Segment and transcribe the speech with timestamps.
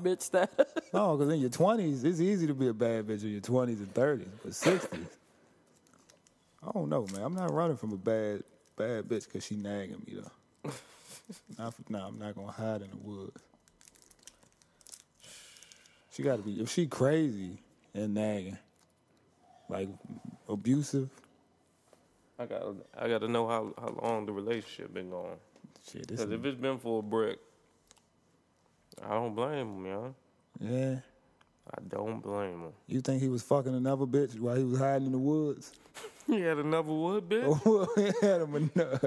[0.00, 0.66] bad bitch status.
[0.92, 3.78] No, because in your twenties, it's easy to be a bad bitch in your twenties
[3.80, 5.06] and thirties, but sixties,
[6.66, 7.22] I don't know, man.
[7.22, 8.42] I'm not running from a bad
[8.76, 10.70] bad bitch because she nagging me though.
[11.58, 13.40] not for, nah, I'm not gonna hide in the woods.
[16.12, 17.58] She got to be if she crazy
[17.94, 18.58] and nagging,
[19.68, 19.88] like
[20.48, 21.08] abusive.
[22.38, 22.62] I got
[22.98, 25.36] I got to know how how long the relationship been going.
[25.90, 27.38] Shit, Because if it's been for a brick,
[29.04, 30.14] I don't blame him, man.
[30.60, 30.96] yeah.
[31.72, 32.72] I don't blame him.
[32.88, 35.72] You think he was fucking another bitch while he was hiding in the woods?
[36.26, 37.60] He had another wood bitch.
[37.66, 39.04] Oh, he had him enough.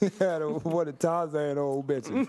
[0.00, 2.08] He had him one of Tarzan old bitch.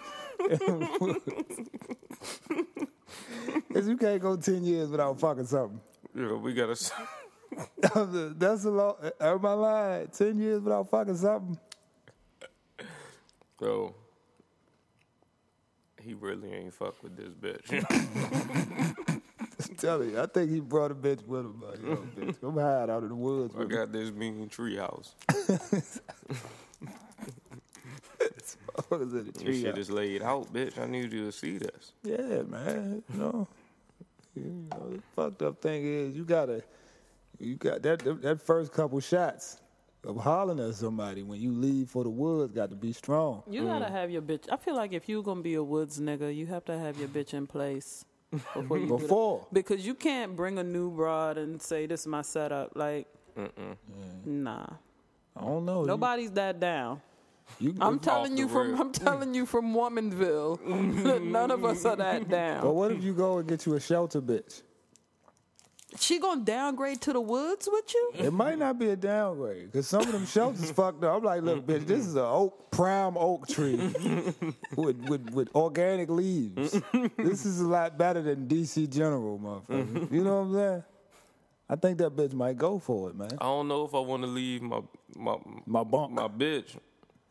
[3.73, 5.79] Cause you can't go ten years without fucking something.
[6.13, 8.35] Yeah, we got to.
[8.37, 8.95] That's a long.
[9.19, 10.07] Am I lying?
[10.09, 11.57] Ten years without fucking something?
[13.59, 13.95] So
[16.07, 17.67] he really ain't fuck with this bitch.
[19.77, 21.61] Tell me, I think he brought a bitch with him.
[21.61, 23.53] Like, yo, bitch, I'm hide out in the woods.
[23.55, 23.75] I With me.
[23.75, 25.13] got this mean tree house.
[28.89, 30.77] What is it, a This tree shit is laid out, bitch.
[30.77, 31.93] I need you to see this.
[32.03, 33.03] Yeah, man.
[33.11, 33.47] You know,
[34.35, 36.63] you know, the fucked up thing is you gotta,
[37.39, 39.57] you got that that first couple shots
[40.07, 43.43] of hollering at somebody when you leave for the woods got to be strong.
[43.49, 44.45] You gotta have your bitch.
[44.51, 47.09] I feel like if you're gonna be a woods nigga, you have to have your
[47.09, 48.05] bitch in place
[48.53, 48.85] before you.
[48.87, 49.01] do that.
[49.03, 52.71] Before, Because you can't bring a new broad and say this is my setup.
[52.75, 53.07] Like,
[54.25, 54.65] nah,
[55.35, 55.81] I don't know.
[55.81, 57.01] you- nobody's that down.
[57.59, 58.79] You, I'm telling you from rip.
[58.79, 60.59] I'm telling you from Womanville.
[61.23, 62.61] None of us are that down.
[62.61, 64.63] But what if you go and get you a shelter bitch?
[65.99, 68.11] She gonna downgrade to the woods with you?
[68.15, 71.17] It might not be a downgrade because some of them shelters fucked up.
[71.17, 73.75] I'm like, look, bitch, this is a oak prime oak tree
[74.75, 76.79] with, with with organic leaves.
[77.17, 79.85] This is a lot better than DC General, motherfucker.
[79.85, 80.15] Mm-hmm.
[80.15, 80.83] You know what I'm saying?
[81.69, 83.29] I think that bitch might go for it, man.
[83.41, 84.81] I don't know if I want to leave my
[85.15, 86.11] my My bunk.
[86.13, 86.77] my bitch,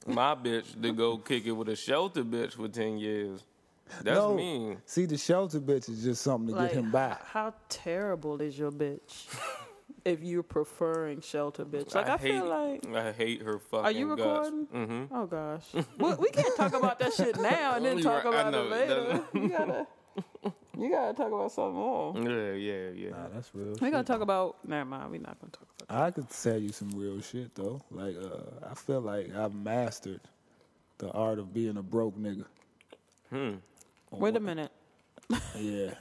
[0.06, 3.44] my bitch, to go kick it with a shelter bitch for ten years.
[4.02, 4.78] That's no, mean.
[4.84, 7.16] see, the shelter bitch is just something to Like, get him by.
[7.24, 9.26] how terrible is your bitch?
[10.04, 12.86] if you're preferring shelter bitch, like I, hate, feel like.
[12.94, 13.84] I hate her fucking.
[13.86, 14.20] Are you guts.
[14.20, 14.66] recording?
[14.74, 15.14] Mm-hmm.
[15.14, 15.64] Oh gosh,
[15.98, 18.70] we, we can't talk about that shit now and then talk right, I about it
[18.70, 19.22] later.
[19.34, 19.86] You gotta,
[20.78, 22.16] you gotta talk about something else.
[22.22, 23.10] Yeah, yeah, yeah.
[23.10, 23.68] Nah, that's real.
[23.68, 23.92] We shit.
[23.92, 24.56] gotta talk about.
[24.66, 25.88] Never mind, we're not gonna talk about.
[25.88, 26.02] That.
[26.04, 27.80] I could tell you some real shit though.
[27.90, 30.20] Like, uh, I feel like I've mastered
[30.98, 32.44] the art of being a broke nigga.
[33.30, 33.54] Hmm.
[34.10, 34.72] Wait a minute.
[35.58, 35.94] Yeah.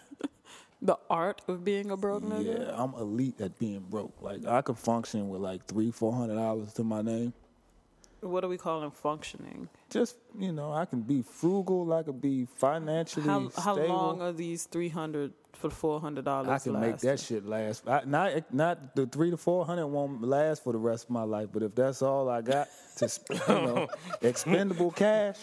[0.82, 2.60] The art of being a broke nigga.
[2.60, 4.14] Yeah, I'm elite at being broke.
[4.22, 7.34] Like I could function with like three, four hundred dollars to my name.
[8.22, 9.70] What are we calling functioning?
[9.90, 11.92] Just you know, I can be frugal.
[11.92, 13.96] I could be financially How how stable.
[13.96, 16.50] long are these three hundred for four hundred dollars?
[16.50, 17.88] I can make that shit last.
[17.88, 21.24] I, not not the three to four hundred won't last for the rest of my
[21.24, 21.50] life.
[21.52, 22.68] But if that's all I got
[22.98, 23.88] to you know
[24.22, 25.38] expendable cash,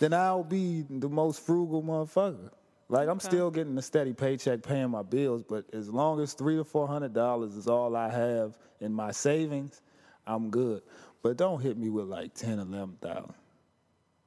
[0.00, 2.50] then I'll be the most frugal motherfucker.
[2.88, 5.44] Like I'm still getting a steady paycheck, paying my bills.
[5.48, 9.12] But as long as three to four hundred dollars is all I have in my
[9.12, 9.80] savings,
[10.26, 10.82] I'm good.
[11.22, 13.34] But don't hit me with like ten, eleven thousand,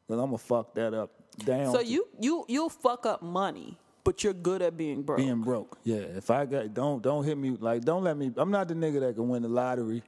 [0.07, 1.73] cause I'm gonna fuck that up down.
[1.73, 5.17] So you you you'll fuck up money, but you're good at being broke.
[5.17, 5.77] being broke.
[5.83, 8.31] Yeah, if I got don't don't hit me like don't let me.
[8.37, 10.03] I'm not the nigga that can win the lottery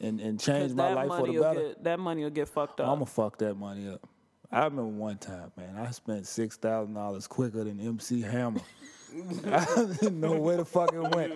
[0.00, 1.60] and and change my life for the better.
[1.60, 2.88] get that money will get fucked up.
[2.88, 4.08] I'm gonna fuck that money up.
[4.52, 8.60] I remember one time, man, I spent six thousand dollars quicker than MC Hammer.
[9.46, 9.64] I
[10.00, 11.32] didn't know where the fuck it went.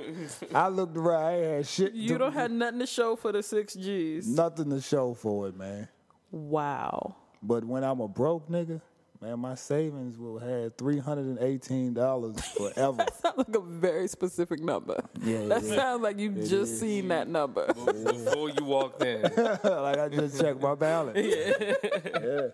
[0.54, 1.92] I looked around, I had shit.
[1.94, 4.28] you to- don't have nothing to show for the six G's.
[4.28, 5.88] nothing to show for it, man.
[6.30, 7.16] Wow.
[7.42, 8.80] But when I'm a broke nigga,
[9.20, 12.96] man, my savings will have three hundred and eighteen dollars forever.
[12.98, 15.00] that Sounds like a very specific number.
[15.22, 15.75] Yeah, That yeah.
[15.76, 16.81] sounds like you've just is.
[16.81, 17.66] seen that number.
[17.72, 19.22] Before you walked in,
[19.64, 21.19] like I just checked my balance.
[21.19, 21.75] yeah.
[22.22, 22.46] Yeah.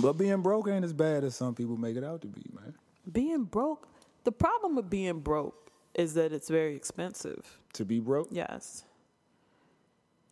[0.00, 2.74] But being broke ain't as bad as some people make it out to be, man.
[3.12, 3.88] being broke.
[4.24, 7.58] The problem with being broke is that it's very expensive.
[7.74, 8.84] To be broke, Yes.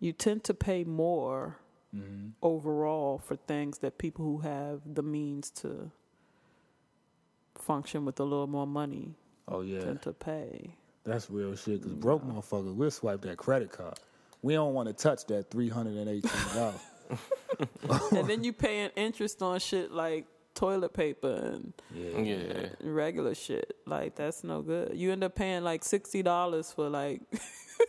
[0.01, 1.59] You tend to pay more
[1.95, 2.31] Mm-hmm.
[2.43, 5.93] overall for things that people who have the means to
[7.55, 9.15] function with a little more money
[9.47, 10.75] oh yeah, tend to pay.
[11.05, 11.83] that's real shit.
[11.83, 13.95] Cause broke motherfuckers, we'll swipe that credit card.
[14.43, 16.75] We don't want to touch that three hundred and eighteen dollars.
[18.13, 22.19] And then you paying interest on shit like toilet paper and yeah.
[22.21, 22.67] yeah.
[22.83, 23.77] regular shit.
[23.87, 24.97] Like that's no good.
[24.97, 27.23] You end up paying like sixty dollars for like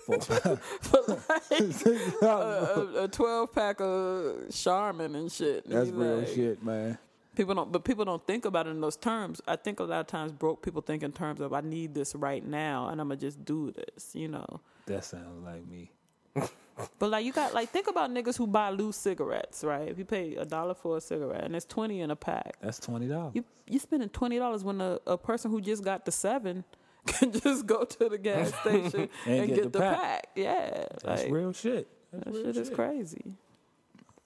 [0.06, 0.20] For-
[0.82, 1.52] for like
[2.22, 5.66] a, a, a twelve pack of Charmin and shit.
[5.66, 6.98] And that's you real like, shit, man.
[7.36, 9.42] People don't, but people don't think about it in those terms.
[9.46, 12.16] I think a lot of times broke people think in terms of I need this
[12.16, 14.62] right now, and I'm gonna just do this, you know.
[14.86, 15.92] That sounds like me.
[17.00, 19.88] But like you got like think about niggas who buy loose cigarettes, right?
[19.88, 22.80] If you pay a dollar for a cigarette and it's twenty in a pack, That's
[22.80, 23.32] twenty dollars.
[23.36, 26.66] you you spending twenty dollars when a, a person who just got the seven
[27.08, 30.02] can just go to the gas station And and, get get, the pack.
[30.02, 30.28] pack.
[30.36, 31.88] Yeah, That's like, real shit.
[32.12, 33.36] That's That real shit is crazy.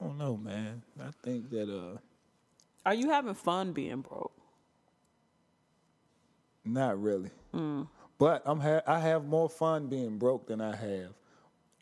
[0.02, 0.82] I don't know, man.
[1.00, 1.98] I think that uh,
[2.86, 4.32] Are you having fun being broke?
[6.66, 7.32] not really.
[8.18, 11.12] But I'm ha- I have more fun being broke than I have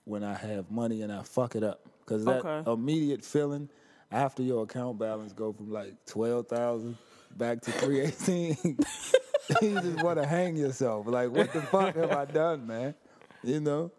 [0.07, 1.81] when I have money and I fuck it up.
[2.05, 2.71] Cause that Okay.
[2.71, 3.69] immediate feeling
[4.11, 6.97] after your account balance go from like twelve thousand
[7.35, 8.55] back to three eighteen,
[9.61, 11.05] you just want to hang yourself.
[11.07, 12.95] Like, what the fuck have I done, man?
[13.43, 13.91] You know.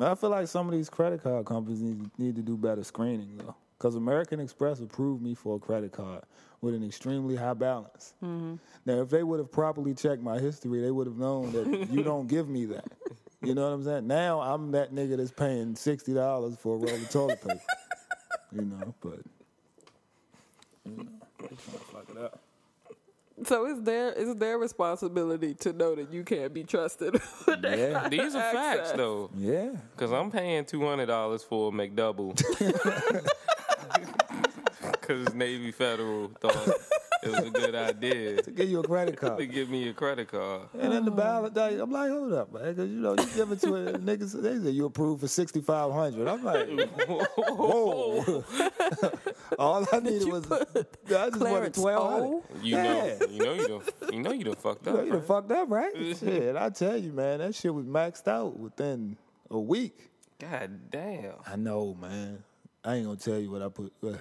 [0.00, 3.36] I feel like some of these credit card companies need, need to do better screening
[3.38, 6.22] though, because American Express approved me for a credit card
[6.60, 8.12] with an extremely high balance.
[8.22, 8.56] Mm-hmm.
[8.84, 12.02] Now, if they would have properly checked my history, they would have known that you
[12.02, 12.84] don't give me that.
[13.42, 14.06] You know what I'm saying?
[14.06, 17.60] Now I'm that nigga that's paying sixty dollars for a roll of toilet paper.
[18.52, 19.18] you know, but
[20.84, 21.04] you know,
[21.40, 21.56] they trying to
[21.92, 22.40] fuck it up.
[23.44, 27.20] So it's their it's their responsibility to know that you can't be trusted.
[27.62, 28.08] Yeah.
[28.08, 32.34] These of are facts though, Yeah, because I'm paying two hundred dollars for a McDouble.
[34.80, 36.68] Because Navy Federal thought
[37.26, 39.38] it was a good idea to give you a credit card.
[39.38, 39.54] to card.
[39.54, 40.62] give me a credit card.
[40.78, 43.60] And then the balance, I'm like, hold up, man, because you know you give it
[43.60, 44.40] to a niggas.
[44.42, 46.28] They say you approved for sixty five hundred.
[46.28, 46.68] I'm like,
[47.48, 48.44] whoa.
[49.58, 50.76] All I needed was I just
[51.06, 52.26] wanted Clarence twelve hundred.
[52.26, 52.44] O?
[52.62, 53.82] You know, you know, you done,
[54.12, 55.04] you know, you done fucked You know, up.
[55.04, 55.28] you done right?
[55.28, 55.92] fucked up, right?
[56.18, 59.16] shit, I tell you, man, that shit was maxed out within
[59.50, 60.10] a week.
[60.38, 61.32] God damn.
[61.46, 62.42] I know, man.
[62.84, 63.92] I ain't gonna tell you what I put.
[64.02, 64.12] Uh,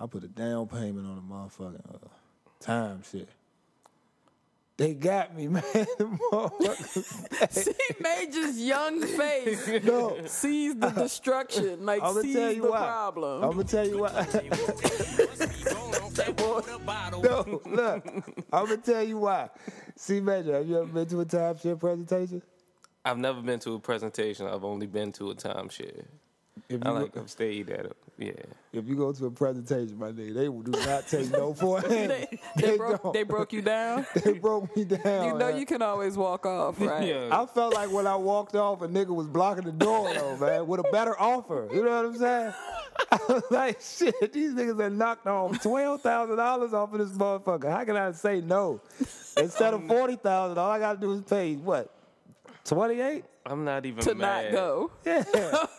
[0.00, 1.98] I put a down payment on the motherfucking uh,
[2.60, 3.28] time shit.
[4.76, 5.62] They got me, man.
[5.72, 12.52] The motherfuckers- See Major's young face no, sees the destruction, like I'm gonna sees tell
[12.52, 12.78] you the why.
[12.78, 13.42] problem.
[13.44, 14.24] I'm gonna tell you why.
[17.22, 18.06] no, look,
[18.52, 19.50] I'm gonna tell you why.
[19.96, 22.40] See, Major, have you ever been to a timeshare presentation?
[23.04, 24.46] I've never been to a presentation.
[24.46, 26.04] I've only been to a timeshare.
[26.68, 27.96] If I you, like I've stayed at it.
[28.18, 28.32] Yeah.
[28.72, 31.78] if you go to a presentation, my nigga, they will do not take no for
[31.78, 32.38] an they, answer.
[32.56, 34.06] they, broke, they broke you down.
[34.24, 35.26] They broke me down.
[35.26, 35.56] You know man.
[35.56, 37.06] you can always walk off, right?
[37.06, 37.28] Yeah.
[37.30, 40.66] I felt like when I walked off, a nigga was blocking the door, though, man,
[40.66, 41.68] with a better offer.
[41.72, 42.54] You know what I'm saying?
[43.12, 47.16] I was like, shit, these niggas are knocked off twelve thousand dollars off of this
[47.16, 47.70] motherfucker.
[47.70, 48.80] How can I say no?
[49.36, 51.94] Instead of um, forty thousand, all I gotta do is pay what?
[52.64, 53.24] Twenty eight?
[53.50, 54.52] I'm not even To mad.
[54.52, 54.90] not go.
[55.04, 55.24] Yeah.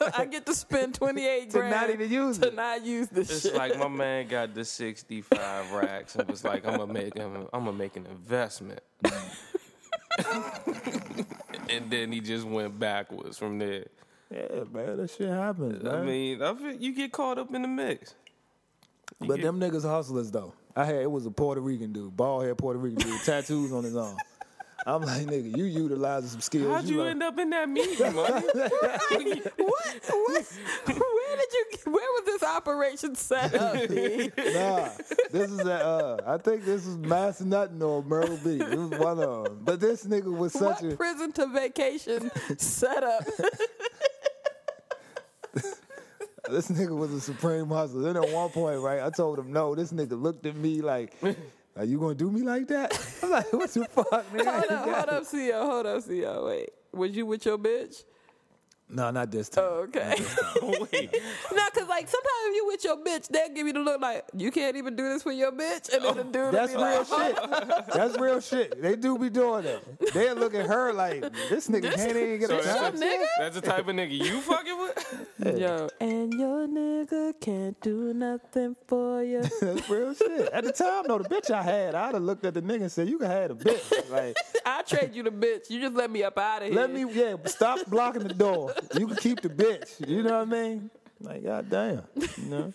[0.18, 2.56] I get to spend 28 To grand not even use to it.
[2.56, 3.56] not use this It's shit.
[3.56, 7.66] like my man got the 65 racks and was like, I'm gonna make him, I'm
[7.66, 8.82] gonna make an investment.
[11.70, 13.86] and then he just went backwards from there.
[14.32, 15.96] yeah, man, that shit happens, man.
[15.96, 18.16] I mean, I feel you get caught up in the mix.
[19.22, 20.54] You but get- them niggas hustlers though.
[20.76, 23.84] I had it was a Puerto Rican dude, bald head Puerto Rican dude, tattoos on
[23.84, 24.16] his arm.
[24.96, 26.68] I'm like, nigga, you utilizing some skills.
[26.74, 28.46] How'd you like- end up in that meeting, money?
[28.46, 29.52] what?
[29.58, 30.46] What?
[30.86, 31.66] Where did you?
[31.92, 33.88] Where was this operation set up?
[33.90, 34.32] B?
[34.54, 34.90] Nah,
[35.32, 38.62] this is a, uh, I think this is Massanutten or Myrtle Beach.
[38.62, 39.60] It was one of them.
[39.64, 43.26] But this nigga was such what a, prison to vacation setup?
[46.50, 48.02] this nigga was a supreme hustler.
[48.02, 49.76] Then at one point, right, I told him no.
[49.76, 51.14] This nigga looked at me like,
[51.80, 52.92] are you gonna do me like that?
[53.24, 54.46] I'm like, what the fuck, nigga?
[54.46, 56.46] hold up, hold up, CEO, hold up, CEO.
[56.46, 58.04] Wait, was you with your bitch?
[58.92, 59.64] No, not this time.
[59.66, 60.16] Oh, okay.
[60.62, 61.16] Wait,
[61.54, 64.26] no, cause like sometimes if you with your bitch, they'll give you the look like
[64.36, 66.72] you can't even do this for your bitch, and then the oh, dude will That's
[66.74, 67.94] be real like, shit.
[67.94, 68.82] That's real shit.
[68.82, 70.14] They do be doing that.
[70.14, 73.26] They look at her like this nigga can't even get a this your nigga.
[73.38, 75.29] that's the type of nigga you fucking with?
[75.46, 79.42] Yo, and your nigga can't do nothing for you.
[79.62, 80.50] That's real shit.
[80.52, 82.92] At the time, though, the bitch I had, I'd have looked at the nigga and
[82.92, 85.70] said, "You can have the bitch." Like, I trade you the bitch.
[85.70, 86.76] You just let me up out of here.
[86.76, 88.74] let me, yeah, stop blocking the door.
[88.98, 90.06] You can keep the bitch.
[90.08, 90.90] You know what I mean?
[91.22, 92.74] Like, goddamn, you know.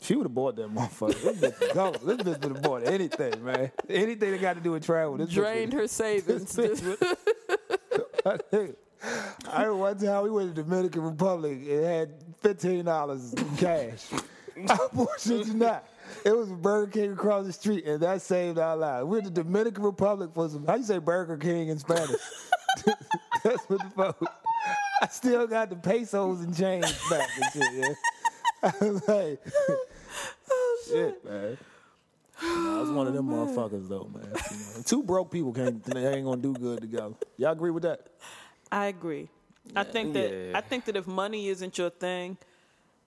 [0.00, 1.20] She would have bought that motherfucker.
[1.40, 1.90] This bitch, go.
[1.92, 3.72] This bitch would have bought anything, man.
[3.88, 5.16] Anything that got to do with travel.
[5.16, 6.54] This drained her savings.
[6.56, 7.00] This bitch
[8.52, 13.56] would- I remember one time we went to Dominican Republic and had fifteen dollars in
[13.56, 14.06] cash.
[14.68, 15.88] I bullshit you not.
[16.24, 19.04] It was Burger King across the street, and that saved our lives.
[19.04, 20.66] We went to Dominican Republic for some.
[20.66, 22.20] How you say Burger King in Spanish?
[23.44, 24.40] That's what the fuck.
[25.02, 27.74] I still got the pesos and change back and shit.
[27.74, 27.94] Yeah.
[28.62, 29.40] I was like,
[30.50, 30.94] oh shit.
[30.94, 31.58] shit, man.
[32.42, 34.24] No, I was one of them oh, motherfuckers though, man.
[34.24, 37.14] You know, two broke people can't they ain't gonna do good together.
[37.36, 38.06] Y'all agree with that?
[38.70, 39.28] I agree.
[39.74, 40.58] I think that Yeah.
[40.58, 42.36] I think that if money isn't your thing,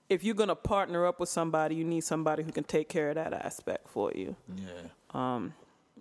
[0.08, 3.14] if you're gonna partner up with somebody, you need somebody who can take care of
[3.16, 4.36] that aspect for you.
[4.56, 5.40] Yeah.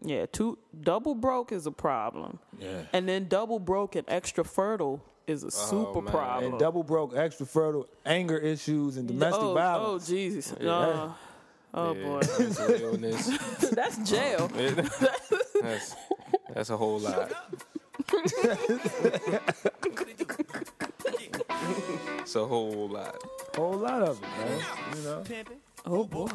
[0.03, 2.39] Yeah, two double broke is a problem.
[2.59, 2.83] Yeah.
[2.93, 6.11] And then double broke and extra fertile is a super man.
[6.11, 6.51] problem.
[6.51, 10.09] And double broke, extra fertile, anger issues, and domestic oh, violence.
[10.09, 10.53] Oh Jesus.
[10.53, 11.11] Uh,
[11.73, 12.21] oh Yeah, boy.
[12.39, 13.27] mental illness.
[13.71, 14.47] That's jail.
[15.61, 15.95] That's,
[16.53, 17.31] that's a whole lot.
[22.19, 23.15] it's a whole lot.
[23.55, 24.61] Whole lot of it, man.
[24.95, 25.23] You know,
[25.85, 26.27] Oh boy.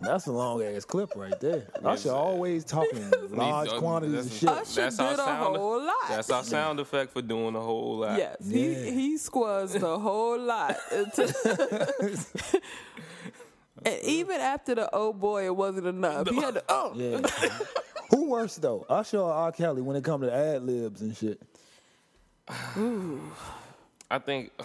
[0.00, 1.66] that's a long ass clip right there.
[1.84, 4.48] I should always talking large uh, quantities of shit.
[4.48, 5.94] Usher That's our did a sound- whole lot.
[6.08, 8.16] That's our sound effect for doing a whole lot.
[8.18, 8.84] Yes, Yeah.
[8.84, 10.76] he he squazzed a whole lot.
[13.84, 16.28] and even after the oh boy, it wasn't enough.
[16.28, 16.92] He had to oh.
[16.94, 17.20] Yeah.
[18.14, 19.50] Who worse though, Usher or R.
[19.52, 21.40] Kelly when it comes to ad libs and shit?
[24.10, 24.52] I think.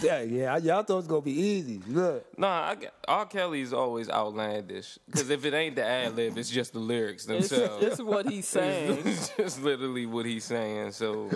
[0.00, 0.54] Yeah, yeah.
[0.54, 1.80] I, y'all thought it was gonna be easy.
[1.88, 3.26] Look, Nah, I, get- R.
[3.26, 5.00] Kelly's always outlandish.
[5.06, 7.84] Because if it ain't the ad lib, it's just the lyrics It's, themselves.
[7.84, 9.02] it's what he's saying.
[9.04, 10.92] It's just literally what he's saying.
[10.92, 11.28] So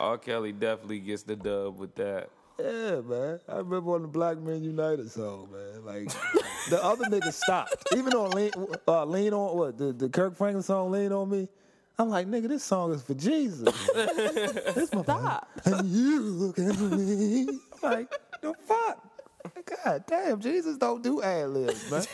[0.00, 0.18] R.
[0.18, 2.28] Kelly definitely gets the dub with that.
[2.58, 3.38] yeah, man.
[3.48, 5.84] I remember on the Black Men United song, man.
[5.84, 6.10] Like
[6.70, 7.76] the other nigga stopped.
[7.96, 8.50] Even on Lean,
[8.88, 11.48] uh, Lean on what the, the Kirk Franklin song, Lean on Me.
[11.98, 13.72] I'm like, nigga, this song is for Jesus.
[13.94, 15.48] this my Stop.
[15.64, 17.46] and you look at me
[17.82, 18.10] I'm like
[18.42, 19.10] the fuck.
[19.84, 22.04] God damn, Jesus don't do ad libs, man.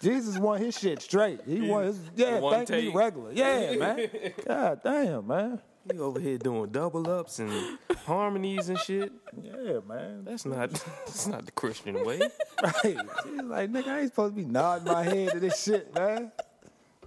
[0.00, 1.40] Jesus want his shit straight.
[1.46, 2.94] He want his yeah, One thank me take.
[2.94, 3.32] regular.
[3.32, 4.08] Yeah, man.
[4.46, 5.60] God damn, man.
[5.92, 9.10] You over here doing double ups and harmonies and shit.
[9.42, 10.24] Yeah, man.
[10.24, 10.70] That's not
[11.06, 12.20] that's not the Christian way.
[12.62, 12.74] Right.
[12.82, 16.32] She's like, nigga, I ain't supposed to be nodding my head to this shit, man.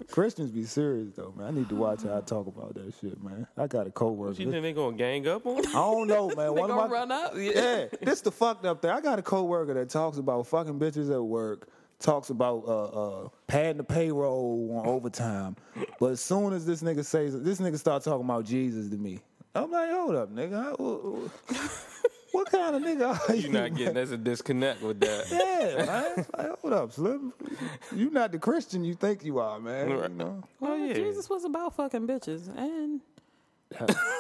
[0.10, 1.48] Christians be serious though, man.
[1.48, 3.46] I need to watch how I talk about that shit, man.
[3.58, 4.42] I got a coworker.
[4.42, 5.60] You think they gonna gang up on?
[5.68, 6.38] I don't know, man.
[6.56, 7.34] They One of my run up?
[7.36, 8.92] yeah, this the fucked up thing.
[8.92, 11.68] I got a coworker that talks about fucking bitches at work,
[12.02, 12.84] talks about uh,
[13.26, 15.56] uh, padding the payroll on overtime.
[16.00, 19.20] But as soon as this nigga says, this nigga start talking about Jesus to me.
[19.54, 20.64] I'm like, hold up, nigga.
[20.64, 21.32] How- what,
[22.32, 23.44] what kind of nigga are you?
[23.44, 25.28] You're not getting that's a disconnect with that.
[25.62, 26.26] Yeah, man.
[26.38, 27.34] Like, hold up, Slim.
[27.96, 29.90] You not the Christian you think you are, man.
[29.90, 30.44] You know?
[30.60, 30.94] Well, yeah.
[30.94, 33.02] Jesus was about fucking bitches, and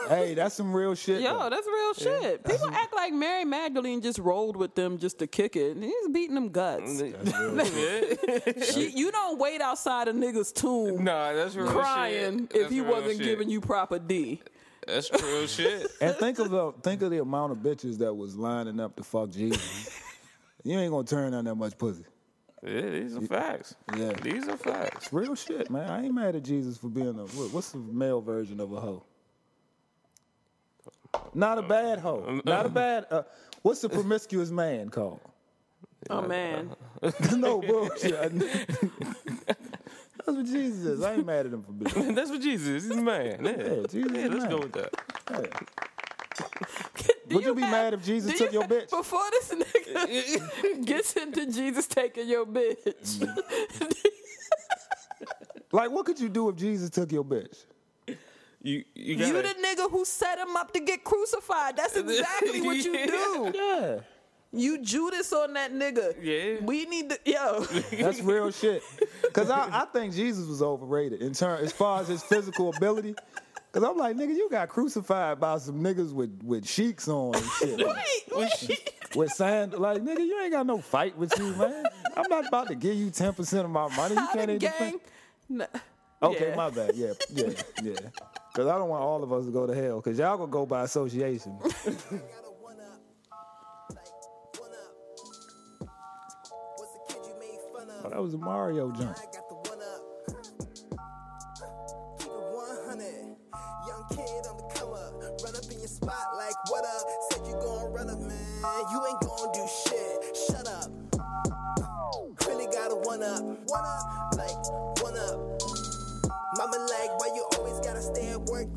[0.09, 1.21] hey, that's some real shit.
[1.21, 1.49] yo, though.
[1.49, 2.43] that's real shit.
[2.43, 6.07] People act like Mary Magdalene just rolled with them just to kick it, and he's
[6.09, 6.99] beating them guts.
[8.73, 12.55] she, you don't wait outside a nigga's tomb nah, that's real crying shit.
[12.55, 13.25] if That's he real wasn't shit.
[13.25, 14.41] giving you proper D.
[14.87, 15.87] That's true shit.
[16.01, 19.03] And think of the think of the amount of bitches that was lining up to
[19.03, 20.01] fuck Jesus.
[20.63, 22.05] you ain't gonna turn on that much pussy.
[22.63, 23.75] Yeah, these are facts.
[23.95, 24.13] Yeah.
[24.21, 25.11] These are facts.
[25.11, 25.89] Real shit, man.
[25.89, 29.03] I ain't mad at Jesus for being a what's the male version of a hoe?
[31.33, 32.23] Not a bad hoe.
[32.27, 33.05] Um, uh, Not a uh, bad.
[33.11, 33.23] Uh,
[33.61, 35.19] what's the promiscuous man called?
[36.09, 36.71] Oh man,
[37.37, 38.13] no bullshit.
[40.23, 41.01] That's what Jesus is.
[41.03, 42.07] I ain't mad at him for being.
[42.09, 42.83] And that's what Jesus is.
[42.89, 43.43] He's a man.
[43.43, 44.49] Yeah, Yeah, Jesus Yeah, is a let's man.
[44.49, 44.91] go with that.
[47.27, 48.89] Do Would you be have- mad if Jesus took you your bitch?
[48.91, 53.19] Before this nigga gets into Jesus taking your bitch,
[55.71, 57.65] Like, what could you do if Jesus took your bitch?
[58.63, 61.77] You you you gotta, the nigga who set him up to get crucified.
[61.77, 63.51] That's exactly what you do.
[63.55, 63.99] Yeah,
[64.51, 66.15] You Judas on that nigga.
[66.21, 66.63] Yeah.
[66.63, 67.61] We need to yo.
[67.99, 68.83] that's real shit.
[69.33, 73.15] Cause I, I think Jesus was overrated in turn as far as his physical ability.
[73.71, 77.45] Cause I'm like, nigga, you got crucified by some niggas with with sheiks on and
[77.57, 77.77] shit.
[77.87, 78.23] wait,
[78.69, 78.93] wait.
[79.15, 81.85] with sand, like nigga, you ain't got no fight with you, man.
[82.15, 84.13] I'm not about to give you ten percent of my money.
[84.15, 84.91] You How can't the even defend.
[84.91, 84.99] gang?
[85.49, 85.65] Nah.
[86.23, 86.55] Okay, Yeah.
[86.55, 86.91] my bad.
[86.95, 87.49] Yeah, yeah,
[87.81, 87.93] yeah.
[88.53, 90.01] Cause I don't want all of us to go to hell.
[90.01, 91.57] Cause y'all gonna go by association.
[91.61, 92.99] Got a one up,
[93.95, 94.07] like
[94.59, 95.89] one up.
[96.75, 99.17] What's the kid you made fun Oh, that was a Mario jump.
[99.17, 100.01] I got the one up.
[102.19, 103.35] Keep it 100.
[103.87, 104.71] Young kid on the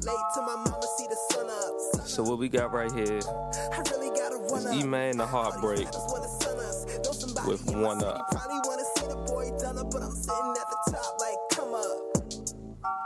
[0.06, 2.06] late till my mama see the sun up?
[2.06, 3.20] So what we got right here
[3.72, 4.74] I really gotta run up.
[4.74, 5.88] E-Man the Heartbreak
[7.46, 8.30] with One Up.
[8.30, 11.74] Probably wanna see the boy done up, but I'm sitting at the top like, come
[11.74, 11.98] up.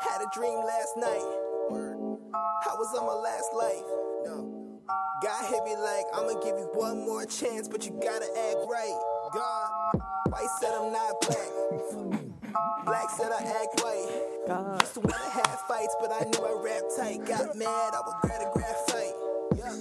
[0.03, 1.27] Had a dream last night.
[1.71, 3.89] I was on my last life.
[4.27, 4.83] No.
[5.23, 8.99] God hit me like, I'ma give you one more chance, but you gotta act right.
[9.35, 10.03] God.
[10.29, 12.28] White said I'm not black.
[12.85, 14.47] Black said I act white.
[14.47, 14.81] God.
[14.81, 17.27] Used to wanna have fights, but I knew I rap tight.
[17.27, 19.15] Got mad, I would grab a graphite.
[19.57, 19.75] Yeah.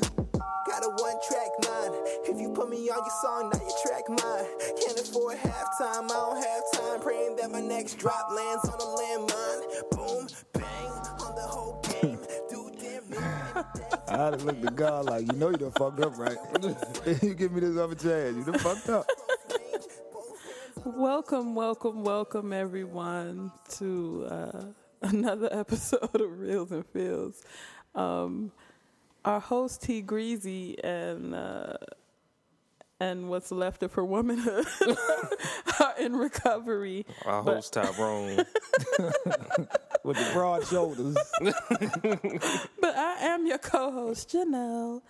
[0.67, 1.95] Got a one track mind.
[2.25, 4.45] If you put me on your song, now you track mine.
[4.83, 6.99] Can't afford halftime, I don't have time.
[7.01, 9.89] Praying that my next drop lands on a landmine.
[9.91, 10.91] Boom, bang,
[11.25, 12.19] on the whole game.
[12.49, 13.65] Do damn near
[14.09, 16.37] I had to look to God like, you know you done fucked up, right?
[17.23, 18.35] you give me this other chance.
[18.35, 19.05] You done fucked up.
[20.95, 24.61] Welcome, welcome, welcome, everyone, to uh,
[25.01, 27.41] another episode of Reels and Feels.
[27.93, 28.53] Um,
[29.25, 31.73] our host T Greasy and uh,
[33.01, 34.65] and what's left of her womanhood
[35.81, 37.05] are in recovery.
[37.25, 38.37] Our host Tyrone.
[40.05, 41.17] With the broad shoulders.
[42.79, 45.01] But I am your co-host Janelle,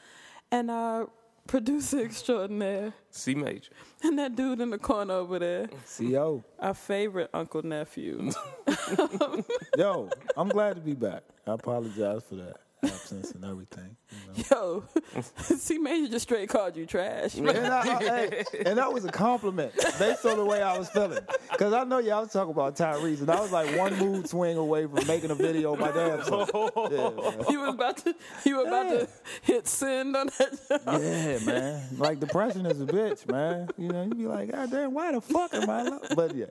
[0.52, 1.08] and our
[1.48, 3.72] producer extraordinaire, C major.
[4.04, 6.44] and that dude in the corner over there, CO.
[6.60, 8.32] our favorite uncle nephew.
[9.78, 11.24] Yo, I'm glad to be back.
[11.46, 13.96] I apologize for that absence and everything.
[14.36, 14.84] You know?
[15.16, 17.36] Yo, C Major just straight called you trash.
[17.36, 20.90] And, I, I- hey, and that was a compliment based on the way I was
[20.90, 21.20] feeling.
[21.52, 24.58] Because I know y'all was talking about Tyrese, and I was like one mood swing
[24.58, 26.48] away from making a video of my damn song.
[26.92, 27.32] Yeah.
[27.50, 28.16] You was about to
[28.46, 29.08] you were about to
[29.42, 30.82] hit send on that.
[31.02, 31.84] Yeah, man.
[31.98, 33.70] Like depression is a bitch, man.
[33.78, 35.84] You know, you be like, God damn, why the fuck am I?
[35.84, 36.00] Lo-?
[36.16, 36.46] But yeah,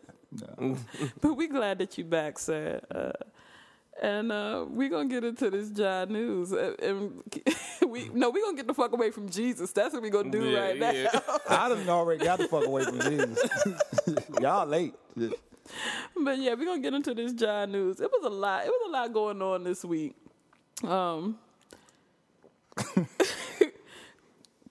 [0.59, 0.76] no.
[1.21, 2.80] but we glad that you back, sir.
[2.90, 3.12] Uh,
[4.03, 7.23] and uh, we gonna get into this John news, Uh, and
[7.88, 9.73] we no, we gonna get the fuck away from Jesus.
[9.73, 10.91] That's what we gonna do Yeah, right now.
[10.93, 11.21] yeah.
[11.49, 13.38] I done already got the fuck away from Jesus.
[14.41, 14.95] y'all late.
[15.17, 18.00] But yeah, we're gonna get into this John news.
[18.00, 18.65] It was a lot.
[18.67, 20.15] It was a lot going on this week.
[20.85, 21.38] Um,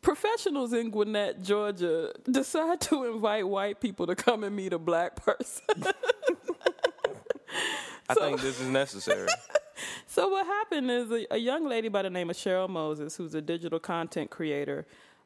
[0.01, 5.15] professionals in Gwinnett, Georgia, decide to invite white people to come and meet a black
[5.15, 5.63] person.
[8.09, 9.27] I think this is necessary.
[10.07, 13.35] So what happened is a, a young lady by the name of Cheryl Moses, who's
[13.35, 14.85] a digital content creator,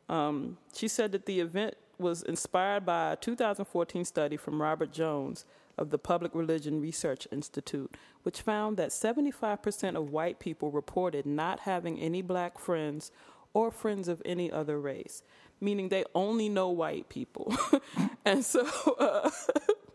[0.10, 5.46] um, she said that the event was inspired by a 2014 study from Robert Jones
[5.78, 11.62] of the Public Religion Research Institute, which found that 75% of white people reported not
[11.62, 13.12] having any black friends
[13.54, 15.24] or friends of any other race,
[15.62, 17.56] meaning they only know white people.
[18.26, 18.66] and so
[19.00, 19.30] uh,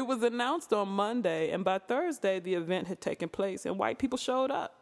[0.00, 3.98] it was announced on Monday, and by Thursday, the event had taken place, and white
[3.98, 4.74] people showed up.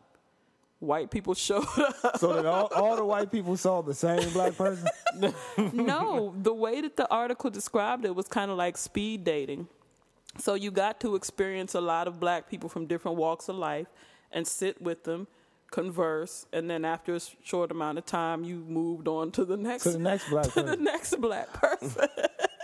[0.78, 1.66] White people showed
[2.04, 2.18] up.
[2.18, 4.88] So that all, all the white people saw the same black person.
[5.72, 9.66] no, the way that the article described it was kind of like speed dating.
[10.38, 13.88] So you got to experience a lot of black people from different walks of life
[14.30, 15.26] and sit with them,
[15.72, 19.82] converse, and then after a short amount of time, you moved on to the next
[19.82, 22.06] To the next black to the next black person.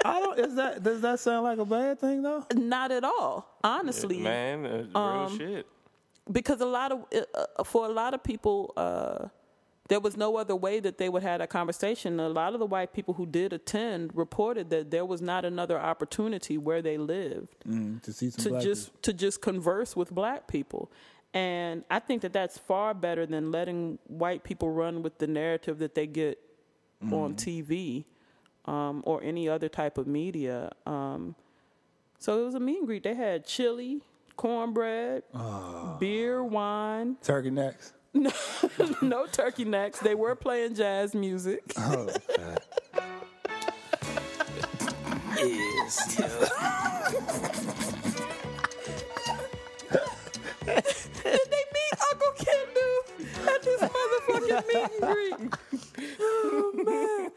[0.05, 0.39] I don't.
[0.39, 2.45] Is that does that sound like a bad thing though?
[2.55, 4.19] Not at all, honestly.
[4.19, 5.67] Man, uh, real Um, shit.
[6.31, 9.29] because a lot of uh, for a lot of people uh,
[9.89, 12.65] there was no other way that they would have a conversation a lot of the
[12.67, 17.55] white people who did attend reported that there was not another opportunity where they lived
[17.69, 19.01] Mm, to see some to black just people.
[19.03, 20.91] to just converse with black people
[21.35, 25.79] and i think that that's far better than letting white people run with the narrative
[25.81, 26.39] that they get
[27.13, 28.07] on tv
[28.67, 30.71] um, or any other type of media.
[30.87, 31.35] Um,
[32.19, 33.03] so it was a meet and greet.
[33.03, 34.01] They had chili
[34.37, 35.23] cornbread
[36.01, 37.17] beer wine.
[37.23, 37.93] Turkey necks.
[38.15, 38.31] no
[39.03, 39.99] no turkey necks.
[40.01, 41.63] They were playing jazz music.
[41.77, 42.09] Oh,
[45.37, 45.97] Is
[50.65, 53.81] Did they meet Uncle Kendu at this
[54.29, 55.55] motherfucking meet and greet?
[56.21, 57.31] Oh man.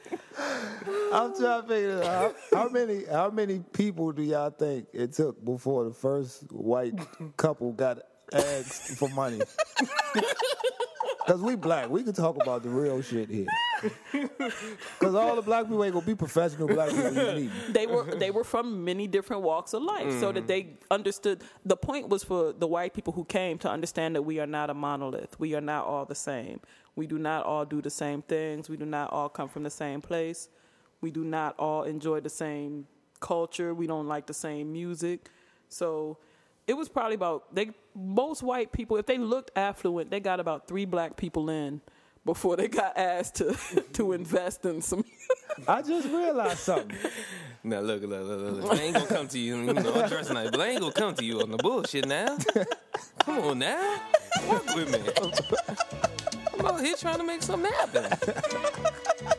[1.13, 5.13] I'm trying to figure out how, how many how many people do y'all think it
[5.13, 6.93] took before the first white
[7.37, 7.99] couple got
[8.33, 9.41] asked for money?
[11.27, 13.47] Because we black, we can talk about the real shit here.
[14.97, 17.51] Because all the black people ain't gonna be professional black people you need.
[17.69, 20.47] They were they were from many different walks of life, so that mm.
[20.47, 21.43] they understood.
[21.65, 24.69] The point was for the white people who came to understand that we are not
[24.69, 25.39] a monolith.
[25.39, 26.61] We are not all the same.
[26.95, 28.69] We do not all do the same things.
[28.69, 30.49] We do not all come from the same place.
[31.01, 32.87] We do not all enjoy the same
[33.19, 33.73] culture.
[33.73, 35.29] We don't like the same music.
[35.69, 36.17] So
[36.67, 40.67] it was probably about they most white people if they looked affluent, they got about
[40.67, 41.81] three black people in
[42.25, 43.55] before they got asked to
[43.93, 45.03] to invest in some.
[45.67, 46.97] I just realized something.
[47.63, 48.79] Now look, look, look, look, look.
[48.79, 50.93] I ain't gonna come to you, you know, I'm dressing like, but I ain't gonna
[50.93, 52.37] come to you on the bullshit now.
[53.25, 53.99] Come on now,
[54.47, 55.01] work with me.
[56.57, 58.03] I'm out here trying to make something happen.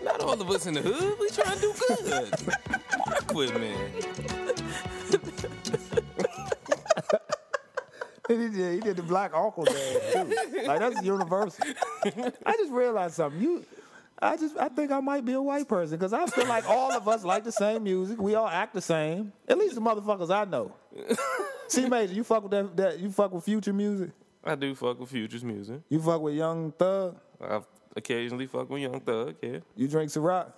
[0.05, 2.35] Not all of us in the hood, we trying to do good.
[3.23, 3.79] equipment.
[8.37, 10.64] He did, he did the black uncle dance too.
[10.67, 11.64] Like that's universal.
[12.05, 13.41] I just realized something.
[13.41, 13.64] You,
[14.21, 16.93] I just I think I might be a white person because I feel like all
[16.93, 18.21] of us like the same music.
[18.21, 19.33] We all act the same.
[19.49, 20.73] At least the motherfuckers I know.
[21.69, 22.99] See, major, you fuck with that, that?
[22.99, 24.11] You fuck with future music.
[24.45, 25.81] I do fuck with Future's music.
[25.88, 27.17] You fuck with Young Thug.
[27.41, 27.61] I
[27.97, 29.37] occasionally fuck with Young Thug.
[29.43, 29.59] Yeah.
[29.77, 30.53] You drink Ciroc.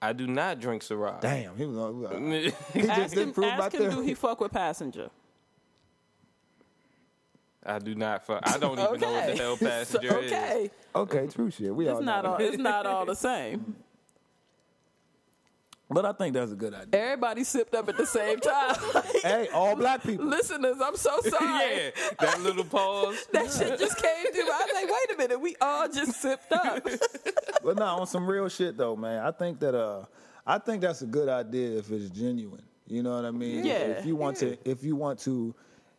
[0.00, 1.20] I do not drink Ciroc.
[1.20, 1.76] Damn, he was.
[1.76, 2.50] On, he
[2.80, 5.10] just Ask didn't him, prove ask him do he fuck with passenger?
[7.64, 8.42] I do not fuck.
[8.44, 10.70] I don't even know what the hell passenger So- okay.
[10.94, 11.74] Okay, true shit.
[11.74, 12.30] We all It's not know.
[12.32, 13.76] all it's not all the same.
[15.90, 16.88] But I think that's a good idea.
[17.02, 18.76] Everybody sipped up at the same time.
[19.22, 20.24] Hey, all black people.
[20.26, 21.74] Listeners, I'm so sorry.
[21.76, 23.24] yeah, that little pause.
[23.32, 24.42] That shit just came through.
[24.50, 26.82] I was like, wait a minute, we all just sipped up.
[27.62, 29.22] But no, on some real shit though, man.
[29.24, 30.04] I think that uh,
[30.46, 32.62] I think that's a good idea if it's genuine.
[32.88, 33.64] You know what I mean?
[33.64, 33.74] Yeah.
[33.98, 35.54] If you want to, if you want to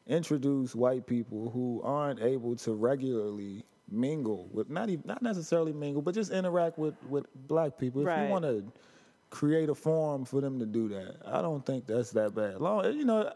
[0.07, 6.01] introduce white people who aren't able to regularly mingle with not even not necessarily mingle,
[6.01, 8.01] but just interact with with black people.
[8.01, 8.23] If Right.
[8.25, 8.71] you want to
[9.29, 12.59] create a forum for them to do that, I don't think that's that bad.
[12.59, 13.31] Long you know,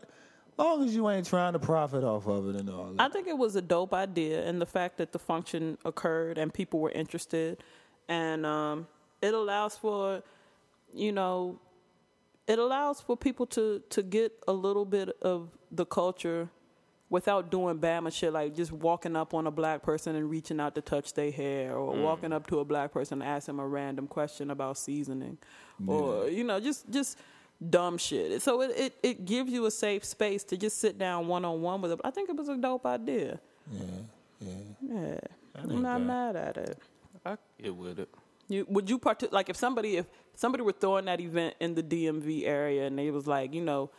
[0.58, 3.02] long as you ain't trying to profit off of it and all that.
[3.02, 6.54] I think it was a dope idea, and the fact that the function occurred and
[6.54, 7.64] people were interested,
[8.08, 8.88] and um,
[9.22, 10.24] it allows for,
[10.94, 11.60] you know,
[12.48, 16.50] it allows for people to to get a little bit of the culture
[17.10, 20.76] without doing Bama shit like just walking up on a black person and reaching out
[20.76, 22.04] to touch their hair, or mm.
[22.04, 25.38] walking up to a black person and ask them a random question about seasoning,
[25.86, 27.18] or you know, just just
[27.70, 28.42] dumb shit.
[28.42, 31.62] So it, it, it gives you a safe space to just sit down one on
[31.62, 32.02] one with them.
[32.04, 33.40] I think it was a dope idea.
[33.72, 33.82] yeah,
[34.40, 34.52] yeah.
[34.82, 35.20] Yeah,
[35.56, 36.08] I'm not bad.
[36.08, 36.80] mad at it.
[37.26, 38.10] I get with it.
[38.48, 41.84] You would you part like if somebody if somebody were throwing that event in the
[41.84, 43.90] DMV area and they was like you know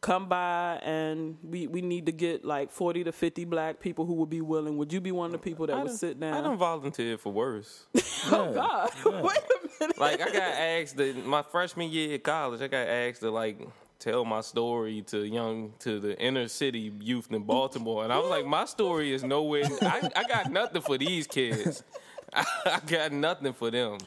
[0.00, 4.14] come by and we we need to get like forty to fifty black people who
[4.14, 4.76] would be willing.
[4.76, 6.44] Would you be one of the people that I would sit I down?
[6.44, 7.86] don't volunteer for worse.
[8.26, 8.90] oh God!
[9.04, 9.98] Wait a minute.
[9.98, 13.60] like I got asked that my freshman year at college, I got asked to like
[13.98, 18.30] tell my story to young to the inner city youth in Baltimore, and I was
[18.30, 19.64] like, my story is nowhere.
[19.82, 21.82] I, I got nothing for these kids.
[22.32, 23.98] I, got nothing for them.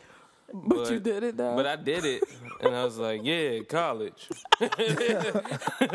[0.54, 1.56] But, you did it though.
[1.56, 2.24] But I did it,
[2.62, 4.30] and I was like, yeah, college.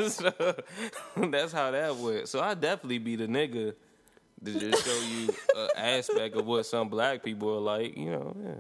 [0.09, 0.33] so
[1.17, 2.29] that's how that went.
[2.29, 3.75] So I definitely be the nigga
[4.45, 7.97] to just show you an aspect of what some black people are like.
[7.97, 8.55] You know, yeah.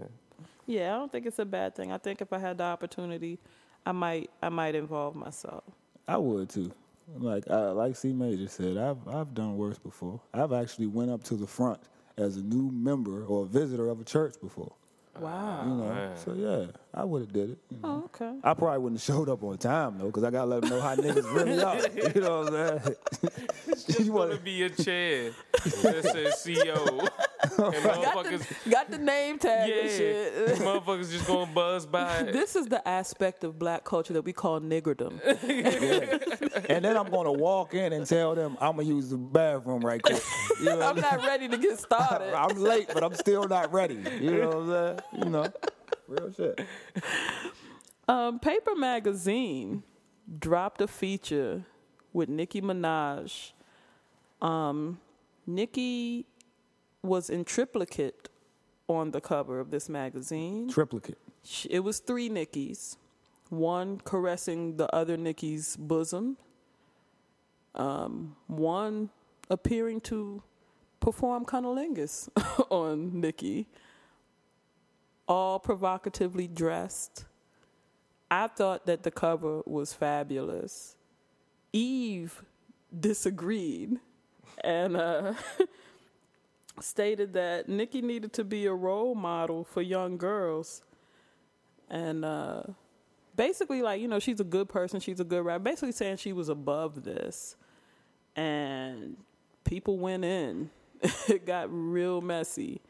[0.66, 1.92] yeah, I don't think it's a bad thing.
[1.92, 3.38] I think if I had the opportunity,
[3.86, 5.64] I might I might involve myself.
[6.08, 6.72] I would too.
[7.16, 10.20] Like uh, like C Major said, I've I've done worse before.
[10.32, 11.80] I've actually went up to the front
[12.16, 14.72] as a new member or a visitor of a church before.
[15.20, 15.62] Wow.
[15.64, 16.16] You know, man.
[16.16, 17.58] so yeah, I would have did it.
[17.70, 17.88] you know.
[17.88, 18.38] Oh, okay.
[18.42, 20.80] I probably wouldn't have showed up on time though, because I gotta let them know
[20.80, 21.76] how niggas really are.
[22.14, 22.96] You know what I'm saying?
[23.68, 25.30] It's Just You want wanna- be a chair
[25.82, 27.08] that says CO.
[27.74, 30.34] And Got the, got the name tag and shit.
[30.58, 32.24] motherfuckers just gonna buzz by.
[32.24, 35.20] This is the aspect of black culture that we call niggerdom.
[36.68, 40.02] and then I'm gonna walk in and tell them I'm gonna use the bathroom right
[40.02, 40.22] quick.
[40.58, 42.34] You know I'm not ready to get started.
[42.34, 43.94] I'm late, but I'm still not ready.
[44.20, 45.24] You know what I'm saying?
[45.24, 45.52] You know,
[46.08, 46.60] real shit.
[48.08, 49.82] Um, Paper Magazine
[50.38, 51.64] dropped a feature
[52.12, 53.52] with Nicki Minaj.
[54.42, 55.00] Um,
[55.46, 56.26] Nicki
[57.04, 58.28] was in triplicate
[58.88, 60.68] on the cover of this magazine.
[60.68, 61.18] Triplicate.
[61.68, 62.96] It was three Nickies,
[63.50, 66.38] one caressing the other Nicki's bosom,
[67.74, 69.10] um, one
[69.50, 70.42] appearing to
[71.00, 72.28] perform cunnilingus
[72.70, 73.68] on Nicki,
[75.28, 77.26] all provocatively dressed.
[78.30, 80.96] I thought that the cover was fabulous.
[81.72, 82.42] Eve
[82.98, 83.98] disagreed
[84.62, 85.34] and uh,
[86.80, 90.82] stated that Nicki needed to be a role model for young girls
[91.88, 92.62] and uh,
[93.36, 96.32] basically like you know she's a good person she's a good rapper basically saying she
[96.32, 97.56] was above this
[98.36, 99.16] and
[99.64, 100.70] people went in
[101.28, 102.80] it got real messy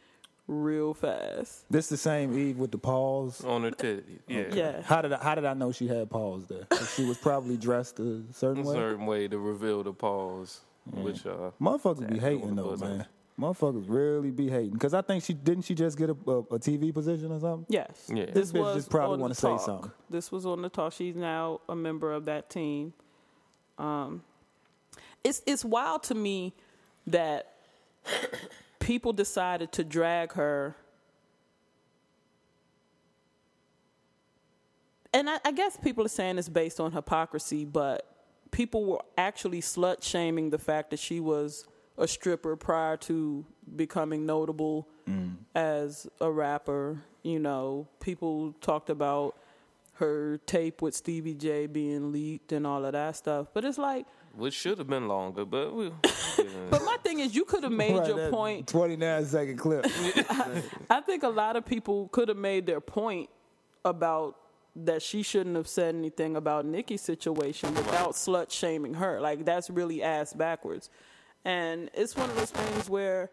[0.46, 3.42] real fast This the same Eve with the pause.
[3.44, 4.20] on her titty.
[4.28, 4.44] Yeah.
[4.52, 6.66] yeah How did I, how did I know she had pause there?
[6.94, 8.74] She was probably dressed a certain A way.
[8.74, 12.82] certain way to reveal the pause, which uh, Motherfuckers be hating though, was.
[12.82, 13.06] man.
[13.38, 15.64] Motherfuckers really be hating because I think she didn't.
[15.64, 17.66] She just get a, a, a TV position or something.
[17.68, 18.26] yes Yeah.
[18.26, 19.60] this This bitch was just probably on wanna the say talk.
[19.60, 19.90] something.
[20.08, 22.92] this was on the talk she's now a member of that team
[23.78, 24.22] um
[25.24, 26.54] it's it's wild to me
[27.08, 27.54] that
[28.78, 30.76] people decided to drag her
[35.12, 38.04] and I, I guess people are saying it's based on hypocrisy, but
[38.50, 41.66] people were actually slut shaming the fact that she was
[41.96, 43.44] a stripper prior to
[43.76, 45.36] becoming notable mm.
[45.54, 47.02] as a rapper.
[47.22, 49.36] You know, people talked about
[49.94, 53.48] her tape with Stevie J being leaked and all of that stuff.
[53.54, 55.92] But it's like, Which should have been longer, but we.
[56.70, 58.66] but my thing is, you could have made Right, your that point.
[58.66, 59.86] 29 second clip.
[60.90, 63.30] I think a lot of people could have made their point
[63.84, 64.36] about
[64.76, 69.20] that she shouldn't have said anything about Nicki's situation without slut shaming her.
[69.20, 70.90] Like that's really ass backwards.
[71.44, 73.30] And it's one of those things where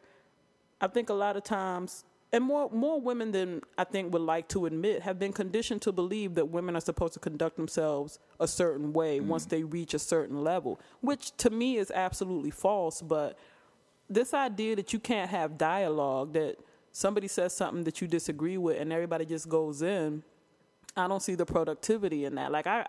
[0.79, 4.47] I think a lot of times and more more women than I think would like
[4.49, 8.47] to admit have been conditioned to believe that women are supposed to conduct themselves a
[8.47, 9.27] certain way mm-hmm.
[9.27, 13.37] once they reach a certain level, which to me is absolutely false, but
[14.09, 16.57] this idea that you can't have dialogue that
[16.91, 20.21] somebody says something that you disagree with and everybody just goes in
[20.97, 22.51] i don't see the productivity in that.
[22.51, 22.85] Like I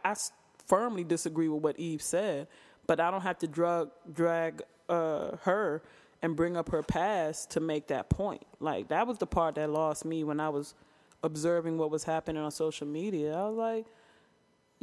[0.67, 2.47] firmly disagree with what eve said
[2.87, 5.83] but i don't have to drug drag uh, her
[6.23, 9.71] and bring up her past to make that point like that was the part that
[9.71, 10.75] lost me when i was
[11.23, 13.87] observing what was happening on social media i was like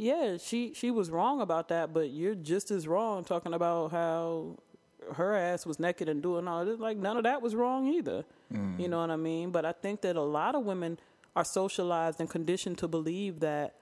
[0.00, 4.56] yeah, she she was wrong about that, but you're just as wrong talking about how
[5.12, 6.80] her ass was naked and doing all this.
[6.80, 8.24] Like none of that was wrong either.
[8.80, 9.50] You know what I mean?
[9.50, 10.98] But I think that a lot of women
[11.36, 13.74] are socialized and conditioned to believe that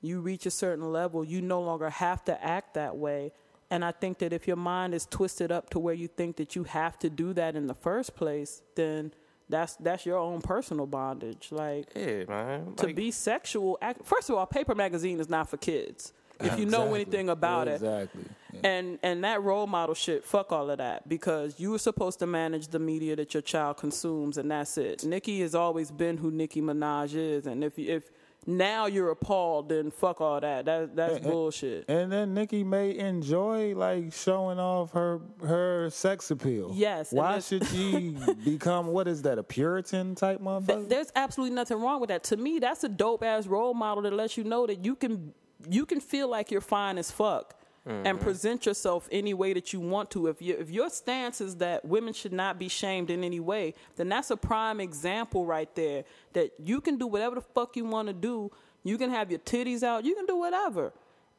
[0.00, 3.30] you reach a certain level, you no longer have to act that way.
[3.70, 6.56] And I think that if your mind is twisted up to where you think that
[6.56, 9.12] you have to do that in the first place, then
[9.48, 11.48] that's that's your own personal bondage.
[11.52, 12.74] Like Yeah, man.
[12.76, 13.78] to Like, be sexual.
[13.80, 16.12] act- First of all, Paper Magazine is not for kids.
[16.42, 18.24] If you know anything about it, Exactly.
[18.54, 18.60] Yeah.
[18.64, 22.26] and and that role model shit, fuck all of that because you were supposed to
[22.26, 25.04] manage the media that your child consumes, and that's it.
[25.04, 28.10] Nicki has always been who Nicki Minaj is, and if if
[28.56, 30.64] now you're appalled, then fuck all that.
[30.64, 31.84] That that's And- bullshit.
[31.88, 36.72] And then Nicki may enjoy like showing off her her sex appeal.
[36.74, 40.88] Yes, Why should she become what is that a Puritan type Th- motherfucker?
[40.88, 42.24] There's absolutely nothing wrong with that.
[42.24, 45.32] To me, that's a dope ass role model that lets you know that you can
[45.68, 47.54] you can feel like you're fine as fuck
[47.86, 48.18] and mm-hmm.
[48.18, 50.26] present yourself any way that you want to.
[50.26, 53.74] If you if your stance is that women should not be shamed in any way,
[53.96, 57.84] then that's a prime example right there that you can do whatever the fuck you
[57.84, 58.50] want to do.
[58.82, 60.04] You can have your titties out.
[60.04, 60.92] You can do whatever.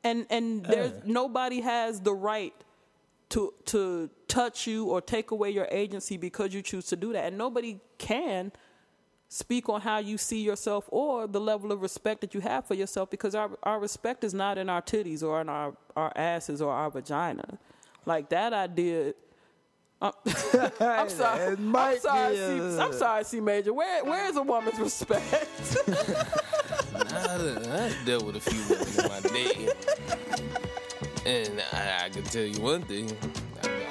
[0.04, 2.54] And and there's nobody has the right
[3.30, 7.26] to to touch you or take away your agency because you choose to do that.
[7.26, 8.52] And nobody can
[9.34, 12.74] speak on how you see yourself or the level of respect that you have for
[12.74, 16.62] yourself because our our respect is not in our titties or in our, our asses
[16.62, 17.58] or our vagina.
[18.06, 19.14] Like that idea
[20.02, 21.56] uh, I'm, I'm sorry.
[21.56, 23.74] I'm sorry, a- C, I'm sorry, C Major.
[23.74, 25.24] Where where is a woman's respect?
[26.96, 29.70] I, done- I dealt with a few women in my day.
[31.26, 33.16] And I, I can tell you one thing.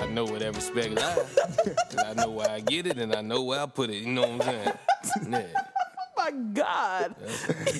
[0.00, 1.34] I, I know where that respect lies.
[1.34, 3.96] 'Cause I know where I get it and I know where I put it.
[4.02, 4.72] You know what I'm saying?
[5.30, 5.46] Yeah.
[5.56, 7.14] Oh my God.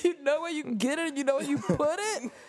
[0.03, 2.31] you know where you can get it and you know where you put it?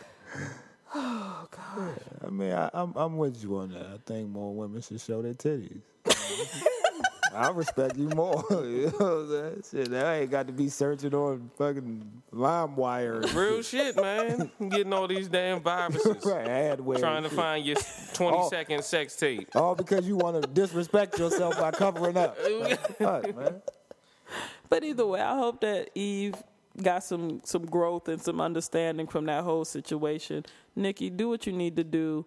[0.95, 2.01] Oh God.
[2.23, 3.87] I mean, I, I'm I'm with you on that.
[3.95, 5.81] I think more women should show their titties.
[7.35, 8.45] I respect you more.
[8.51, 9.87] you know what I'm saying?
[9.89, 13.35] Shit, I ain't got to be searching on fucking LimeWire.
[13.35, 14.51] Real shit, man.
[14.69, 16.05] Getting all these damn viruses.
[16.25, 16.99] right, adware.
[16.99, 17.77] Trying to find your
[18.15, 18.49] 20 Oh.
[18.51, 19.49] second sex tape.
[19.55, 22.37] All because you want to disrespect yourself by covering up.
[22.99, 23.63] Fuck, man.
[24.69, 26.35] But either way, I hope that Eve
[26.83, 30.45] got some some growth and some understanding from that whole situation.
[30.75, 32.25] Nicki, do what you need to do.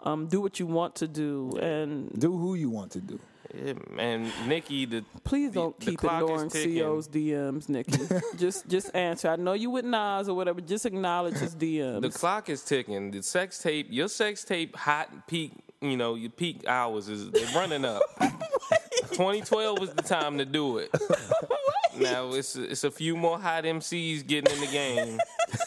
[0.00, 3.18] Um, do what you want to do, and Do who you want to do.
[3.56, 4.30] Yeah, man.
[4.46, 6.50] Nicki, the please don't the keep is ignoring.
[6.50, 7.98] CO's DMs, Nicki.
[8.36, 9.28] just just answer.
[9.28, 10.60] I know you with Nas or whatever.
[10.60, 12.02] Just acknowledge his DMs.
[12.02, 13.10] The clock is ticking.
[13.10, 17.84] The sex tape, your sex tape hot peak, you know, your peak hours is running
[17.84, 18.02] up.
[19.10, 20.90] 2012 was the time to do it.
[21.98, 25.18] Now it's it's a few more hot MCs getting in the game,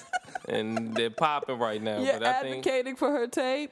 [0.49, 1.99] and they're popping right now.
[2.01, 3.71] You're but I think, advocating for her tape.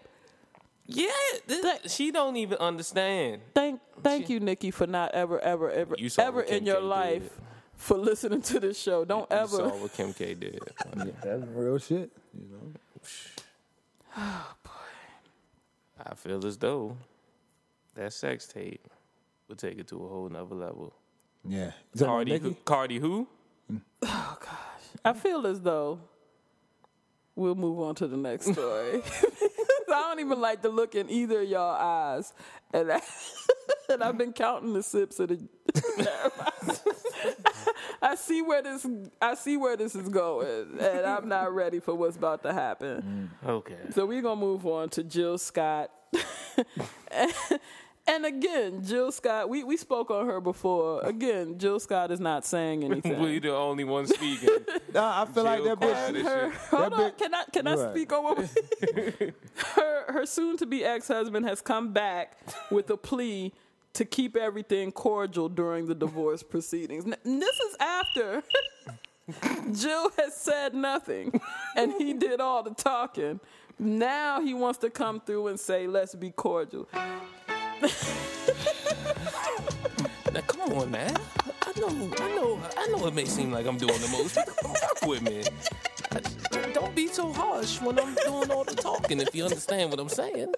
[0.90, 1.08] Yeah,
[1.48, 3.42] this, she don't even understand.
[3.54, 6.76] Thank thank you, Nicki, for not ever ever ever You ever what Kim in your
[6.76, 6.88] K did.
[6.88, 7.30] life
[7.76, 9.04] for listening to this show.
[9.04, 9.48] Don't You ever.
[9.58, 10.60] saw what Kim K did.
[11.24, 12.10] That's real shit.
[12.34, 12.72] You know.
[14.20, 14.72] Oh boy.
[16.10, 16.98] I feel as though
[17.96, 18.88] that sex tape
[19.48, 20.94] would take it to a whole nother level.
[21.48, 21.72] Yeah.
[21.94, 22.44] Is that Cardi, Nicki?
[22.46, 23.28] who, Cardi, who?
[23.72, 23.82] Mm.
[24.04, 24.38] Oh,
[25.06, 26.00] I feel as though
[27.36, 29.02] we'll move on to the next story.
[30.18, 32.34] Don't even like to look in either of y'all eyes,
[32.74, 33.02] and, I,
[33.90, 35.48] and I've been counting the sips of the.
[38.02, 38.88] I see where this
[39.22, 43.30] I see where this is going, and I'm not ready for what's about to happen.
[43.46, 43.48] Mm.
[43.48, 43.78] Okay.
[43.92, 45.92] So we're gonna move on to Jill Scott.
[48.08, 51.02] and, and again, Jill Scott, we, we spoke on her before.
[51.04, 53.20] Again, Jill Scott is not saying anything.
[53.22, 54.50] we the only one speaking.
[54.94, 56.24] Nah, I feel like Jill that quiet bitch.
[56.24, 57.92] her, hold That on, bitch- can I can I Right.
[57.92, 58.46] speak on what we,
[59.76, 62.38] her her soon to be ex husband has come back
[62.72, 63.54] with a plea
[63.94, 67.06] to keep everything cordial during the divorce proceedings.
[67.06, 68.44] N- this is after
[69.74, 71.40] Jill has said nothing
[71.76, 73.40] and he did all the talking.
[73.78, 76.88] Now he wants to come through and say, "Let's be cordial."
[80.34, 81.16] Now come on, man.
[81.64, 83.08] I know, I know, I know.
[83.08, 85.44] It may seem like I'm doing the most, but come work with me.
[86.12, 89.20] I- Don't be so harsh when I'm doing all the talking.
[89.20, 90.54] If you understand what I'm saying.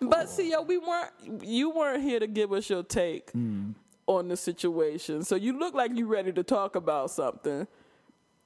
[0.00, 1.12] But see, yo, we weren't.
[1.42, 3.70] You weren't here to give us your take hmm.
[4.06, 5.22] on the situation.
[5.24, 7.66] So you look like you ready to talk about something.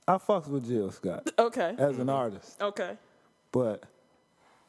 [0.07, 1.75] I fucks with Jill Scott Okay.
[1.79, 2.97] as an artist, Okay.
[3.51, 3.85] but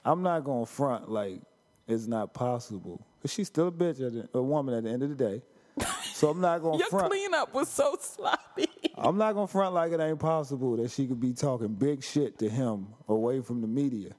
[0.06, 1.42] I'm not gonna front like
[1.88, 3.06] it's not possible.
[3.26, 5.42] 'Cause she's still a bitch, at the, a woman at the end of the day.
[6.14, 7.12] So I'm not gonna Your front.
[7.12, 8.68] cleanup was so sloppy.
[8.96, 12.38] I'm not gonna front like it ain't possible that she could be talking big shit
[12.38, 14.12] to him away from the media.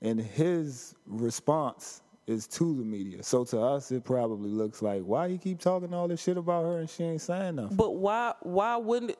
[0.00, 3.22] And his response is to the media.
[3.22, 6.64] So to us it probably looks like why he keep talking all this shit about
[6.64, 7.76] her and she ain't saying nothing.
[7.76, 8.32] But why?
[8.40, 9.16] Why wouldn't?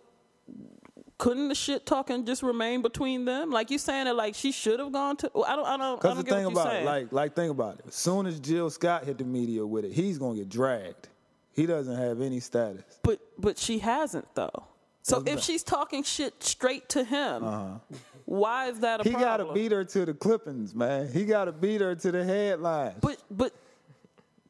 [1.18, 3.50] Couldn't the shit talking just remain between them?
[3.50, 5.30] Like you saying that, like she should have gone to.
[5.46, 5.66] I don't.
[5.66, 6.00] I don't.
[6.00, 7.86] Because the get thing about it, like like think about it.
[7.88, 11.08] As soon as Jill Scott hit the media with it, he's gonna get dragged.
[11.52, 12.82] He doesn't have any status.
[13.02, 14.64] But but she hasn't though.
[15.02, 17.80] So if she's talking shit straight to him,
[18.26, 19.20] why is that a He problem?
[19.20, 21.10] He gotta beat her to the clippings, man.
[21.10, 22.96] He gotta beat her to the headlines.
[23.00, 23.52] But but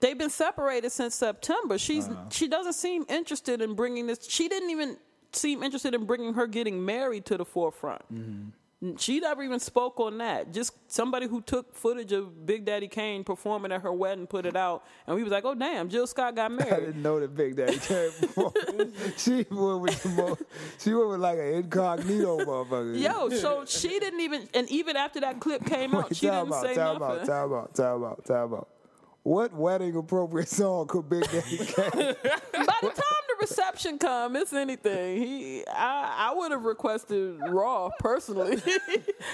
[0.00, 1.78] they've been separated since September.
[1.78, 2.24] She's Uh-huh.
[2.30, 4.26] she doesn't seem interested in bringing this.
[4.28, 4.96] She didn't even
[5.36, 8.02] seem interested in bringing her getting married to the forefront.
[8.12, 8.48] Mm-hmm.
[8.98, 10.52] She never even spoke on that.
[10.52, 14.54] Just somebody who took footage of Big Daddy Kane performing at her wedding, put it
[14.54, 17.34] out, and we was like, "Oh damn, Jill Scott got married." I didn't know that
[17.34, 18.10] Big Daddy Kane.
[19.16, 20.42] she went with the most,
[20.78, 23.00] she went with like an incognito motherfucker.
[23.00, 26.52] Yo, so she didn't even, and even after that clip came out, Wait, she didn't
[26.52, 27.20] out, say time nothing.
[27.20, 28.68] out, time out, time out, time out.
[29.22, 32.14] What wedding appropriate song could Big Daddy Kane?
[32.52, 35.22] By the time reception come, it's anything.
[35.22, 38.62] He, I, I would have requested Raw personally,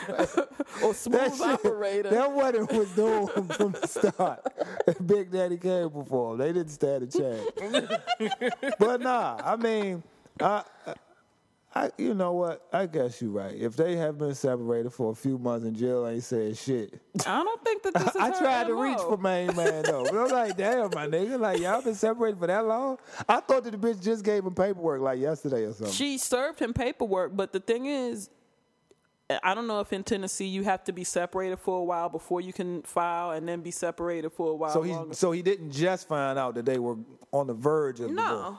[0.82, 2.10] or Smooth Operator.
[2.10, 4.40] that wedding was doing from the start.
[5.06, 6.40] Big Daddy Kane performed.
[6.40, 8.44] They didn't stand a chance.
[8.78, 10.02] but nah, I mean,
[10.40, 10.62] I,
[11.74, 12.66] I, you know what?
[12.72, 13.54] I guess you're right.
[13.54, 17.42] If they have been separated for a few months and Jill ain't said shit, I
[17.42, 18.82] don't think that this is I her tried to MO.
[18.82, 20.04] reach for main man though.
[20.04, 22.98] But I'm like, damn, my nigga, like y'all been separated for that long?
[23.26, 25.94] I thought that the bitch just gave him paperwork like yesterday or something.
[25.94, 28.28] She served him paperwork, but the thing is,
[29.42, 32.42] I don't know if in Tennessee you have to be separated for a while before
[32.42, 34.70] you can file, and then be separated for a while.
[34.74, 35.14] so he longer.
[35.14, 36.96] so he didn't just find out that they were
[37.30, 38.26] on the verge of divorce.
[38.28, 38.58] no,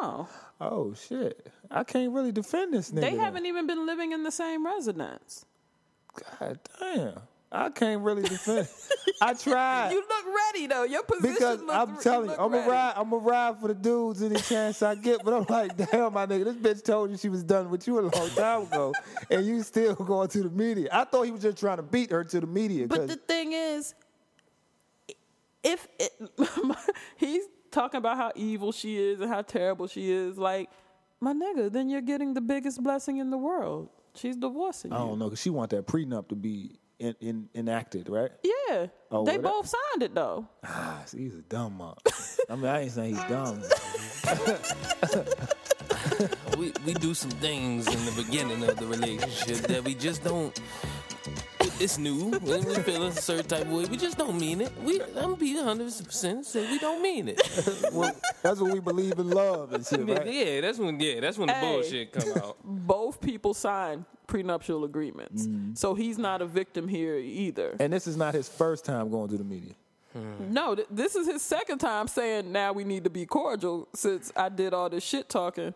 [0.00, 0.28] no,
[0.64, 1.48] Oh shit!
[1.70, 3.00] I can't really defend this nigga.
[3.00, 5.44] they haven't even been living in the same residence.
[6.38, 7.14] God damn!
[7.50, 8.68] I can't really defend.
[9.20, 10.84] I tried You look ready though.
[10.84, 12.66] Your position because looks, I'm telling you, look I'm ready.
[12.66, 12.92] a ride.
[12.96, 15.24] I'm a ride for the dudes any chance I get.
[15.24, 17.98] But I'm like, damn, my nigga, this bitch told you she was done with you
[17.98, 18.94] a long time ago,
[19.30, 20.88] and you still going to the media.
[20.92, 22.86] I thought he was just trying to beat her to the media.
[22.86, 23.94] But the thing is,
[25.62, 26.12] if it,
[27.16, 27.42] he's
[27.72, 30.70] talking about how evil she is and how terrible she is, like
[31.20, 33.88] my nigga, then you're getting the biggest blessing in the world.
[34.14, 34.96] She's divorcing you.
[34.96, 35.08] I you.
[35.08, 38.30] don't know, cause she want that prenup to be in, in, enacted, right?
[38.44, 40.46] Yeah, Oh, they well, that- both signed it though.
[40.64, 41.96] Ah, see, he's a dumb mom.
[42.50, 43.62] I mean, I ain't saying he's dumb.
[46.58, 50.58] we we do some things in the beginning of the relationship that we just don't.
[51.82, 53.84] It's new, and we feel a certain type of way.
[53.86, 54.70] We just don't mean it.
[54.84, 57.42] We I'm be 100 percent say we don't mean it.
[57.92, 60.24] well, that's when we believe in love and shit, right?
[60.32, 61.72] Yeah, that's when yeah, that's when the Hey.
[61.72, 62.56] bullshit come out.
[62.64, 65.74] Both people signed prenuptial agreements, Mm-hmm.
[65.74, 67.74] so he's not a victim here either.
[67.80, 69.74] And this is not his first time going to the media.
[70.48, 74.30] No, th- this is his second time saying now we need to be cordial since
[74.36, 75.74] I did all this shit talking,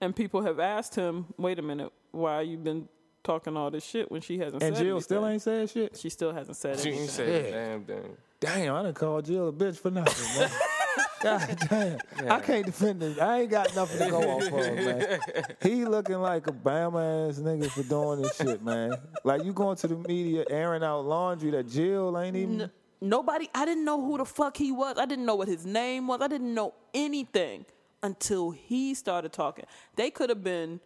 [0.00, 2.88] and people have asked him, "Wait a minute, why you been
[3.24, 4.66] talking all this shit when she hasn't?" Said that.
[4.68, 5.96] And said Jill still ain't said shit.
[5.96, 7.02] She still hasn't said She anything.
[7.02, 8.16] ain't say a damn thing.
[8.40, 10.50] Damn, I done called Jill a bitch for nothing, man.
[11.22, 12.32] God damn.
[12.32, 13.16] I can't defend this.
[13.18, 15.20] I ain't got nothing to go off of, man.
[15.62, 18.94] He looking like a Bama ass nigga for doing this shit, man.
[19.22, 22.70] Like you going to the media airing out laundry that Jill ain't even.
[23.00, 24.96] Nobody, I didn't know who the fuck he was.
[24.98, 26.20] I didn't know what his name was.
[26.20, 27.66] I didn't know anything
[28.02, 29.64] until he started talking.
[29.96, 30.80] They could have been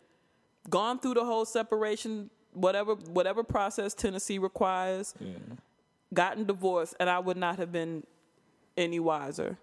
[0.70, 5.14] gone through the whole separation, whatever whatever process Tennessee requires,
[6.12, 8.04] gotten divorced, and I would not have been
[8.76, 9.58] any wiser.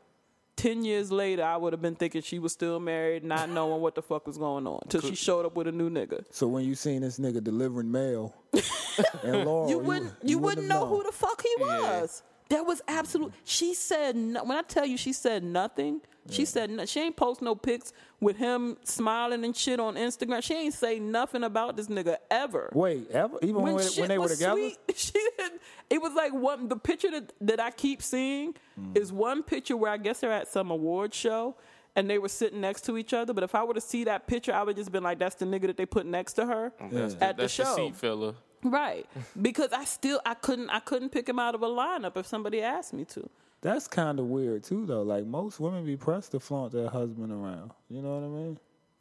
[0.55, 3.95] Ten years later, I would have been thinking she was still married, not knowing what
[3.95, 6.23] the fuck was going on, till she showed up with a new nigga.
[6.29, 8.35] So when you seen this nigga delivering mail
[9.23, 12.21] and Laurel, you wouldn't you, wouldn't know have who the fuck he was.
[12.49, 13.33] There was absolute.
[13.43, 16.01] She said no, when I tell you she said nothing.
[16.29, 20.41] She said no, she ain't post no pics with him smiling and shit on Instagram.
[20.41, 22.69] She ain't say nothing about this nigga ever.
[22.73, 23.37] Wait, ever?
[23.41, 24.55] Even when, when shit they were together?
[24.55, 26.69] sweet, she didn't, it was like one.
[26.69, 28.91] The picture that, that I keep seeing Hmm.
[28.95, 31.55] is one picture where I guess they're at some award show
[31.95, 33.33] and they were sitting next to each other.
[33.33, 35.45] But if I were to see that picture, I would just been like, "That's the
[35.45, 38.33] nigga that they put next to her That's, at the that's show." seat filler.
[38.63, 39.05] Right.
[39.39, 42.61] Because I still I couldn't I couldn't pick him out of a lineup if somebody
[42.61, 43.29] asked me to.
[43.63, 45.01] That's kind of weird too, though.
[45.01, 47.71] Like most women be pressed to flaunt their husband around.
[47.89, 48.59] You know what I mean?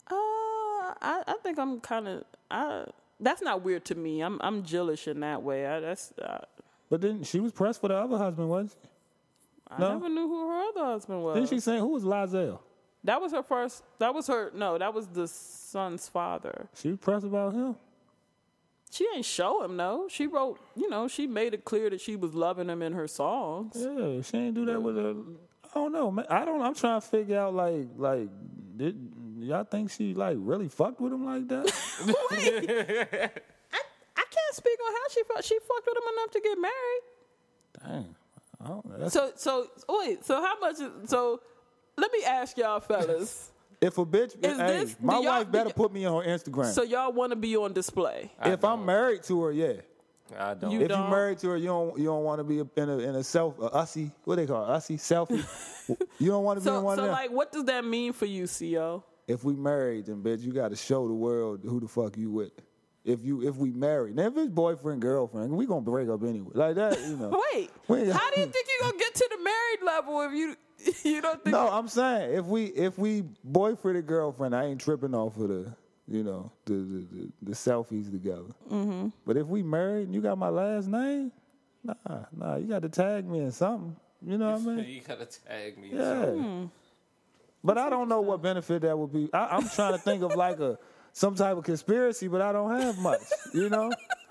[0.09, 0.15] Uh
[1.01, 2.85] I, I think I'm kind of I
[3.19, 4.21] that's not weird to me.
[4.21, 5.67] I'm I'm jealous in that way.
[5.67, 6.39] I that's uh,
[6.89, 8.89] But then she was pressed for the other husband, wasn't she?
[9.69, 9.93] I No?
[9.93, 11.35] never knew who her other husband was.
[11.35, 12.59] Didn't she say who was Lyzel?
[13.03, 13.83] That was her first.
[13.99, 14.51] That was her.
[14.55, 16.67] No, that was the son's father.
[16.75, 17.75] She was pressed about him.
[18.93, 20.07] She ain't show him no.
[20.07, 20.59] She wrote.
[20.75, 23.75] You know, she made it clear that she was loving him in her songs.
[23.75, 25.17] Yeah, she ain't do that with a.
[25.65, 26.25] I don't know, man.
[26.29, 26.61] I don't.
[26.61, 28.27] I'm trying to figure out like like
[28.77, 28.95] did
[29.39, 31.65] y'all think she like really fucked with him like that?
[34.15, 35.43] I can't speak on how she fucked.
[35.45, 37.03] She fucked with him enough to get married.
[38.05, 38.15] Damn.
[38.63, 38.67] I
[38.99, 40.23] don't, So so wait.
[40.23, 40.75] So how much?
[40.79, 41.41] is- So
[41.97, 43.49] let me ask y'all fellas.
[43.83, 46.23] If a bitch, Is hey, this- my do y'all- wife better do- put me on
[46.25, 46.71] Instagram.
[46.73, 48.31] So y'all want to be on display?
[48.43, 49.73] if I'm married to her, yeah.
[50.39, 50.71] I don't.
[50.71, 52.97] You if you're married to her, you don't you don't want to be in a
[52.99, 54.09] in a self a ussy.
[54.23, 54.69] What they call it?
[54.77, 55.43] ussy selfie.
[56.19, 57.13] you don't want to be in So one so of them.
[57.13, 59.03] like, what does that mean for you, Co?
[59.27, 62.31] if we married, then bitch, you got to show the world who the fuck you
[62.31, 62.51] with.
[63.05, 66.51] If you if we married, now if it's boyfriend girlfriend, we gonna break up anyway.
[66.53, 67.29] Like that, you know.
[67.53, 70.55] Wait, We- how do you think you gonna get to the married level if you
[71.03, 71.53] you don't think?
[71.53, 75.49] No, I'm saying if we if we boyfriend and girlfriend, I ain't tripping off of
[75.49, 75.73] the
[76.07, 78.53] you know the the, the, the selfies together.
[78.71, 79.09] Mm-hmm.
[79.25, 81.31] But if we married and you got my last name,
[81.83, 81.93] nah,
[82.35, 83.95] nah, you got to tag me in something.
[84.25, 84.85] You know what I mean?
[84.87, 85.89] You gotta tag me.
[85.93, 86.67] Yeah.
[87.63, 89.29] But I don't know what benefit that would be.
[89.33, 90.77] I, I'm trying to think of like a
[91.13, 93.21] some type of conspiracy, but I don't have much.
[93.53, 94.22] You know, This nigga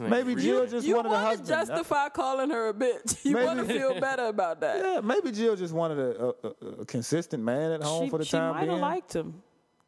[0.00, 1.48] maybe real- Jill just you wanted a want to husband.
[1.48, 3.18] justify calling her a bitch.
[3.24, 4.78] You Maybe- want to feel better about that.
[4.78, 8.18] yeah, maybe Jill just wanted a, a, a, a consistent man at home she for
[8.18, 8.80] the she time might have being.
[8.80, 9.42] liked him.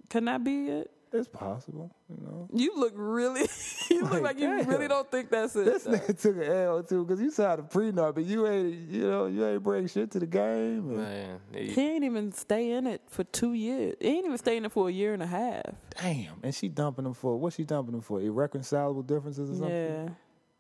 [0.09, 0.91] Can that be it?
[1.13, 2.49] It's possible, you know.
[2.53, 3.47] You look really.
[3.91, 5.65] you look Like, like you really don't think that's it.
[5.65, 5.93] This though.
[5.93, 9.27] nigga took an L too, cause you signed a prenup, but you ain't, you know,
[9.27, 10.89] you ain't bring shit to the game.
[10.91, 13.97] and- Man, he- He ain't even stay in it for two years.
[14.01, 15.63] He ain't even stay in it for a year and a half.
[16.01, 17.53] Damn, and she dumping him for what?
[17.53, 19.71] She dumping him for irreconcilable differences or something?
[19.71, 20.09] Yeah.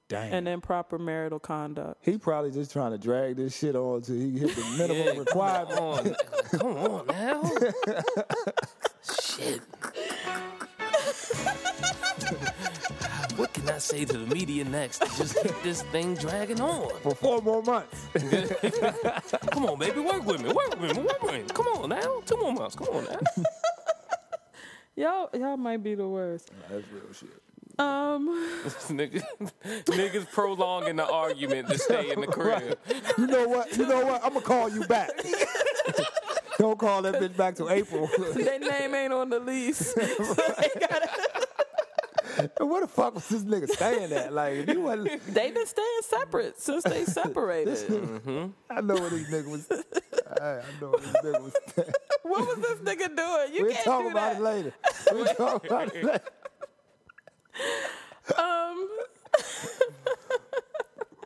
[0.09, 0.33] Damn.
[0.33, 1.99] And improper marital conduct.
[2.03, 5.19] he probably just trying to drag this shit on till he hit the minimum Yeah,
[5.21, 5.69] requirement.
[5.77, 6.15] Come on,
[6.59, 7.51] come on now.
[9.03, 9.61] Shit.
[13.37, 14.99] what can I say to the media next?
[15.01, 16.89] to Just keep this thing dragging on.
[17.03, 18.07] for four more months.
[19.53, 21.43] Come on, baby, work with me, work with me, work with me.
[21.55, 22.75] Come on now, two more months.
[22.77, 23.19] Come on now.
[24.97, 26.51] Y'all, y'all might be the worst.
[26.69, 27.29] That's real shit.
[27.79, 28.29] Um,
[28.89, 29.22] niggas,
[29.85, 32.76] niggas prolonging the argument to stay in the crib.
[33.16, 33.76] You know what?
[33.76, 34.24] You know what?
[34.24, 35.11] I'm gonna call you back.
[36.59, 38.09] Don't call that bitch back till April.
[38.35, 39.95] their name ain't on the lease.
[42.61, 44.33] Where the fuck was this nigga staying at?
[44.33, 47.79] Like, you wasn't, they been staying separate since they separated.
[48.70, 49.66] I know where this nigga was.
[50.41, 51.53] I, I know where this nigga was.
[52.22, 53.55] What was this nigga doing?
[53.55, 54.41] You We'll can't talk do about that.
[54.41, 54.72] it later.
[55.12, 56.20] We'll talk about it later.
[58.37, 58.89] Um,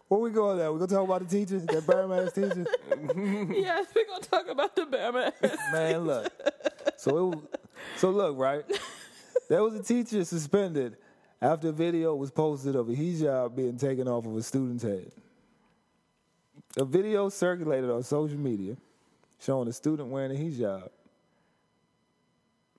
[0.09, 0.73] Where we going now?
[0.73, 2.67] We gonna talk about the teacher, that Birdman ass teacher?
[3.55, 5.33] yes, we gonna talk about the Batman.
[5.73, 6.31] Man, look.
[6.99, 7.45] So it, was-
[7.97, 8.63] so look, right?
[9.49, 10.97] There was a teacher suspended
[11.41, 15.11] after a video was posted of a hijab being taken off of a student's head.
[16.77, 18.77] A video circulated on social media
[19.41, 20.89] showing a student wearing a hijab,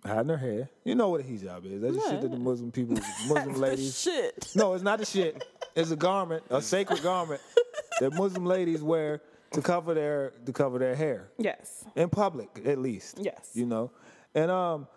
[0.05, 0.69] hiding her hair.
[0.83, 1.81] You know what a hijab is?
[1.81, 2.95] That's the shit that the Muslim people,
[3.27, 3.99] Muslim ladies.
[3.99, 4.51] Shit.
[4.55, 5.43] No, it's not the shit.
[5.75, 7.41] It's a garment, a sacred garment
[7.99, 11.85] that Muslim ladies wear to cover their to cover their hair Yes.
[11.95, 13.17] in public, at least.
[13.21, 13.51] Yes.
[13.53, 13.91] You know,
[14.35, 14.87] and um,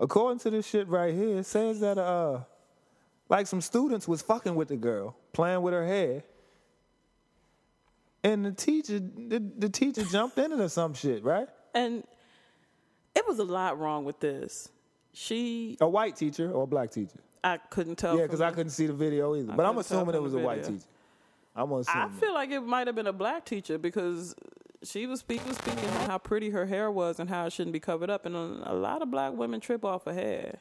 [0.00, 2.40] according to this shit right here, it says that uh,
[3.28, 6.22] like some students was fucking with the girl, playing with her hair,
[8.22, 11.48] and the teacher, the, the teacher jumped in it or some shit, right?
[11.74, 12.04] And
[13.26, 14.68] was a lot wrong with this.
[15.12, 17.20] She, A white teacher or a black teacher?
[17.44, 18.16] I couldn't tell.
[18.16, 19.52] Yeah, because I couldn't see the video either.
[19.52, 20.84] But I'm assuming it was a white teacher.
[21.54, 22.02] I'm assuming.
[22.02, 24.34] I feel like it might have been a black teacher because
[24.82, 27.72] she was, speak, was speaking on how pretty her hair was and how it shouldn't
[27.72, 30.58] be covered up, and a, a lot of black women trip off her hair.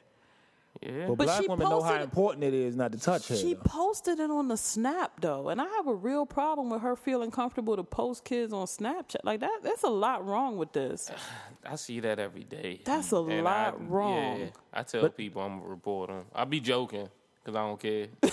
[0.82, 1.08] Yeah.
[1.08, 3.38] but, but black she women know how posted- important it is not to touch hair.
[3.38, 3.62] She though.
[3.64, 7.32] posted it on the Snap though, and I have a real problem with her feeling
[7.32, 9.18] comfortable to post kids on Snapchat.
[9.24, 11.10] Like that, that's a lot wrong with this.
[11.66, 12.82] I see that every day.
[12.84, 14.40] That's a And lot I, wrong.
[14.40, 16.26] Yeah, I tell people I'm gonna report them.
[16.36, 17.08] I be joking
[17.44, 18.08] because I don't care.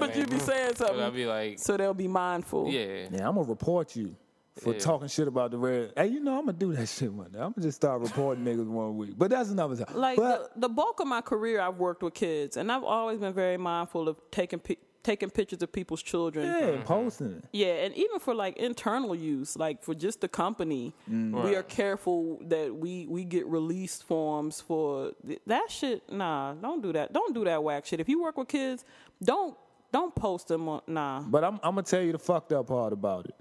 [0.00, 2.68] But you be saying But I something, be like, so they'll be mindful.
[2.68, 3.06] yeah.
[3.10, 4.16] Yeah, I'm gonna report you
[4.56, 4.78] for Yeah.
[4.78, 5.92] talking shit about the red.
[5.96, 7.38] Hey, you know I'm gonna do that shit one day.
[7.38, 9.14] I'm gonna just start reporting niggas one week.
[9.16, 9.96] But that's another time.
[9.96, 13.18] Like but, the, the bulk of my career, I've worked with kids, and I've always
[13.18, 16.46] been very mindful of taking pi- taking pictures of people's children.
[16.46, 16.82] yeah, mm-hmm.
[16.82, 17.44] posting it.
[17.52, 21.44] Yeah, and even for like internal use, like for just the company, mm.
[21.44, 26.10] we are careful that we we get release forms for th- that shit.
[26.10, 27.12] Nah, don't do that.
[27.12, 28.00] Don't do that whack shit.
[28.00, 28.84] If you work with kids,
[29.22, 29.56] don't
[29.92, 30.80] don't post them on.
[30.86, 33.34] Nah, But I'm, I'm gonna tell you the fucked up part about it.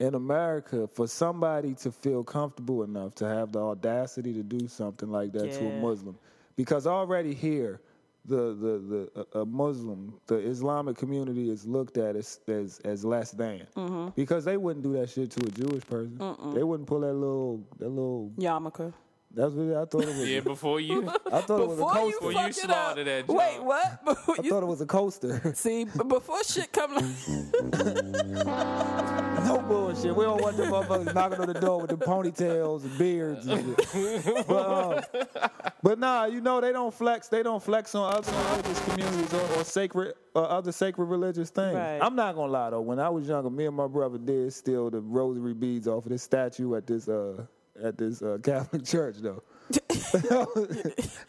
[0.00, 5.08] In America, for somebody to feel comfortable enough to have the audacity to do something
[5.08, 6.18] like that to a Muslim,
[6.56, 7.80] because already here,
[8.24, 13.04] the the the a- a Muslim, the Islamic community is looked at as as, as
[13.04, 14.08] less than, Mm-hmm.
[14.16, 16.18] because they wouldn't do that shit to a Jewish person.
[16.54, 18.32] They wouldn't pull that little that little.
[18.36, 18.92] yarmulke.
[19.36, 20.28] That's what I thought it was.
[20.28, 22.30] Yeah, before you, I thought it was a Before you coaster.
[22.30, 24.04] you fuck it slaughter up, that wait, what?
[24.04, 25.52] Before I you- thought it was a coaster.
[25.56, 26.94] See, before shit come,
[29.44, 30.16] No bullshit.
[30.16, 33.76] We don't want the motherfuckers knocking on the door with the ponytails and beards and
[33.92, 34.46] shit.
[34.46, 35.50] But, um,
[35.82, 37.28] but nah, you know they don't flex.
[37.28, 41.74] They don't flex on other religious communities or, or sacred or other sacred religious things.
[41.74, 41.98] Right.
[42.00, 42.80] I'm not gonna lie though.
[42.80, 46.10] When I was younger, me and my brother did steal the rosary beads off of
[46.10, 47.44] this statue at this uh
[47.82, 49.42] at this uh, Catholic church though.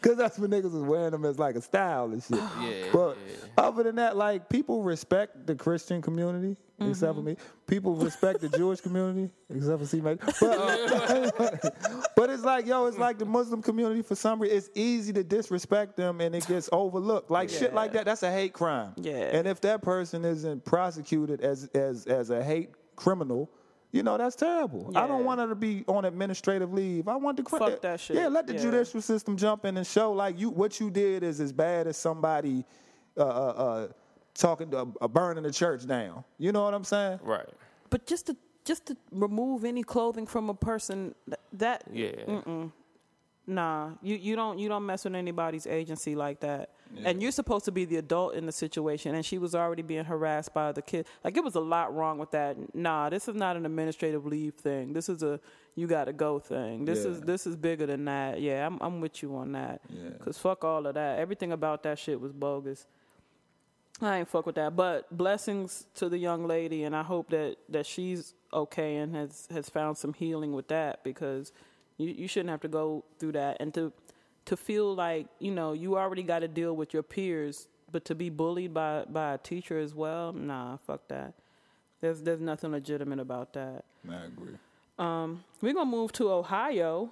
[0.02, 2.38] Cause that's when niggas was wearing them as like a style and shit.
[2.38, 3.46] Yeah, But yeah.
[3.56, 7.36] other than that, like people respect the Christian community, except for me.
[7.66, 10.00] People respect the Jewish community, except for C.
[10.00, 10.20] Mate.
[10.40, 11.70] But, uh,
[12.16, 14.02] but it's like, yo, it's like the Muslim community.
[14.02, 17.30] For some reason, it's easy to disrespect them, and it gets overlooked.
[17.30, 18.04] Like shit like that.
[18.04, 18.92] That's a hate crime.
[18.96, 19.14] Yeah.
[19.32, 23.50] And if that person isn't prosecuted as as as a hate criminal.
[23.96, 24.92] You know that's terrible.
[24.94, 27.08] I don't want her to be on administrative leave.
[27.08, 28.16] I want to cri- Fuck that shit.
[28.16, 28.60] Yeah, let the Yeah.
[28.62, 31.96] judicial system jump in and show like you what you did is as bad as
[31.96, 32.64] somebody
[33.16, 33.88] uh, uh, uh,
[34.34, 36.22] talking to uh, burning the church down.
[36.38, 37.20] You know what I'm saying?
[37.22, 37.48] right?
[37.88, 38.36] but just to
[38.66, 41.14] just to remove any clothing from a person,
[41.52, 42.10] that Yeah.
[43.48, 46.70] Nah, you, you don't you don't mess with anybody's agency like that.
[47.04, 50.04] And you're supposed to be the adult in the situation and she was already being
[50.04, 51.06] harassed by the kid.
[51.22, 52.74] Like it was a lot wrong with that.
[52.74, 54.92] Nah, this is not an administrative leave thing.
[54.92, 55.40] This is a
[55.74, 56.84] you got to go thing.
[56.84, 58.40] This is this is bigger than that.
[58.40, 59.80] Yeah, I'm I'm with you on that.
[59.90, 60.10] Yeah.
[60.24, 61.18] Cuz fuck all of that.
[61.18, 62.86] Everything about that shit was bogus.
[64.00, 64.74] I ain't fuck with that.
[64.74, 69.46] But blessings to the young lady and I hope that that she's okay and has
[69.50, 71.52] has found some healing with that because
[71.98, 73.92] you you shouldn't have to go through that and to
[74.46, 78.14] to feel like you know you already got to deal with your peers, but to
[78.14, 81.34] be bullied by by a teacher as well, nah, fuck that.
[82.00, 83.84] There's there's nothing legitimate about that.
[84.08, 84.54] I agree.
[84.98, 87.10] Um, We're gonna move to Ohio,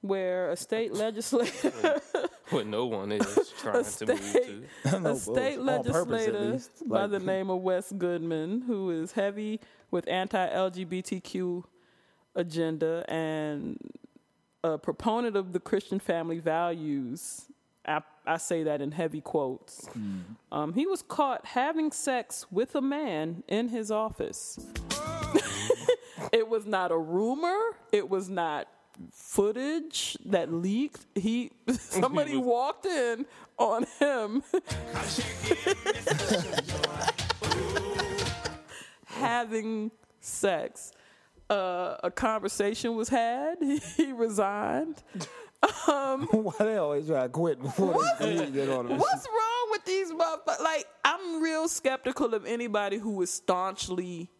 [0.00, 2.00] where a state legislator,
[2.50, 5.00] What no one is trying to move state- to.
[5.00, 5.58] No a state bullshit.
[5.58, 6.88] On purpose, at legislator least.
[6.88, 9.60] by the name of Wes Goodman, who is heavy
[9.90, 11.64] with anti-LGBTQ
[12.34, 13.76] agenda and
[14.64, 17.46] a proponent of the Christian family values.
[17.86, 19.88] I, I say that in heavy quotes.
[20.52, 24.58] Um, he was caught having sex with a man in his office.
[26.32, 27.58] it was not a rumor.
[27.90, 28.68] It was not
[29.10, 31.06] footage that leaked.
[31.14, 33.26] He somebody walked in
[33.58, 34.42] on him
[39.06, 39.90] having
[40.20, 40.92] sex.
[41.52, 43.56] Uh, a conversation was had.
[43.96, 45.02] He resigned.
[45.86, 48.52] Why they always try to quit before they What?
[48.52, 48.98] get on them?
[48.98, 50.60] What's wrong with these motherfuckers?
[50.62, 54.30] Like, I'm real skeptical of anybody who is staunchly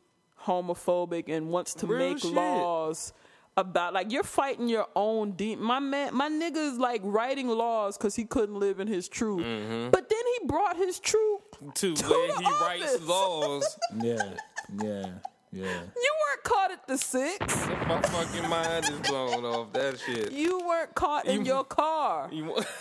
[0.47, 2.33] homophobic and wants to Real make shit.
[2.33, 3.13] laws
[3.57, 5.59] about like you're fighting your own deep.
[5.59, 9.45] My man, my nigga is like writing laws because he couldn't live in his truth.
[9.45, 9.91] Mm-hmm.
[9.91, 11.43] But then he brought his truth.
[11.75, 13.79] To To where the he writes laws.
[14.03, 14.17] Yeah,
[14.83, 15.07] yeah,
[15.53, 15.81] yeah.
[15.95, 17.67] You weren't caught at the six.
[17.87, 20.33] My fucking mind is blown off that shit.
[20.33, 22.29] You weren't caught in You- your car.
[22.33, 22.67] You want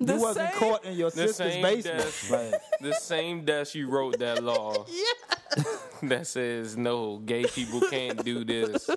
[0.00, 1.98] The you wasn't same- caught in your the sister's same basement.
[1.98, 5.62] desk, Like, the same desk you wrote that law Yeah.
[6.04, 8.88] that says no, gay people can't do this.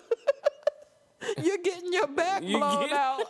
[1.44, 3.22] You're getting your back You blown get- out.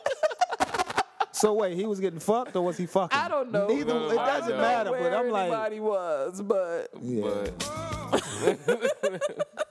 [1.34, 3.18] So wait, he was getting fucked or was he fucking?
[3.18, 3.68] I don't know.
[3.68, 3.94] Neither.
[3.94, 4.92] No, it I doesn't don't know matter.
[4.92, 7.48] Where But I'm like, anybody was, but yeah.
[8.42, 9.67] But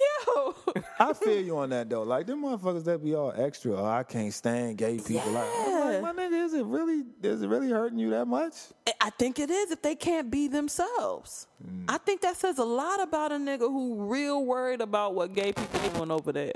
[0.00, 0.54] yo,
[0.98, 2.02] I feel you on that though.
[2.02, 3.74] Like them motherfuckers that be all extra.
[3.76, 5.30] Oh, I can't stand gay people.
[5.32, 7.04] Like, like, my nigga, is it really?
[7.22, 8.54] Is it really hurting you that much?
[9.00, 11.46] I think it is if they can't be themselves.
[11.66, 11.84] Mm.
[11.88, 15.52] I think that says a lot about a nigga who real worried about what gay
[15.52, 16.52] people doing over there.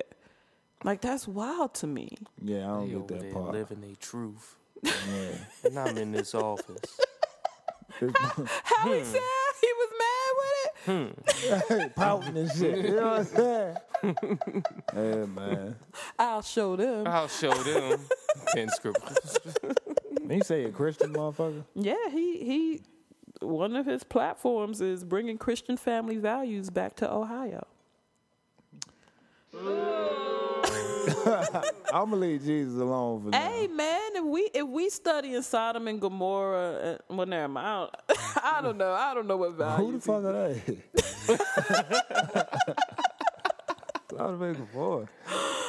[0.85, 2.09] Like that's wild to me.
[2.43, 3.53] Yeah, I don't they get over that there part.
[3.53, 4.57] living their truth.
[4.83, 4.93] Yeah.
[5.65, 6.99] And I'm in this office.
[8.01, 8.93] How Hmm.
[8.95, 9.21] he said
[9.61, 11.13] he was mad with it.
[11.71, 11.89] Hmm.
[11.97, 12.79] pouting and shit.
[12.85, 13.77] You know what I'm saying?
[14.95, 15.77] yeah, man.
[16.19, 17.07] I'll show them.
[17.07, 18.01] I'll show them
[18.55, 19.39] ten scribbles.
[20.31, 21.65] He say a Christian motherfucker.
[21.75, 22.81] Yeah, he he.
[23.41, 27.67] One of his platforms is bringing Christian family values back to Ohio.
[31.93, 33.51] I'm gonna leave Jesus alone for now.
[33.51, 37.91] Hey man, if we if we study in Sodom and Gomorrah, uh, well, never mind.
[38.09, 38.93] I don't, I don't know.
[38.93, 40.05] I don't know what values.
[40.05, 40.81] Who the fuck are they?
[44.19, 45.07] I'll make a boy.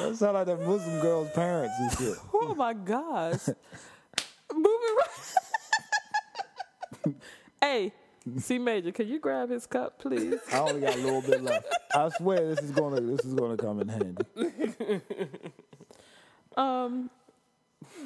[0.00, 2.18] That sound like the Muslim girl's parents and shit.
[2.34, 3.48] Oh my gosh.
[4.52, 4.96] Moving
[7.06, 7.14] right.
[7.60, 7.92] hey,
[8.38, 10.38] C Major, can you grab his cup, please?
[10.52, 11.66] I only got a little bit left.
[11.94, 14.24] I swear this is gonna this is gonna come in handy.
[16.56, 17.10] Um,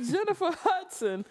[0.09, 1.25] Jennifer Hudson.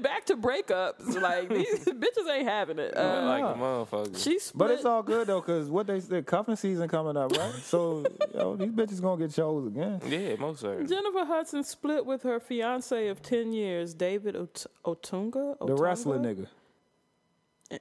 [0.00, 1.20] Back to breakups.
[1.20, 2.96] Like these bitches ain't having it.
[2.96, 4.16] Uh, like a motherfucker.
[4.22, 4.58] she split.
[4.58, 7.52] But it's all good though, cause what they said, cuffing season coming up, right?
[7.62, 10.00] So yo, these bitches gonna get chose again.
[10.08, 10.86] yeah, most certainly.
[10.88, 15.58] Jennifer Hudson split with her fiance of 10 years, David Ot- Otunga.
[15.58, 15.78] The Otunga?
[15.80, 16.46] wrestler nigga.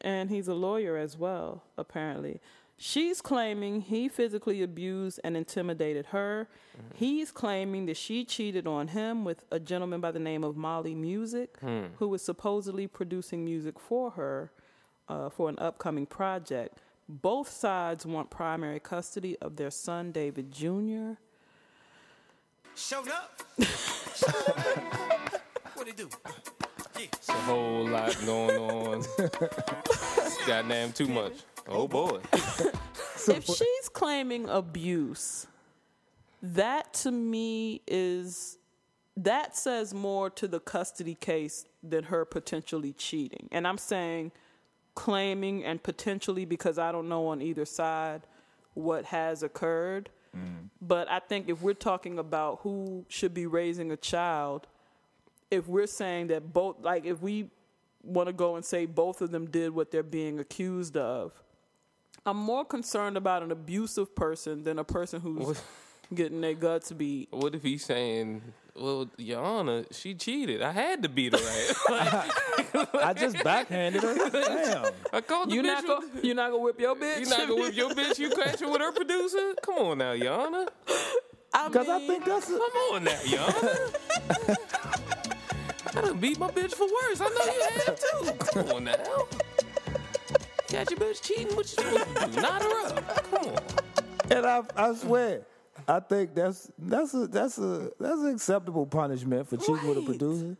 [0.02, 2.42] And he's a lawyer as well, apparently.
[2.78, 6.48] She's claiming he physically abused and intimidated her.
[6.96, 10.96] He's claiming that she cheated on him with a gentleman by the name of Mali
[10.96, 11.58] Music,
[11.98, 14.52] who was supposedly producing music for her
[15.08, 16.80] uh, for an upcoming project.
[17.08, 21.14] Both sides want primary custody of their son, David Jr.
[22.76, 23.44] Showed up.
[25.76, 26.10] what it do?
[26.96, 27.06] Yeah.
[27.06, 29.04] It's a whole lot going on.
[30.48, 31.34] Goddamn, too much.
[31.68, 32.20] Oh boy.
[33.28, 35.48] if she's claiming abuse,
[36.42, 38.58] that to me is
[39.16, 43.48] that says more to the custody case than her potentially cheating.
[43.52, 44.32] And I'm saying
[44.96, 48.24] claiming and potentially because I don't know on either side
[48.74, 50.10] what has occurred.
[50.36, 50.70] Mm.
[50.82, 54.68] But I think if we're talking about who should be raising a child,
[55.54, 57.50] if we're saying that both, like if we
[58.04, 61.32] want to go and say both of them did what they're being accused of,
[62.26, 65.62] I'm more concerned about an abusive person than a person who's
[66.14, 67.28] getting their guts beat.
[67.32, 68.42] What if he's saying,
[68.76, 70.62] "Well, Your Honor, she cheated.
[70.62, 72.28] I had to beat her ass.
[72.94, 74.30] I just backhanded her.
[74.30, 74.94] Damn.
[75.12, 75.66] I called the You bitch.
[75.66, 77.20] not gonna you not gonna whip your bitch?
[77.20, 78.18] You're not gonna whip your bitch?
[78.20, 79.54] You crashing with her producer?
[79.62, 80.66] Come on now, Your Honor.
[81.68, 82.62] Because I mean, think that's a, Come
[82.94, 84.58] on now, Your Honor.
[85.96, 87.22] I done beat my bitch for worse.
[87.22, 88.46] I know you have too.
[88.64, 88.96] Come on now.
[90.72, 91.56] Got your bitch cheating.
[91.56, 92.42] What you supposed to do?
[92.42, 93.30] Knot her up.
[93.32, 93.58] Come on.
[94.32, 95.42] and I, I swear,
[95.88, 100.02] I think that's that's a that's a that's an acceptable punishment for cheating with a
[100.02, 100.06] Right.
[100.06, 100.58] producer.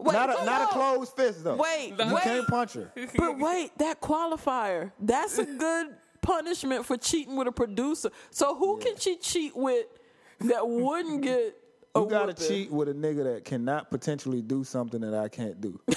[0.00, 0.70] Wait, not a hold not a on.
[0.94, 1.56] closed fist though.
[1.56, 2.22] Wait, you wait.
[2.22, 2.92] can't punch her.
[3.16, 5.88] But wait, that qualifier, that's a good
[6.22, 8.10] punishment for cheating with a producer.
[8.30, 9.86] So who can she cheat with
[10.42, 11.56] that wouldn't get
[11.94, 15.60] a You gotta cheat with a nigga that cannot potentially do something that I can't
[15.60, 15.80] do.
[15.88, 15.94] you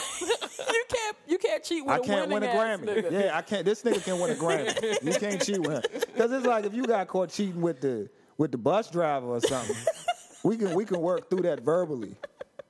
[0.87, 2.85] can't you can't cheat with I a can't win a Grammy.
[2.85, 3.11] nigga.
[3.11, 3.65] Yeah, I can't.
[3.65, 5.03] This nigga can win a Grammy.
[5.03, 8.09] You can't cheat with him because it's like if you got caught cheating with the
[8.37, 9.75] with the bus driver or something,
[10.43, 12.15] we can we can work through that verbally.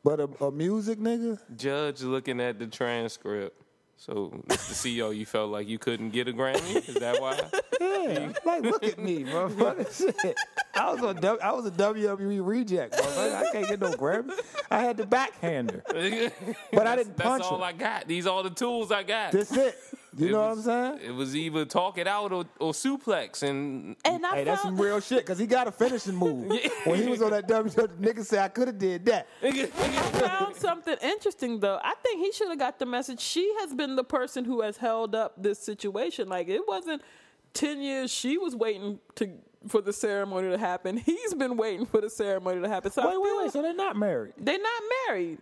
[0.04, 3.62] But a, a music nigga, Judge looking at the transcript.
[4.02, 4.74] So, Mr.
[4.74, 6.90] CEO, you felt like you couldn't get a Grammy?
[6.90, 7.40] Is that why?
[7.80, 10.22] yeah, like look at me, motherfucker.
[10.24, 10.36] Shit,
[10.74, 13.36] I was a I was a WWE reject, motherfucker.
[13.36, 14.34] I can't get no Grammy.
[14.72, 15.84] I had the backhander,
[16.74, 17.64] but I didn't That's punch all her.
[17.64, 18.08] I got.
[18.08, 19.34] These are the tools I got.
[19.34, 19.78] That's it.
[20.18, 21.10] You It know was- what I'm saying?
[21.10, 24.80] It was either talk it out or, or suplex, and And I Hey, that's some
[24.80, 26.52] real shit because he got a finishing move.
[26.86, 29.28] When he was on that WWE, nigga said I could have did that.
[29.44, 31.80] I found something interesting though.
[31.82, 33.22] I think he should have got the message.
[33.22, 36.28] She has been the person who has held up this situation.
[36.28, 37.02] Like it wasn't
[37.54, 38.12] ten years.
[38.12, 39.30] She was waiting to
[39.68, 40.98] for the ceremony to happen.
[40.98, 42.92] He's been waiting for the ceremony to happen.
[42.92, 43.52] So Wait, wait, wait.
[43.52, 44.34] So they're not married.
[44.38, 45.38] they're not married.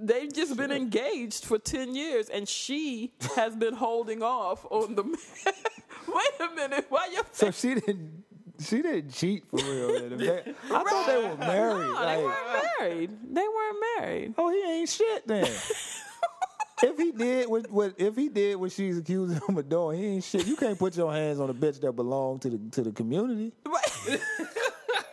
[0.00, 5.02] They've just been engaged for ten years, and she has been holding off on the.
[6.08, 6.86] Wait a minute.
[6.88, 7.22] Why you?
[7.32, 8.24] So she didn't.
[8.60, 9.96] she didn't cheat for real.
[9.96, 10.54] in the bed.
[10.70, 11.88] I thought they were married.
[11.88, 13.10] No, they weren't married.
[13.34, 14.34] They weren't married.
[14.38, 15.44] oh, he ain't shit then.
[16.82, 20.06] if he did what, what if he did what she's accusing him of doing, he
[20.06, 20.46] ain't shit.
[20.46, 23.52] You can't put your hands on a bitch that belong to the to the community.
[23.66, 24.20] Right.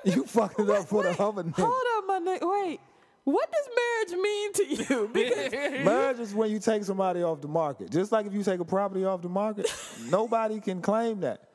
[0.04, 1.62] You fucking up for the other nigga.
[1.62, 2.66] Hold up, my nigga.
[2.66, 2.80] Wait.
[3.24, 5.10] What does marriage mean to you?
[5.14, 5.52] Because
[5.86, 7.92] Marriage is when you take somebody off the market.
[7.92, 9.72] Just like if you take a property off the market,
[10.10, 11.50] nobody can claim that.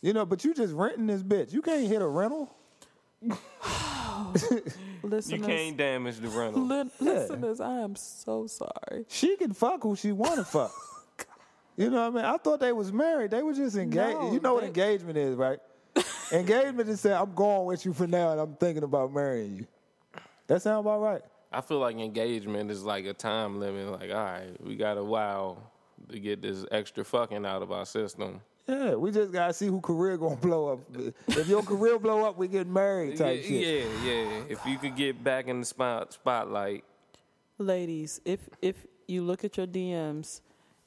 [0.00, 1.52] You know, but you just renting this bitch.
[1.52, 2.50] You can't hit a rental.
[5.02, 6.62] listeners, You can't damage the rental.
[6.66, 9.04] li- listeners, I am so sorry.
[9.08, 10.72] She can fuck who she want to fuck.
[11.76, 12.34] You know what I mean?
[12.34, 13.30] I thought they was married.
[13.30, 14.18] They were just engaged.
[14.18, 15.58] No, you know what they- engagement is, right?
[16.32, 19.66] engagement is saying, I'm going with you for now and I'm thinking about marrying you.
[20.52, 21.22] That sound about right.
[21.50, 23.90] I feel like engagement is like a time limit.
[23.90, 25.70] Like, all right, we got a while
[26.10, 28.42] to get this extra fucking out of our system.
[28.68, 30.80] Yeah, we just gotta see who career gonna blow up.
[31.28, 33.86] If your career blow up, we get married Yeah, type shit.
[34.04, 34.42] yeah, yeah.
[34.50, 36.84] If you could get back in the spot spotlight,
[37.56, 40.42] Ladies, if if you look at your DMs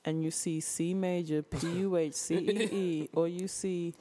[0.05, 3.95] and you see C major P U H C E E or you see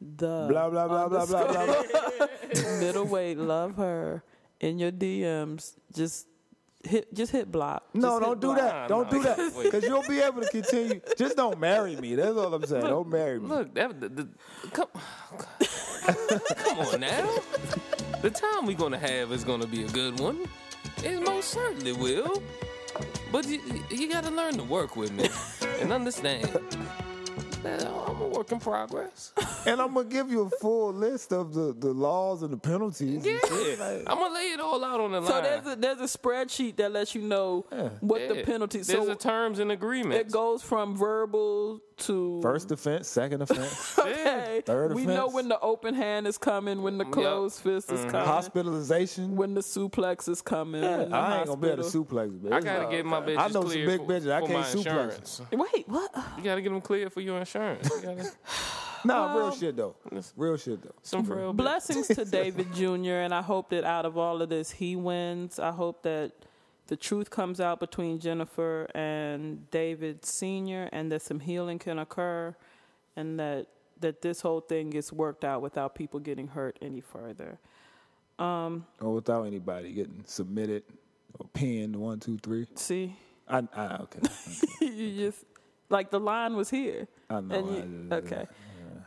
[0.00, 1.64] the Blah blah blah blah blah blah.
[1.64, 2.26] blah.
[2.80, 4.22] middleweight love her
[4.62, 6.26] in your DMs, just
[6.84, 7.84] hit just hit block.
[7.94, 8.58] No, Just don't do block.
[8.58, 8.88] that.
[8.88, 9.38] Don't do that.
[9.62, 11.00] Because you'll be able to continue.
[11.18, 12.14] Just don't marry me.
[12.14, 12.86] That's all I'm saying.
[12.86, 13.46] Don't marry me.
[13.48, 14.28] look, that, the, the,
[14.72, 14.88] come,
[16.56, 17.28] come on now.
[18.22, 20.46] The time we're gonna have is gonna be a good one.
[21.04, 22.42] It most certainly will.
[23.32, 23.60] But you,
[23.90, 25.28] you gotta learn to work with me
[25.80, 26.48] and understand
[27.62, 27.82] that
[28.26, 29.32] I'm a work in progress.
[29.64, 33.24] And I'm gonna give you a full list of the, the laws and the penalties.
[33.24, 33.78] Yeah, and.
[33.78, 35.30] Like, I'm gonna lay it all out on the line.
[35.30, 37.64] So there's a there's a spreadsheet that lets you know
[38.00, 38.88] what the penalties.
[38.88, 40.18] There's So a terms and agreements.
[40.18, 45.60] it goes from verbal to First offense, second offense, Okay, Third we know when the
[45.60, 48.06] open hand is coming, when the closed fist Mm-hmm.
[48.06, 49.36] is coming, hospitalization.
[49.36, 50.82] when the suplex is coming.
[50.82, 52.52] when the I ain't gonna be able to suplex, bitch.
[52.52, 54.32] I gotta get my bitches I know some cleared big for, bitches.
[54.32, 54.74] I can't my suplex.
[54.76, 55.42] insurance.
[55.52, 56.10] Wait, what?
[56.38, 57.88] You gotta get them cleared for your insurance.
[57.94, 58.32] You gotta,
[59.04, 59.96] Nah, real shit though.
[60.36, 60.94] Real shit though.
[61.02, 61.56] some frail bitch.
[61.56, 63.22] Blessings to David Jr.
[63.24, 65.58] And I hope that out of all of this, he wins.
[65.58, 66.32] I hope that
[66.86, 70.88] the truth comes out between Jennifer and David Sr.
[70.92, 72.54] and that some healing can occur
[73.16, 73.66] and that
[74.00, 77.58] that this whole thing gets worked out without people getting hurt any further.
[78.38, 80.82] Um, or without anybody getting submitted
[81.38, 81.94] or pinned.
[81.94, 82.66] One, two, three.
[82.74, 83.14] See,
[83.48, 84.20] I, I okay.
[84.80, 85.44] you just
[85.92, 87.06] like the line was here.
[87.30, 87.54] I know.
[87.54, 88.46] And you, okay.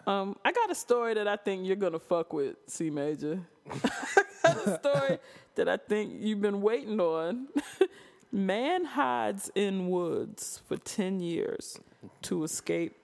[0.07, 3.39] Um, I got a story that I think you're gonna fuck with, C Major.
[3.69, 3.77] I
[4.43, 5.17] got a story
[5.55, 7.47] that I think you've been waiting on.
[8.31, 11.79] Man hides in woods for ten years
[12.23, 12.95] to escape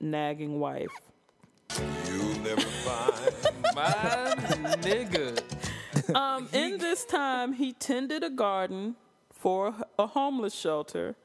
[0.00, 0.90] nagging wife.
[2.06, 4.34] You'll never find my
[4.80, 5.42] nigga.
[6.14, 8.96] Um, in this time, he tended a garden
[9.30, 11.16] for a homeless shelter,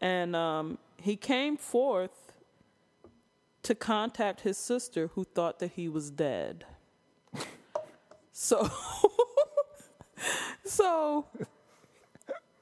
[0.00, 2.32] and um, he came forth
[3.62, 6.64] to contact his sister, who thought that he was dead.
[8.32, 8.68] So,
[10.64, 11.26] so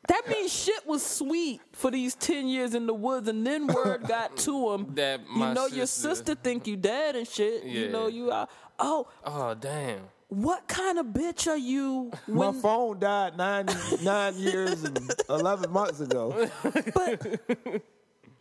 [0.08, 4.02] that means shit was sweet for these ten years in the woods, and then word
[4.08, 7.64] got to him That you my know your sister- sister think you dead and shit.
[7.64, 7.80] yeah.
[7.80, 8.48] You know you are.
[8.78, 10.00] Oh, Oh damn.
[10.28, 12.10] what kind of bitch are you?
[12.26, 13.66] My phone died nine
[14.02, 16.48] nine years and eleven months ago.
[16.94, 17.40] but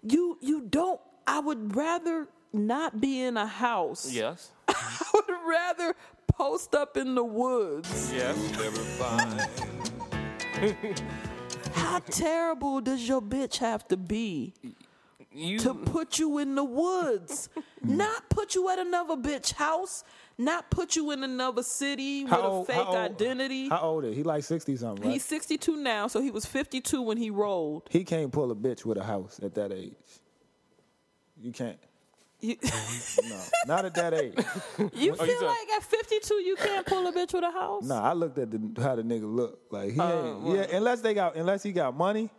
[0.04, 4.52] you you don't i would rather not be in a house Yes.
[4.68, 5.96] i would rather
[6.32, 8.36] post up in the woods Yes.
[8.58, 9.40] Never fine.
[11.74, 14.54] How terrible does your bitch have to be
[15.34, 15.60] You.
[15.60, 17.50] to put you in the woods
[17.84, 20.04] not put you at another bitch house
[20.38, 24.24] not put you in another city with a fake identity How old is he?
[24.24, 25.14] Like sixty something, right?
[25.14, 28.86] he's 62 now so he was 52 when he rolled he can't pull a bitch
[28.86, 29.94] with a house at that age.
[31.42, 31.78] You can't.
[32.40, 32.56] you,
[33.30, 34.34] No, not at that age.
[34.94, 37.84] you Oh, feel talk- like at 52 you can't pull a bitch with a house
[37.86, 39.60] Nah, I looked at the, how the nigga look.
[39.72, 40.56] Like he Oh, ain't.
[40.72, 42.30] Yeah, unless they got, unless he got money,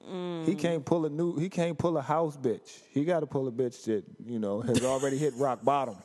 [0.00, 0.58] he Mm.
[0.58, 1.36] can't pull a new.
[1.36, 2.80] He can't pull a house bitch.
[2.92, 5.96] He got to pull a bitch that you know has already hit rock bottom,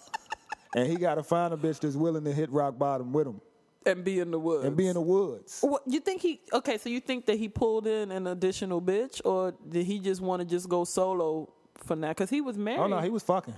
[0.76, 3.42] and he got to find a bitch that's willing to hit rock bottom with him
[3.86, 5.60] and be in the woods and be in the woods.
[5.62, 6.42] What you think he?
[6.52, 10.22] Okay, so you think that he pulled in an additional bitch, or did he just
[10.22, 12.10] want to just go solo for now?
[12.10, 12.80] Because he was married.
[12.80, 13.56] Oh no, he was fucking.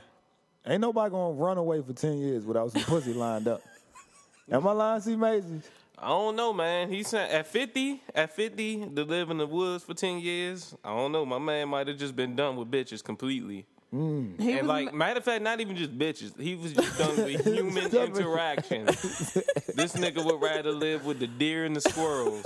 [0.68, 3.61] Ain't nobody gonna run away for ten years without some pussy lined up.
[4.51, 5.63] Am I lying, C Mason?
[5.97, 6.91] I don't know, man.
[6.91, 10.76] He said at 50, at 50, to live in the woods for 10 years.
[10.84, 11.26] I don't know.
[11.26, 13.66] My man might have just been done with bitches completely.
[13.94, 14.42] Mm.
[14.42, 16.40] He And was like, matter of fact, not even just bitches.
[16.40, 18.86] He was just done with human interaction.
[18.86, 22.44] this nigga would rather live with the deer and the squirrels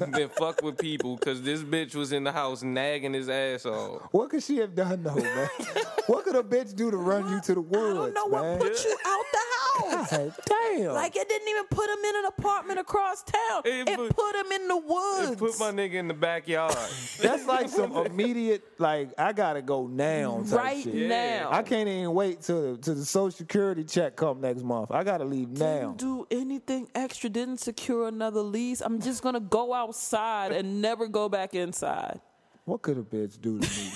[0.00, 4.02] than fuck with people because this bitch was in the house nagging his ass off.
[4.12, 5.48] What could she have done though, man?
[6.06, 7.98] what could a bitch do to run you to the woods?
[7.98, 8.58] I don't know man?
[8.58, 10.10] what put you out the house.
[10.10, 10.92] God damn.
[10.94, 13.62] Like it didn't even put him in an apartment across town.
[13.64, 15.36] It It, put- put, him in the woods.
[15.36, 16.74] Put my nigga in the backyard.
[17.20, 20.38] That's like some immediate, like I gotta go now.
[20.38, 20.46] Mm-hmm.
[20.52, 20.94] Type right shit.
[21.08, 21.48] now.
[21.50, 24.90] I can't even wait till till the social security check come next month.
[24.90, 25.80] I gotta leave now.
[25.80, 27.28] Didn't do anything extra.
[27.30, 28.80] Didn't secure another lease.
[28.80, 32.20] I'm just gonna go outside and never go back inside.
[32.64, 33.90] What could a bitch do to me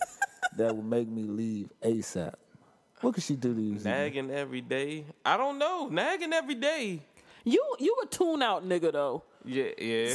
[0.58, 2.34] that would make me leave ASAP?
[3.00, 3.78] What could she do to you?
[3.78, 3.88] Z?
[3.88, 5.06] nagging every day.
[5.24, 5.88] I don't know.
[5.88, 7.00] Nagging every day.
[7.44, 9.22] You you a tune out nigga though.
[9.44, 10.08] Yeah, yeah,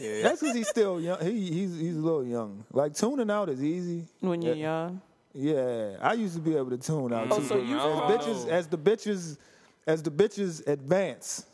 [0.00, 0.22] yeah.
[0.22, 1.20] That's because he's still young.
[1.20, 2.64] He, he's he's a little young.
[2.72, 4.06] Like tuning out is easy.
[4.20, 5.02] When you're young.
[5.34, 7.28] Yeah, I used to be able to tune out.
[7.30, 7.46] Oh, too.
[7.46, 8.00] so you as Oh.
[8.08, 9.38] bitches as the bitches
[9.86, 11.46] as the bitches advance.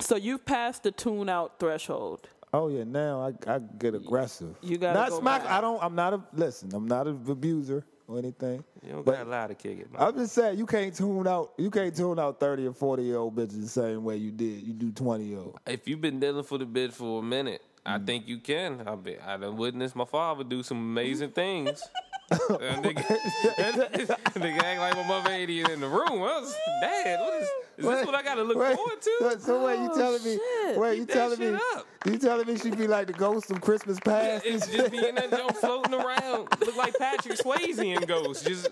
[0.00, 2.28] So you've passed the tune out threshold.
[2.52, 4.56] Oh yeah, now I, I get aggressive.
[4.62, 5.42] You gotta not go smack.
[5.42, 5.50] back.
[5.50, 5.82] I don't.
[5.82, 6.70] I'm not a listen.
[6.72, 8.64] I'm not an abuser or anything.
[8.82, 9.88] You don't got a lot to kick it.
[9.98, 11.52] I'm just saying you can't tune out.
[11.58, 14.62] You can't tune out 30 or 40 year old bitches the same way you did.
[14.62, 15.58] You do 20 year old.
[15.66, 18.06] If you've been dealing for the bitch for a minute, I mm.
[18.06, 18.82] think you can.
[18.86, 21.82] I be, I done witnessed my father do some amazing things.
[22.30, 23.06] that nigga,
[23.56, 26.08] that nigga act like my mother 80 in the room.
[26.10, 27.48] I was, Dad, what is,
[27.78, 29.16] is this what I got to look Wait, forward to?
[29.20, 30.36] So, so wait, you Oh, telling me?
[30.36, 30.78] shit.
[30.78, 31.58] Wait, you telling me?
[31.74, 31.86] up.
[32.04, 34.44] You telling me she'd be like the ghost of Christmas past?
[34.46, 36.48] It's just being that jump floating around.
[36.60, 38.46] Look like Patrick Swayze in Ghost.
[38.46, 38.68] Just,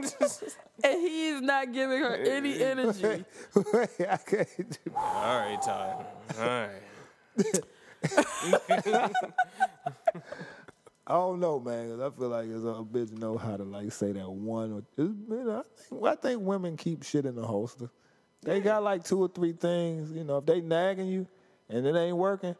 [0.00, 0.44] just
[0.84, 3.24] And he is not giving her any energy.
[3.74, 4.48] wait, I can't
[4.84, 6.06] do- all right, Todd.
[6.38, 6.70] All right.
[11.10, 11.90] I don't know, man.
[11.90, 14.72] 'cause I feel like as a bitch know how to like say that one.
[14.72, 17.90] Or, it's- you know, I, think, I think women keep shit in the holster.
[18.42, 20.12] They got like two or three things.
[20.12, 21.26] You know, if they nagging you
[21.68, 22.54] and it ain't working,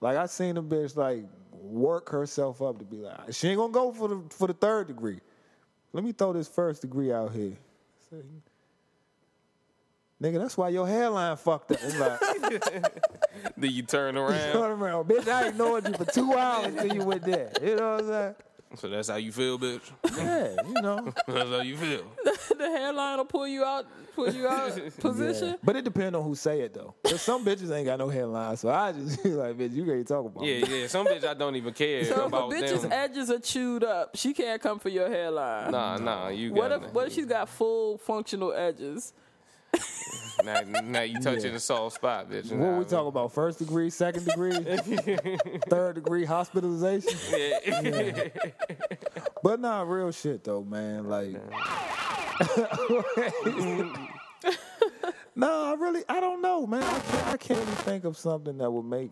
[0.00, 3.72] like I seen a bitch like work herself up to be like, she ain't gonna
[3.72, 5.20] go for the for the third degree.
[5.92, 7.56] Let me throw this first degree out here.
[10.20, 11.78] Say, Nigga, that's why your hairline fucked up.
[11.82, 12.20] It's like,
[13.56, 14.52] Then you turn around.
[14.52, 15.28] turn around, bitch.
[15.28, 17.52] I ignored you for two hours till you went there.
[17.62, 18.34] You know what I'm saying?
[18.74, 19.80] So that's how you feel, bitch.
[20.16, 21.10] Yeah, you know.
[21.26, 22.02] That's how you feel.
[22.58, 25.48] the hairline will pull you out, pull you out position.
[25.48, 25.54] Yeah.
[25.64, 26.94] But it depends on who say it though.
[27.02, 30.08] Cause some bitches ain't got no hairline, so I just like, bitch, you ready to
[30.08, 30.44] talk about?
[30.44, 30.82] Yeah, me.
[30.82, 30.86] yeah.
[30.86, 32.92] Some bitch I don't even care So if a bitch's them.
[32.92, 35.70] edges are chewed up, she can't come for your hairline.
[35.70, 36.28] Nah, nah.
[36.28, 39.14] You What got if what if she's got full functional edges?
[40.44, 42.52] Now, now you touching a soft spot, bitch.
[42.52, 43.32] What we talking about?
[43.32, 44.52] First degree, second degree,
[45.68, 47.12] third degree hospitalization?
[47.30, 48.28] Yeah.
[49.42, 51.08] But nah, real shit though, man.
[51.08, 51.32] Like,
[55.36, 56.82] no, I really, I don't know, man.
[56.82, 59.10] I can't, I can't really think of something that would make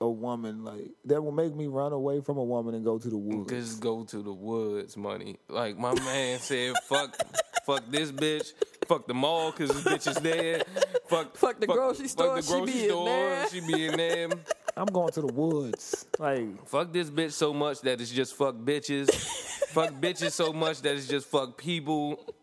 [0.00, 3.08] a woman like that will make me run away from a woman and go to
[3.08, 3.50] the woods.
[3.50, 5.38] Just go to the woods, money.
[5.48, 7.16] Like my man said, fuck,
[7.64, 8.52] fuck this bitch.
[8.86, 10.64] Fuck the mall because this bitch is dead.
[11.06, 13.06] Fuck, Fuck the grocery store, Fuck she the grocery be in store.
[13.06, 13.48] there.
[13.48, 14.28] She be in there.
[14.76, 16.06] I'm going to the woods.
[16.18, 19.12] Like, Fuck this bitch so much that it's just fuck bitches.
[19.68, 22.34] fuck bitches so much that it's just fuck people.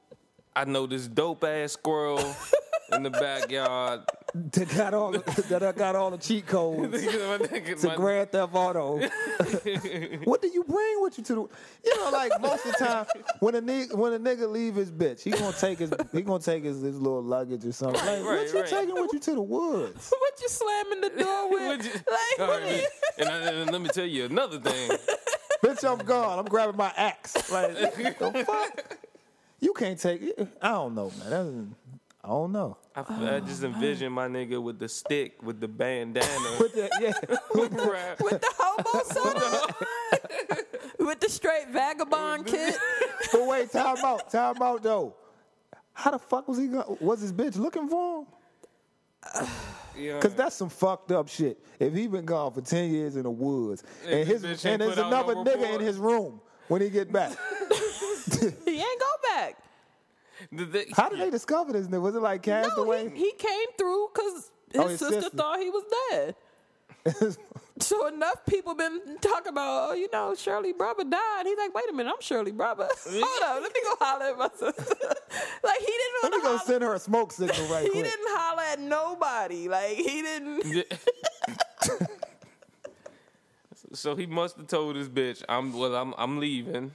[0.56, 2.36] I know this dope ass squirrel
[2.94, 4.02] in the backyard.
[4.36, 7.02] that got all that I got all the cheat codes.
[7.82, 8.98] to My- Grand Theft Auto.
[10.26, 11.42] what do you bring with you to the?
[11.86, 13.06] You know, like most of the time,
[13.40, 16.40] when a nigga when a nigga leave his bitch, he gonna take his he gonna
[16.44, 18.00] take his, his little luggage or something.
[18.06, 18.68] Like, what right, you right.
[18.70, 20.14] taking with you to the woods?
[20.18, 21.86] What you slamming the door with?
[21.86, 22.88] you- like, All what right, you-
[23.20, 24.98] and, I- and let me tell you another thing.
[25.64, 26.38] bitch, I'm gone.
[26.40, 27.50] I'm grabbing my axe.
[27.52, 28.98] Like the fuck?
[29.60, 30.22] You can't take.
[30.22, 30.48] it.
[30.62, 31.76] I don't know, man.
[32.28, 32.78] That's, I don't know.
[32.96, 36.28] I, I just oh, envision my nigga with the stick, with the bandana.
[36.58, 37.14] But the, yeah,
[37.56, 38.20] Right.
[38.24, 39.76] with the hobo soda?
[41.00, 42.76] with the straight vagabond kit?
[43.32, 45.16] but wait, time out, time out though.
[45.94, 46.68] How the fuck was he?
[46.68, 49.48] Going, was his bitch looking for him?
[50.00, 50.20] Yeah.
[50.20, 51.60] Cause that's some fucked up shit.
[51.80, 54.80] If he been gone for ten years in the woods, And and this his and
[54.80, 55.82] there's another no nigga report.
[55.82, 57.32] in his room when he get back,
[58.30, 59.58] He ain't go back.
[60.52, 62.02] The- the- how did they discover this nigga?
[62.02, 63.10] Was it like No, Castaway?
[63.10, 65.38] he, he came through because oh, his, Oh, his sister, sister.
[65.38, 66.36] thought he was dead.
[67.80, 71.44] So enough people been talking about, oh, you know, Shirley brother died.
[71.46, 72.88] He's like, wait a minute, I'm Shirley brother.
[73.08, 74.72] Hold up, let me go holler at my sister.
[75.64, 76.60] like he didn't Let want me to go holler.
[76.66, 78.04] send her a smoke signal right He quick.
[78.04, 79.70] didn't holler at nobody.
[79.70, 80.88] Like he didn't.
[83.94, 86.92] so he must have told his bitch, "I'm well, I'm I'm leaving.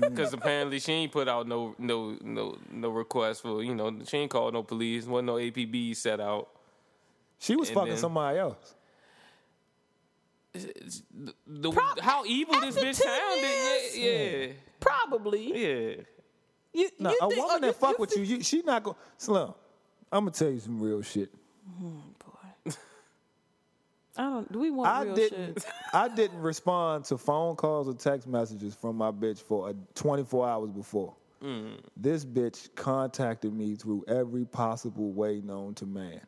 [0.10, 4.16] because apparently she ain't put out no no no no request for you know she
[4.18, 5.04] ain't called no police.
[5.06, 6.48] wasn't no APB set out.
[7.38, 8.74] She was And fucking then- somebody else.
[11.46, 14.46] The, Prob- how evil this after bitch 10 sounded, yeah,
[14.80, 15.52] Probably.
[15.52, 15.94] yeah, yeah.
[16.72, 18.96] You, No, you a think- woman oh, that fuck with you, you, she not gonna
[19.18, 19.52] Slim,
[20.10, 21.30] I'm gonna tell you some real shit.
[21.78, 21.98] Hmm.
[24.18, 24.52] I don't.
[24.52, 25.62] Do we want I real didn't.
[25.62, 25.72] shit?
[25.94, 30.48] I didn't respond to phone calls or text messages from my bitch for uh, 24
[30.48, 31.14] hours before.
[31.96, 36.20] This bitch contacted me through every possible way known to man.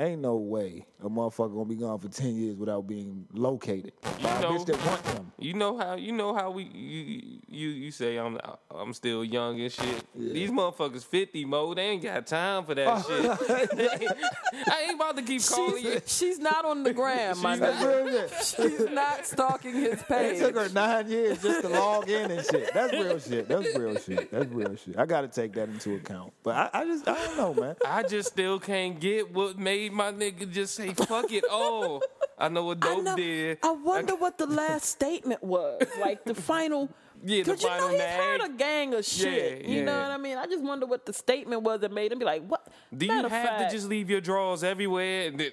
[0.00, 4.10] Ain't no way a motherfucker gonna be gone for 10 years without being located by
[4.40, 5.32] a bitch that want him.
[5.40, 8.38] You know how you know how we you you you say I'm
[8.70, 10.04] I'm still young and shit.
[10.14, 11.74] These motherfuckers fifty mo.
[11.74, 14.08] They ain't got time for that shit.
[14.68, 15.92] I ain't about to keep calling you.
[16.06, 18.04] She's, she's not on the gram, my That's nigga.
[18.56, 18.68] real.
[18.78, 20.36] She's not stalking his page.
[20.40, 22.72] It took her nine years just to log in and shit.
[22.74, 23.48] That's real shit.
[23.48, 24.30] That's real shit.
[24.30, 24.98] That's real shit.
[24.98, 26.32] I got to take that into account.
[26.42, 27.76] But I, I just, I don't know, man.
[27.86, 32.00] I just still can't get what made my nigga just say fuck it Oh,
[32.38, 33.58] I know what I, dope know- did.
[33.62, 35.82] I wonder what the last statement was.
[36.00, 36.88] Like the final.
[37.24, 38.20] Yeah, the you know final he's nag.
[38.20, 39.62] heard a gang of shit.
[39.66, 40.38] Yeah, You know what I mean?
[40.38, 43.12] I just wonder what the statement was that made him be like, "What?" Do you
[43.12, 45.26] Matter have fact, to just leave your drawers everywhere?
[45.26, 45.50] And then,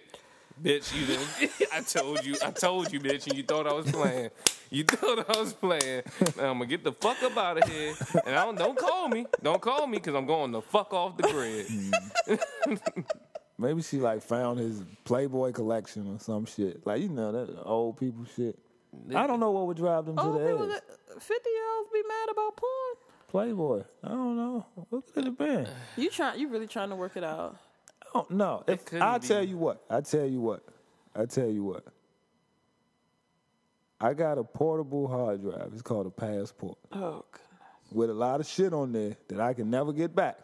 [0.61, 1.51] bitch, you didn't.
[1.73, 2.35] I told you.
[2.45, 4.29] I told you, bitch, and you thought I was playing.
[4.69, 6.03] You thought I was playing.
[6.37, 7.95] Now I'm gonna get the fuck up out of here.
[8.27, 9.25] And I don't, don't call me.
[9.41, 11.65] Don't call me because I'm going the fuck off the grid.
[13.57, 16.85] Maybe she like found his Playboy collection or some shit.
[16.85, 18.57] Like you know that old people shit.
[19.13, 20.81] I don't know what would drive them to Oh, the people edge.
[21.09, 22.95] that- fifty year olds be mad about porn.
[23.29, 23.83] Playboy.
[24.03, 24.65] I don't know.
[24.89, 25.67] What could it have been?
[25.97, 26.39] You trying?
[26.39, 27.57] You really trying to work it out?
[28.03, 28.63] I don't know.
[28.67, 29.27] If couldn't I be.
[29.27, 30.63] tell you what, I tell you what,
[31.15, 31.85] I tell you what.
[33.99, 35.69] I got a portable hard drive.
[35.73, 36.77] It's called a passport.
[36.91, 37.91] Oh, goodness.
[37.93, 40.37] with a lot of shit on there that I can never get back.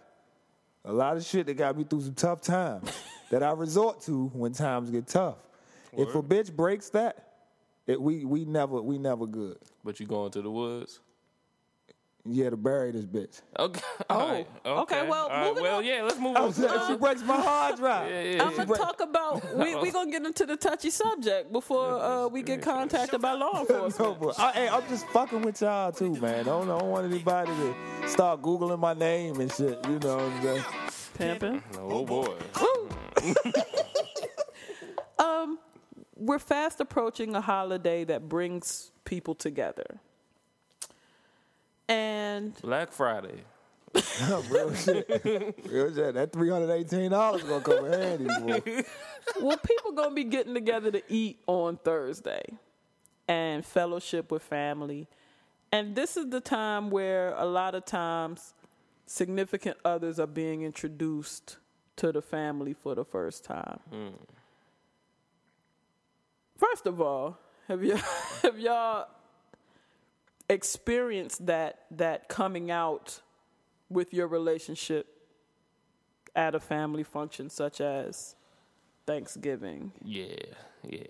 [0.83, 2.91] A lot of shit that got me through some tough times
[3.29, 5.37] that I resort to when times get tough.
[5.93, 7.27] If a bitch breaks that,
[7.85, 9.57] it, we we never we never good.
[9.83, 10.99] But you going to the woods?
[12.23, 13.41] Yeah, to bury this bitch.
[13.57, 13.81] Okay.
[14.09, 15.85] Oh, all right, okay, well, all right, moving well, on.
[15.85, 16.03] yeah.
[16.03, 16.53] Let's move on.
[16.53, 18.09] so she breaks my hard drive.
[18.11, 18.55] Yeah, yeah, I'm yeah.
[18.57, 19.55] gonna break- talk about.
[19.57, 23.59] We we gonna get into the touchy subject before uh, we get contacted by law
[23.61, 24.19] enforcement.
[24.19, 26.41] but I, hey, I'm just fucking with y'all too, man.
[26.41, 29.79] I don't, don't want anybody to start googling my name and shit.
[29.87, 30.63] You know what I'm saying?
[31.17, 31.63] Pimping.
[31.79, 32.35] Oh boy.
[35.19, 35.59] Um,
[36.15, 39.99] we're fast approaching a holiday that brings people together,
[41.91, 43.41] and Black Friday.
[44.49, 45.21] Real shit.
[45.69, 46.13] Real shit.
[46.13, 48.83] That three hundred eighteen dollars gonna come in handy, boy.
[49.41, 52.43] well, people gonna be getting together to eat on Thursday
[53.27, 55.07] and fellowship with family.
[55.73, 58.53] And this is the time where a lot of times
[59.05, 61.57] significant others are being introduced
[61.97, 63.79] to the family for the first time.
[63.89, 64.07] Hmm.
[66.57, 67.37] First of all,
[67.67, 67.95] have you
[68.43, 69.07] have y'all
[70.51, 73.21] experienced that that coming out
[73.89, 75.07] with your relationship
[76.35, 78.35] at a family function such as
[79.05, 79.91] Thanksgiving?
[80.03, 80.35] Yeah,
[80.87, 81.03] yeah.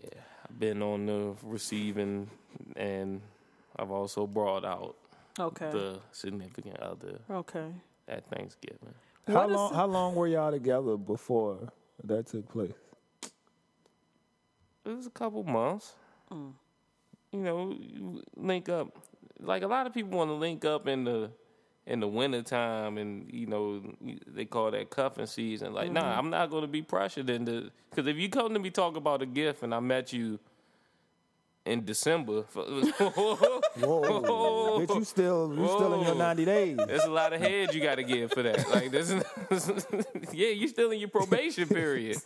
[0.47, 2.29] I've been on the receiving,
[2.75, 3.21] and
[3.77, 4.95] I've also brought out
[5.39, 5.71] Okay.
[5.71, 7.71] the significant other okay.
[8.07, 8.93] at Thanksgiving.
[9.27, 9.71] How long?
[9.73, 11.71] it- How long were y'all together before
[12.03, 12.73] that took place?
[14.83, 15.93] It was a couple months.
[16.31, 16.53] Mm.
[17.31, 18.97] You know, you link up.
[19.41, 21.31] Like a lot of people want to link up in the
[21.87, 23.81] in the wintertime and you know
[24.27, 25.73] they call that cuffing season.
[25.73, 25.95] Like, Mm-hmm.
[25.95, 28.95] nah, I'm not going to be pressured into because if you come to me talk
[28.95, 30.39] about a gift and I met you
[31.65, 32.65] in December, Whoa,
[34.79, 36.77] bitch, you still you still in your ninety days?
[36.77, 38.69] There's a lot of heads you got to give for that.
[38.69, 39.23] Like this is,
[40.33, 42.17] yeah, you're still in your probation period.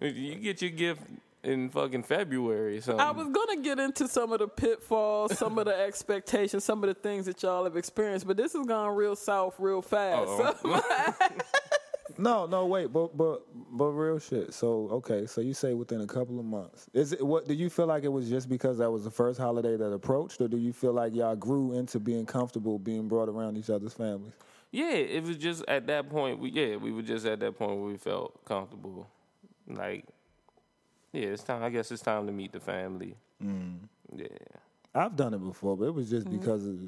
[0.00, 1.02] You get your gift
[1.42, 3.00] in fucking February or something.
[3.00, 6.88] I was gonna get into some of the pitfalls, some of the expectations, some of
[6.88, 10.28] the things that y'all have experienced, but this has gone real south real fast.
[10.28, 11.22] Oh.
[12.20, 14.52] No, no, wait, but but but real shit.
[14.52, 16.86] So okay, so you say within a couple of months.
[16.92, 17.48] Is it what?
[17.48, 20.38] Do you feel like it was just because that was the first holiday that approached,
[20.42, 23.94] or do you feel like y'all grew into being comfortable being brought around each other's
[23.94, 24.34] families?
[24.70, 26.38] Yeah, it was just at that point.
[26.38, 29.08] We yeah, we were just at that point where we felt comfortable.
[29.76, 30.04] Like,
[31.12, 31.62] yeah, it's time.
[31.62, 33.16] I guess it's time to meet the family.
[33.44, 33.76] Mm.
[34.14, 34.26] Yeah,
[34.94, 36.78] I've done it before, but it was just because of.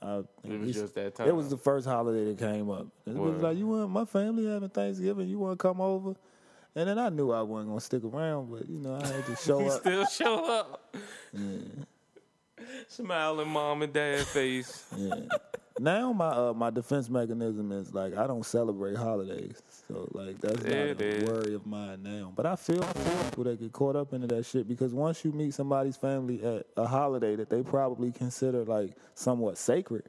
[0.00, 1.26] I, it was just that time.
[1.28, 2.86] It was the first holiday that came up.
[3.04, 6.14] It was like you want my family having Thanksgiving, you want to come over,
[6.76, 9.34] and then I knew I wasn't gonna stick around, but you know I had to
[9.36, 9.80] show You up.
[9.80, 10.94] still show up.
[11.32, 11.58] Yeah.
[12.88, 14.84] Smiling mom and dad face.
[14.96, 15.14] Yeah.
[15.78, 20.62] now my uh, my defense mechanism is like I don't celebrate holidays, so like that's
[20.62, 22.32] There not it a worry of mine now.
[22.36, 25.32] But I feel for people that get caught up into that shit because once you
[25.32, 30.04] meet somebody's family at a holiday that they probably consider like somewhat sacred,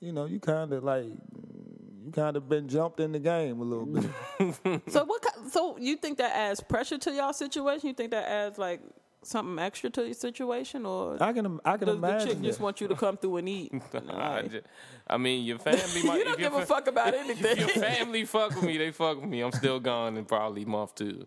[0.00, 3.64] you know, you kind of like you kind of been jumped in the game a
[3.64, 4.82] little bit.
[4.88, 5.24] So what?
[5.50, 7.88] So you think that adds pressure to y'all situation?
[7.88, 8.80] You think that adds like
[9.26, 12.28] something extra to your situation, or I can I can does the imagine.
[12.28, 12.64] chick just that.
[12.64, 13.72] want you to come through and eat?
[13.94, 14.64] I, Like,
[15.06, 16.18] I mean, your family might.
[16.18, 17.58] you don't if your give a fuck about If anything.
[17.58, 19.40] your family fuck with me, they fuck with me.
[19.40, 21.26] I'm still gone in probably month two.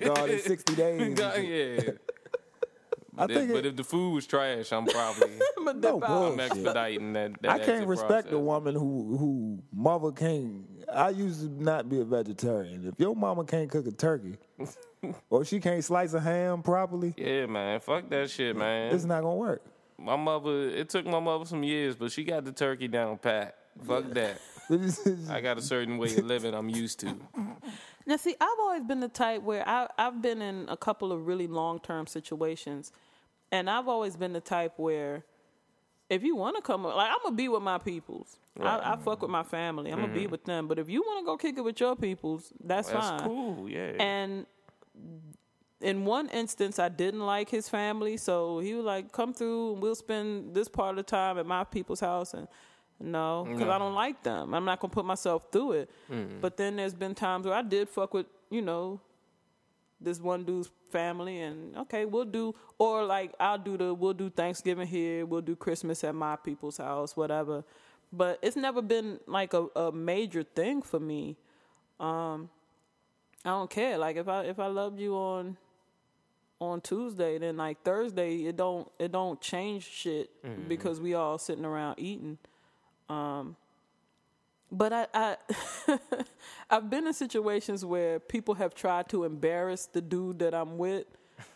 [0.00, 1.18] God, in sixty days.
[1.18, 1.92] yeah.
[3.16, 6.00] I But if, think but it- if the food was trash, I'm probably I'ma No
[6.00, 6.10] dip.
[6.10, 6.40] I'm bullshit.
[6.50, 7.40] expediting that.
[7.42, 10.66] that I can't exit respect a woman who who mother can't.
[10.92, 12.86] I used to not be a vegetarian.
[12.86, 14.36] If your mama can't cook a turkey,
[15.30, 17.80] or she can't slice a ham properly, Yeah, man.
[17.80, 18.94] Fuck that shit, man.
[18.94, 19.62] it's not gonna work.
[19.98, 20.68] My mother.
[20.70, 23.56] It took my mother some years, but she got the turkey down pat.
[23.86, 24.40] Fuck that.
[25.30, 27.14] I got a certain way of living I'm used to.
[28.06, 31.26] Now, see, I've always been the type where I, I've been in a couple of
[31.26, 32.92] really long term situations,
[33.50, 35.24] and I've always been the type where
[36.10, 38.38] if you want to come, like I'm gonna be with my peoples.
[38.60, 39.90] I, I fuck with my family.
[39.90, 40.30] I'm gonna be mm-hmm.
[40.30, 40.68] with them.
[40.68, 43.20] But if you want to go kick it with your peoples, that's, That's fine.
[43.20, 43.68] cool.
[43.68, 43.92] Yeah.
[43.98, 44.46] And
[45.80, 49.82] in one instance, I didn't like his family, so he was like, "Come through, and
[49.82, 52.48] we'll spend this part of the time at my people's house." And
[53.00, 54.54] no, because I don't like them.
[54.54, 55.90] I'm not gonna put myself through it.
[56.10, 56.40] Mm-hmm.
[56.40, 59.00] But then there's been times where I did fuck with, you know,
[60.04, 64.30] this one dude's family, and okay, we'll do, or like I'll do the, we'll do
[64.30, 67.64] Thanksgiving here, we'll do Christmas at my people's house, whatever.
[68.12, 71.36] But it's never been like a, a major thing for me.
[71.98, 72.48] Um,
[73.44, 73.98] I don't care.
[73.98, 75.56] Like if I if I loved you on
[76.60, 80.30] on Tuesday, then like Thursday, it don't it don't change shit
[80.68, 82.38] because we all sitting around eating.
[83.08, 83.56] Um,
[84.76, 85.36] but I, I
[86.70, 91.06] I've been in situations where people have tried to embarrass the dude that I'm with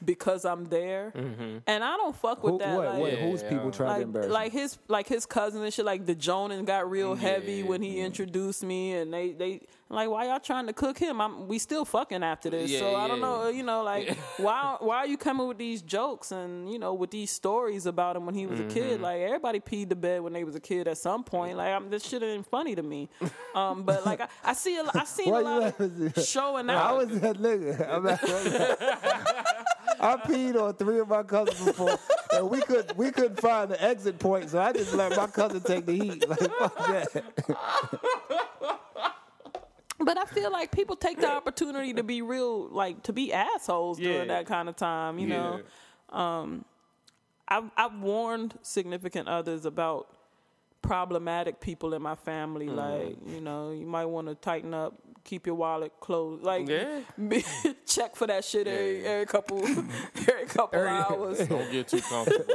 [0.04, 1.58] because I'm there, mm-hmm.
[1.66, 2.76] and I don't fuck with Who, that.
[2.76, 3.48] what, like, what, who's Yeah.
[3.48, 4.30] people trying to like, embarrass?
[4.30, 7.82] like his like his cousins and shit like the Jonas got real heavy Yeah, when
[7.82, 9.60] he introduced me and they they
[9.90, 12.96] like why y'all trying to cook him I'm we still fucking after this so Yeah,
[12.98, 13.26] I don't yeah.
[13.26, 16.92] know you know like why why are you coming with these jokes and you know
[16.94, 18.74] with these stories about him when he was a Mm-hmm.
[18.74, 21.72] kid like everybody peed the bed when they was a kid at some point like
[21.72, 23.08] I'm, this shit ain't funny to me
[23.54, 26.12] um but like I, I see a, I seen a lot laughing?
[26.14, 26.86] of showing out.
[26.86, 27.88] I was that nigga.
[27.88, 28.22] I'm not-
[30.00, 31.98] I peed on three of my cousins before,
[32.32, 35.60] and we could we couldn't find the exit point, so I just let my cousin
[35.60, 36.28] take the heat.
[36.28, 37.24] Like fuck that.
[40.00, 43.98] But I feel like people take the opportunity to be real, like to be assholes
[43.98, 44.12] Yeah.
[44.12, 45.18] during that kind of time.
[45.18, 45.60] You know,
[47.48, 50.08] I've I've warned significant others about
[50.82, 52.66] problematic people in my family.
[52.66, 52.76] Mm.
[52.76, 54.94] Like, you know, you might want to tighten up,
[55.24, 56.42] keep your wallet closed.
[56.44, 57.00] Like, Yeah.
[57.28, 57.44] be-
[57.86, 61.38] check for that shit every, every couple every couple hours.
[61.48, 62.54] Don't get too comfortable.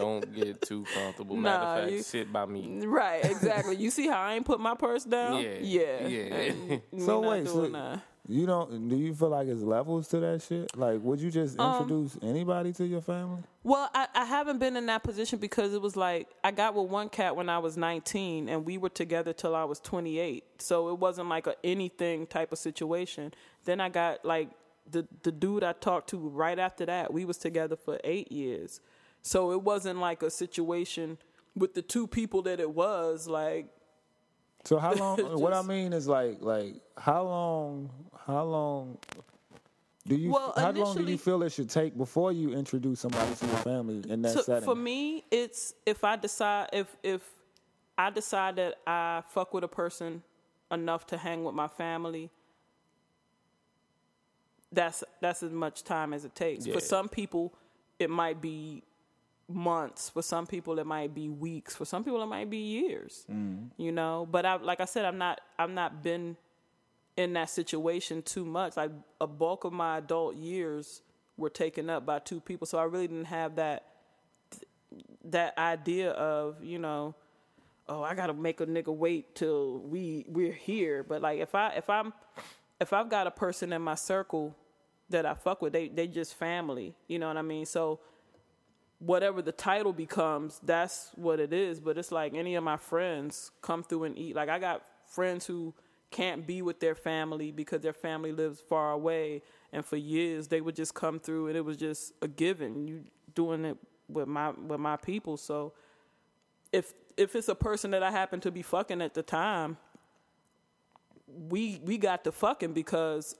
[0.00, 1.36] Don't get too comfortable.
[1.36, 2.86] Matter Nah, of fact, you- sit by me.
[2.86, 3.76] Right, exactly.
[3.76, 5.42] You see how I ain't put my purse down?
[5.42, 5.58] Yeah.
[5.60, 6.76] yeah, Yeah.
[6.98, 8.00] So not wait, so doing that.
[8.28, 8.88] you don't?
[8.88, 10.76] Do you feel like it's levels to that shit?
[10.76, 13.42] Like, would you just Um, introduce anybody to your family?
[13.64, 16.88] Well, I, I haven't been in that position because it was like I got with
[16.90, 20.44] one cat when I was 19 and we were together till I was 28.
[20.58, 23.32] So it wasn't like a anything type of situation.
[23.64, 24.50] Then I got like
[24.90, 27.12] the the dude I talked to right after that.
[27.12, 28.80] We was together for 8 years.
[29.22, 31.18] So it wasn't like a situation
[31.56, 33.66] with the two people that it was like
[34.64, 35.18] So how long?
[35.40, 37.90] what I mean is like, like how long?
[38.26, 38.98] How long?
[40.06, 40.32] Do you?
[40.32, 43.56] Well, how long do you feel it should take before you introduce somebody to your
[43.58, 44.64] family in that So setting?
[44.64, 47.22] for me, it's if I decide if if
[47.98, 50.22] I decide that I fuck with a person
[50.70, 52.30] enough to hang with my family,
[54.72, 56.66] that's that's as much time as it takes.
[56.66, 56.74] Yeah.
[56.74, 57.52] For some people,
[57.98, 58.82] it might be
[59.48, 60.10] months.
[60.10, 61.74] For some people, it might be weeks.
[61.74, 63.24] For some people, it might be years.
[63.30, 63.82] Mm-hmm.
[63.82, 66.36] You know, but I like I said, I'm not I'm not been
[67.16, 68.76] in that situation too much.
[68.76, 71.02] Like a bulk of my adult years
[71.36, 73.84] were taken up by two people, so I really didn't have that
[75.24, 77.14] that idea of you know,
[77.88, 81.02] oh, I gotta make a nigga wait till we we're here.
[81.02, 82.12] But like if I if I'm
[82.80, 84.54] if I've got a person in my circle
[85.10, 86.94] that I fuck with, they they just family.
[87.08, 87.66] You know what I mean?
[87.66, 88.00] So
[88.98, 91.80] whatever the title becomes, that's what it is.
[91.80, 94.36] But it's like any of my friends come through and eat.
[94.36, 95.74] Like I got friends who
[96.10, 99.42] can't be with their family because their family lives far away,
[99.72, 102.86] and for years they would just come through, and it was just a given.
[102.86, 103.04] You
[103.34, 103.76] doing it
[104.08, 105.36] with my with my people.
[105.36, 105.74] So
[106.72, 109.76] if if it's a person that I happen to be fucking at the time,
[111.26, 113.36] we we got to fucking because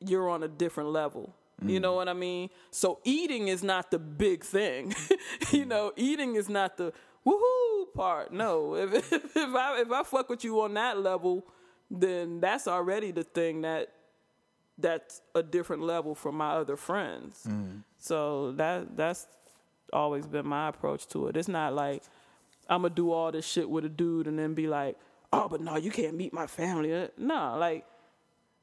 [0.00, 1.34] you're on a different level.
[1.62, 1.96] You know mm.
[1.96, 2.50] what I mean?
[2.70, 4.94] So eating is not the big thing.
[5.52, 5.92] you know, mm.
[5.96, 6.92] eating is not the
[7.26, 8.32] woohoo part.
[8.32, 11.46] No, if if, if I if I fuck with you on that level,
[11.90, 13.92] then that's already the thing that
[14.78, 17.44] that's a different level from my other friends.
[17.48, 17.82] Mm.
[17.98, 19.26] So that that's
[19.92, 21.36] always been my approach to it.
[21.36, 22.02] It's not like
[22.68, 24.96] I'm gonna do all this shit with a dude and then be like,
[25.32, 27.08] oh, but no, you can't meet my family.
[27.16, 27.86] No, like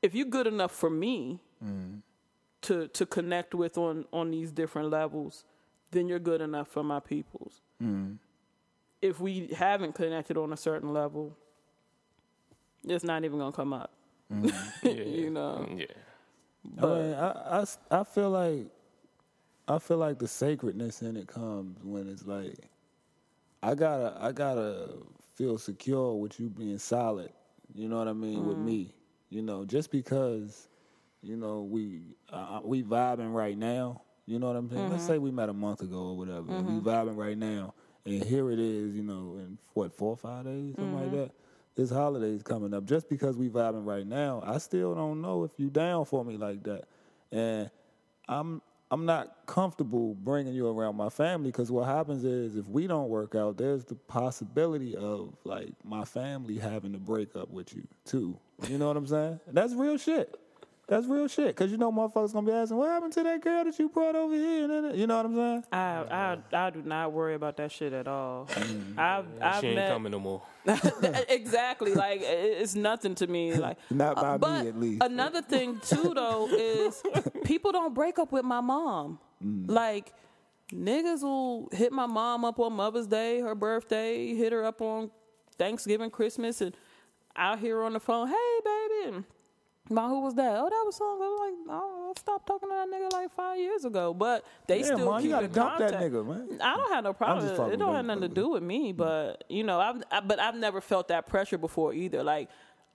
[0.01, 1.39] if you're good enough for me
[2.61, 5.45] to to connect with on on these different levels,
[5.91, 7.61] then you're good enough for my peoples.
[7.81, 8.17] Mm.
[9.01, 11.35] If we haven't connected on a certain level,
[12.83, 13.91] it's not even gonna come up.
[14.31, 14.53] Mm.
[14.83, 15.67] yeah you know.
[15.75, 15.85] Yeah.
[16.63, 18.67] But I mean, I, I s- I feel like
[19.67, 22.57] I feel like the sacredness in it comes when it's like
[23.63, 24.89] I gotta I gotta
[25.35, 27.31] feel secure with you being solid.
[27.73, 28.65] You know what I mean with mm.
[28.65, 28.93] me.
[29.29, 30.67] You know, just because
[31.22, 34.02] you know we uh, we vibing right now.
[34.26, 34.89] You know what I'm saying?
[34.89, 35.14] Let's mm-hmm.
[35.14, 36.52] say we met a month ago or whatever.
[36.52, 36.88] and We mm-hmm.
[36.88, 37.73] vibing right now,
[38.06, 38.95] and here it is.
[38.95, 41.18] You know, in what four or five days, something like mm-hmm.
[41.18, 41.31] that.
[41.73, 42.84] This holiday's coming up.
[42.84, 46.35] Just because we vibing right now, I still don't know if you down for me
[46.35, 46.84] like that,
[47.31, 47.72] and
[48.27, 48.61] I'm
[48.91, 53.07] I'm not comfortable bringing you around my family because what happens is if we don't
[53.07, 57.88] work out, there's the possibility of like my family having to break up with you
[58.03, 58.38] too.
[58.68, 59.39] You know what I'm saying?
[59.48, 60.38] That's real shit.
[60.91, 61.47] That's real shit.
[61.47, 64.13] Because you know motherfuckers gonna be asking, what happened to that girl that you brought
[64.13, 64.91] over here?
[64.93, 65.63] You know what I'm saying?
[65.72, 68.49] I I I do not worry about that shit at all.
[68.97, 70.41] I've I've she ain't met coming no more.
[71.30, 73.53] exactly like it's nothing to me.
[73.53, 75.03] Like Not by me, but at least.
[75.03, 77.01] Another thing too though is
[77.45, 79.18] people don't break up with my mom.
[79.41, 79.72] Mm.
[79.72, 80.11] Like
[80.73, 85.09] niggas will hit my mom up on Mother's Day, her birthday, hit her up on
[85.57, 86.76] Thanksgiving, Christmas, and
[87.38, 89.23] out here on the phone, hey baby.
[89.91, 90.55] Ma, who was that?
[90.57, 93.85] Oh, that was was like, oh, I stopped talking to that nigga like five years
[93.85, 94.13] ago.
[94.13, 96.13] But they Yeah, still Ma, you keep gotta in dump that contact.
[96.13, 96.59] nigga, man.
[96.61, 97.45] I don't have no problem.
[97.45, 100.39] It don't with have nothing to do with me, but you know, I've I, but
[100.39, 102.23] I've never felt that pressure before either.
[102.23, 102.49] Like,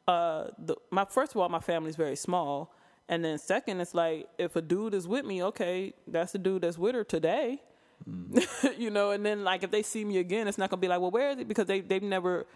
[0.09, 2.73] uh, the, my first of all, my family's very small,
[3.09, 6.63] and then second, it's like if a dude is with me, okay, that's the dude
[6.63, 7.63] that's with her today,
[8.79, 9.11] you know.
[9.11, 11.31] And then like if they see me again, it's not gonna be like, well, where
[11.31, 11.49] is it?
[11.49, 12.47] Because they they've never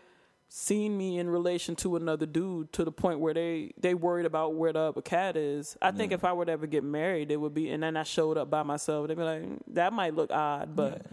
[0.52, 4.54] seen me in relation to another dude to the point where they they worried about
[4.54, 5.76] where the other cat is.
[5.80, 8.02] I think if I were to ever get married, it would be, and then I
[8.02, 11.06] showed up by myself, they'd be like, mm, that might look odd, but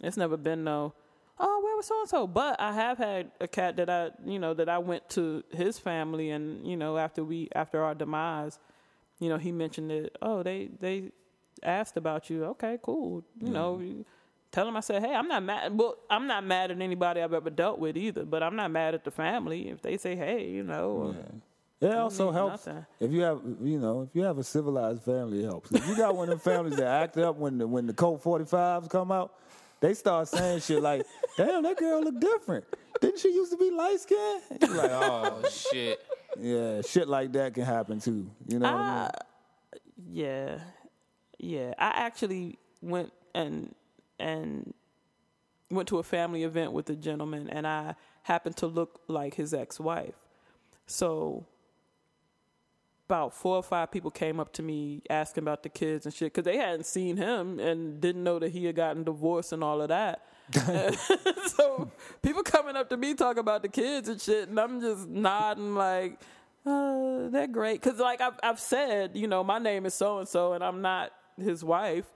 [0.00, 0.94] it's never been no.
[1.40, 2.28] Oh, where was so and so?
[2.28, 5.76] But I have had a cat that I, you know, that I went to his
[5.76, 8.60] family, and you know, after we after our demise,
[9.18, 10.16] you know, he mentioned it.
[10.22, 11.10] Oh, they they
[11.64, 12.44] asked about you.
[12.44, 13.24] Okay, cool.
[13.40, 14.04] You know, you
[14.54, 15.76] tell them I said, hey, I'm not mad.
[15.76, 18.24] Well, I'm not mad at anybody I've ever dealt with either.
[18.24, 20.90] But I'm not mad at the family if they say, hey, you know.
[20.90, 21.16] or-
[21.80, 22.86] It also helps nothing.
[23.00, 25.42] if you have, you know, if you have a civilized family.
[25.42, 25.70] It helps.
[25.72, 28.22] If you got one of the families that act up when the when the Colt
[28.22, 29.34] 45s come out,
[29.80, 31.04] they start saying shit like,
[31.36, 32.64] "Damn, that girl look different.
[33.02, 35.98] Didn't she used to be light skinned?" You're like, oh, Oh shit.
[36.38, 38.30] yeah, shit like that can happen too.
[38.48, 39.10] You know what I mean?
[40.10, 40.58] Yeah,
[41.38, 41.74] yeah.
[41.78, 43.74] I actually went and
[44.18, 44.74] and
[45.70, 49.52] went to a family event with a gentleman, and I happened to look like his
[49.52, 50.14] ex-wife.
[50.86, 51.46] So
[53.06, 56.32] about four or five people came up to me asking about the kids and shit
[56.32, 59.82] because they hadn't seen him and didn't know that he had gotten divorced and all
[59.82, 60.26] of that.
[61.56, 61.90] so
[62.22, 65.74] people coming up to me talking about the kids and shit, and I'm just nodding
[65.74, 66.18] like,
[66.66, 67.82] uh, they're great.
[67.82, 70.80] Because like I've I've said, you know, my name is so and so, and I'm
[70.80, 72.10] not his wife.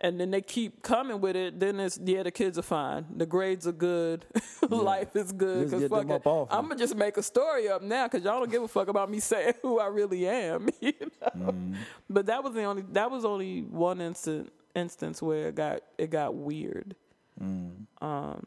[0.00, 1.58] And then they keep coming with it.
[1.58, 3.06] Then it's yeah, the kids are fine.
[3.16, 4.24] The grades are good.
[4.68, 5.70] Life is good.
[5.70, 6.58] Just Cause fuck it, off 'em.
[6.58, 9.10] I'm gonna just make a story up now because y'all don't give a fuck about
[9.10, 10.68] me saying who I really am.
[10.80, 11.28] You know?
[11.36, 11.74] Mm-hmm.
[12.08, 16.10] But that was the only that was only one instant instance where it got it
[16.10, 16.94] got weird.
[17.42, 17.86] Mm.
[18.00, 18.46] Um,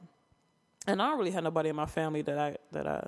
[0.88, 3.08] and I don't really have nobody in my family that I that I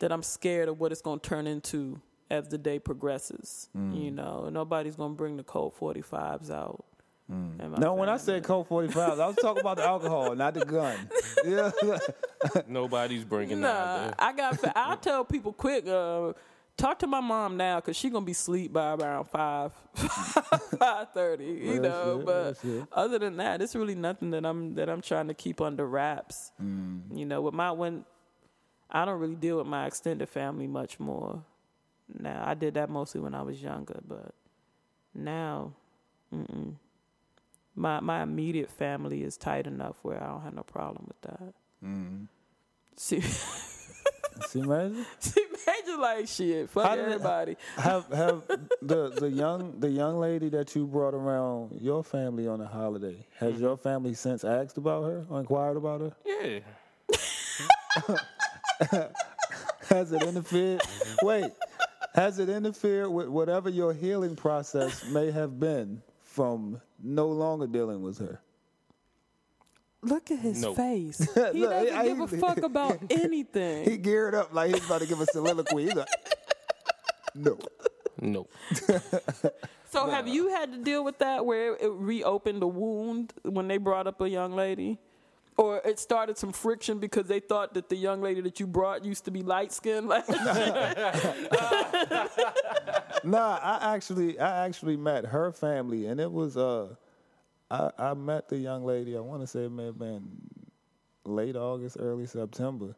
[0.00, 2.00] that I'm scared of what it's gonna turn into
[2.30, 3.68] as the day progresses.
[3.74, 4.14] You mm.
[4.14, 6.84] know, nobody's gonna bring the Colt 45s out.
[7.30, 10.64] In No, when I said Colt 45s, I was talking about the alcohol, not the
[10.64, 10.96] gun.
[11.44, 11.70] Yeah.
[12.68, 14.14] Nobody's bringing that Nah, there.
[14.18, 14.58] I got.
[14.60, 15.86] fa- I tell people quick.
[15.86, 16.32] Uh,
[16.76, 19.72] talk to my mom now because she gonna be asleep by around five,
[20.78, 21.44] five thirty.
[21.44, 25.00] You Real know, shit, but other than that, it's really nothing that I'm that I'm
[25.02, 26.52] trying to keep under wraps.
[26.62, 27.16] Mm.
[27.16, 28.04] You know, with my when
[28.90, 31.44] I don't really deal with my extended family much more.
[32.18, 34.34] Now I did that mostly when I was younger, but
[35.14, 35.74] now,
[36.34, 36.74] mm-mm.
[37.80, 41.54] My my immediate family is tight enough where I don't have no problem with that.
[41.84, 42.24] Mm-hmm.
[42.96, 43.20] See,
[44.48, 46.70] See, man, see, Major like shit.
[46.70, 47.56] Fuck How did it- everybody.
[47.76, 48.42] have have
[48.82, 53.26] the the young the young lady that you brought around your family on a holiday
[53.38, 53.62] has Mm-hmm.
[53.62, 56.12] your family since asked about her or inquired about her?
[56.24, 56.60] Yeah.
[59.88, 60.80] Has it interfered?
[61.22, 61.50] Wait,
[62.14, 66.00] has it interfered with whatever your healing process may have been
[66.30, 68.40] from no longer dealing with her?
[70.02, 70.74] Look at his No.
[70.74, 71.18] face.
[71.52, 73.84] He Look, doesn't I- give a fuck about anything.
[73.90, 75.84] He geared up like he's about to give a soliloquy.
[75.84, 76.08] He's like,
[77.34, 77.58] no.
[78.20, 78.46] No.
[79.90, 83.76] So have you had to deal with that where it reopened the wound when they
[83.78, 84.98] brought up a young lady?
[85.60, 89.04] Or it started some friction because they thought that the young lady that you brought
[89.04, 90.08] used to be light skinned.
[90.08, 90.26] Like,
[93.24, 96.94] Nah, I actually I actually met her family and it was uh
[97.70, 100.30] I, I met the young lady, I wanna say it may have been
[101.26, 102.96] late August, early September.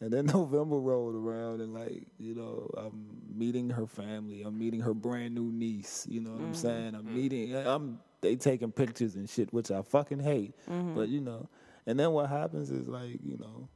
[0.00, 4.42] And then November rolled around and like, you know, I'm meeting her family.
[4.42, 6.08] I'm meeting her brand new niece.
[6.10, 6.54] You know what I'm mm-hmm.
[6.54, 6.96] saying?
[6.96, 7.14] I'm mm-hmm.
[7.14, 10.56] meeting I'm they taking pictures and shit, which I fucking hate.
[10.68, 10.96] Mm-hmm.
[10.96, 11.48] But you know,
[11.90, 13.68] and then what happens is like, you know,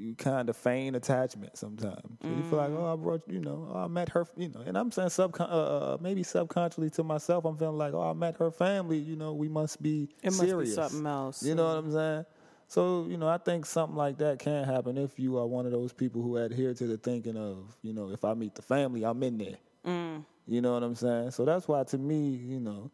[0.00, 2.18] you kind of feign attachment sometimes.
[2.22, 4.60] So you feel like, oh, I brought, you know, oh, I met her, you know,
[4.60, 8.12] and I'm saying subcon- uh, uh, maybe subconsciously to myself, I'm feeling like, oh, I
[8.14, 11.42] met her family, you know, we must be It must be something else.
[11.42, 12.24] You know what I'm saying?
[12.68, 15.72] So, you know, I think something like that can happen if you are one of
[15.72, 19.04] those people who adhere to the thinking of, you know, if I meet the family,
[19.04, 19.58] I'm in there.
[19.84, 20.24] Mm.
[20.46, 21.32] You know what I'm saying?
[21.32, 22.90] So that's why to me, you know,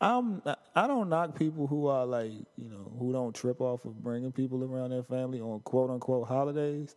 [0.00, 0.42] I'm
[0.74, 4.32] I don't knock people who are like, you know, who don't trip off of bringing
[4.32, 6.96] people around their family on quote unquote holidays.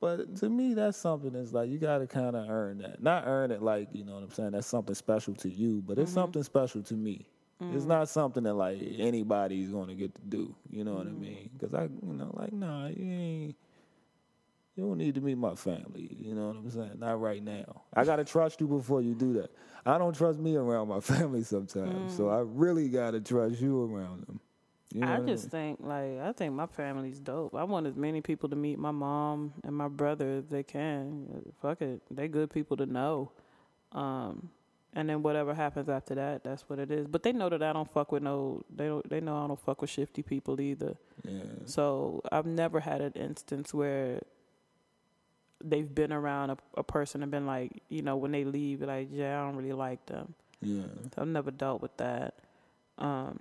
[0.00, 3.02] But to me, that's something that's like you got to kind of earn that.
[3.02, 4.52] Not earn it like you know what I'm saying.
[4.52, 6.20] That's something special to you, but it's mm-hmm.
[6.20, 7.26] something special to me.
[7.58, 7.88] It's mm-hmm.
[7.88, 10.54] not something that like anybody's going to get to do.
[10.70, 11.22] You know what I mm-hmm.
[11.22, 11.50] mean?
[11.54, 13.56] Because I, you know, like nah, you ain't.
[14.76, 16.14] You don't need to meet my family.
[16.20, 16.98] You know what I'm saying?
[16.98, 17.82] Not right now.
[17.94, 19.50] I gotta trust you before you do that.
[19.86, 24.26] I don't trust me around my family sometimes, so I really gotta trust you around
[24.26, 24.40] them.
[24.92, 27.54] You know I just think like I think my family's dope.
[27.54, 31.42] I want as many people to meet my mom and my brother as they can.
[31.60, 33.32] Fuck it, they good people to know.
[33.92, 34.50] Um,
[34.94, 37.06] and then whatever happens after that, that's what it is.
[37.06, 38.62] But they know that I don't fuck with no.
[38.74, 39.08] They don't.
[39.08, 40.96] They know I don't fuck with shifty people either.
[41.24, 41.42] Yeah.
[41.64, 44.20] So I've never had an instance where
[45.64, 49.08] they've been around a, a person and been like, you know, when they leave, like,
[49.10, 50.34] yeah, I don't really like them.
[50.60, 50.82] Yeah.
[51.14, 52.34] So I've never dealt with that.
[52.98, 53.40] Um,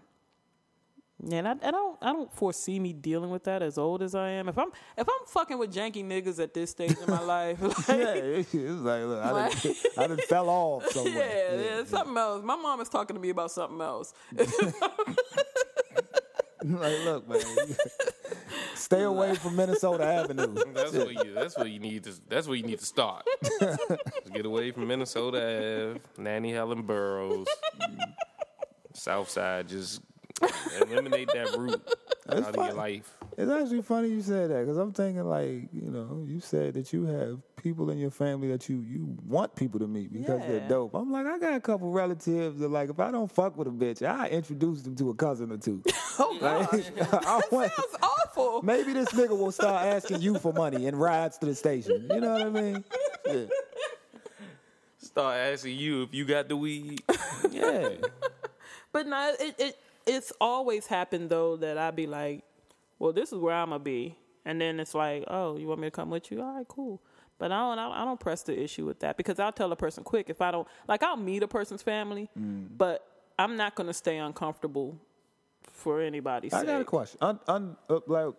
[1.24, 4.16] yeah, and I, I don't I don't foresee me dealing with that as old as
[4.16, 4.50] I am.
[4.50, 4.68] If I'm
[4.98, 8.54] if I'm fucking with janky niggas at this stage in my life, like, yeah, it's
[8.54, 11.62] like look, I done, I done fell off yeah, somewhere.
[11.64, 12.44] yeah, something else.
[12.44, 14.14] My mom is talking to me about something else.
[14.38, 14.50] like,
[17.06, 17.42] look, man,
[18.86, 20.54] stay away from Minnesota Avenue.
[20.74, 21.34] That's where you.
[21.34, 22.14] That's where you need to.
[22.30, 23.26] That's where you need to start.
[24.34, 27.48] Get away from Minnesota Ave, Nannie Helen Burroughs,
[28.94, 29.68] South Side.
[29.68, 30.02] Just
[30.82, 31.82] eliminate that route
[32.30, 32.76] out of your fine.
[32.76, 33.18] life.
[33.38, 36.94] It's actually funny you said that because I'm thinking like you know you said that
[36.94, 40.66] you have people in your family that you you want people to meet because they're
[40.70, 40.94] dope.
[40.94, 43.72] I'm like I got a couple relatives that like if I don't fuck with a
[43.72, 45.84] bitch I introduce them to a cousin or two.
[46.20, 48.62] oh God, Like, I want, that's awful.
[48.64, 52.08] maybe this nigga will start asking you for money and rides to the station.
[52.10, 52.84] You know what I mean?
[53.26, 53.46] Yeah.
[54.98, 57.02] Start asking you if you got the weed.
[57.52, 57.90] Yeah.
[58.92, 62.44] But no, it, it it's always happened though that I'd be like,
[63.06, 65.86] well, this is where I'm gonna be, and then it's like, oh, you want me
[65.88, 66.42] to come with you?
[66.42, 67.00] All right, cool.
[67.38, 70.04] But I don't, I don't press the issue with that because I'll tell a person
[70.04, 71.04] quick if I don't like.
[71.04, 72.70] I'll meet a person's family, Mm.
[72.76, 73.06] but
[73.38, 74.98] I'm not gonna stay uncomfortable
[75.72, 76.68] for anybody's I sake.
[76.68, 77.18] got a question.
[77.22, 78.34] Un, un, uh, like,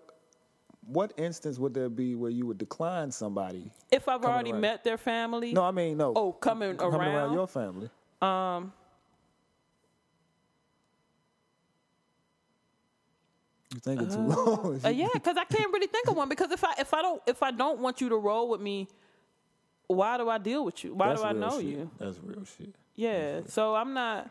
[0.87, 3.71] what instance would there be where you would decline somebody?
[3.93, 4.61] If I've already around.
[4.63, 6.13] met their family, No, I mean no.
[6.17, 7.33] Oh, coming coming around around?
[7.35, 7.91] your family.
[8.23, 8.73] um,
[13.77, 14.81] You thinking too long?
[14.83, 16.31] Uh, yeah, because I can't really think of one.
[16.31, 18.89] Because if I if I don't if I don't want you to roll with me,
[19.87, 20.95] why do I deal with you?
[20.95, 21.65] Why That's do I know shit.
[21.65, 21.91] you?
[21.99, 22.75] That's real shit.
[22.95, 23.41] Yeah.
[23.47, 24.31] So I'm not.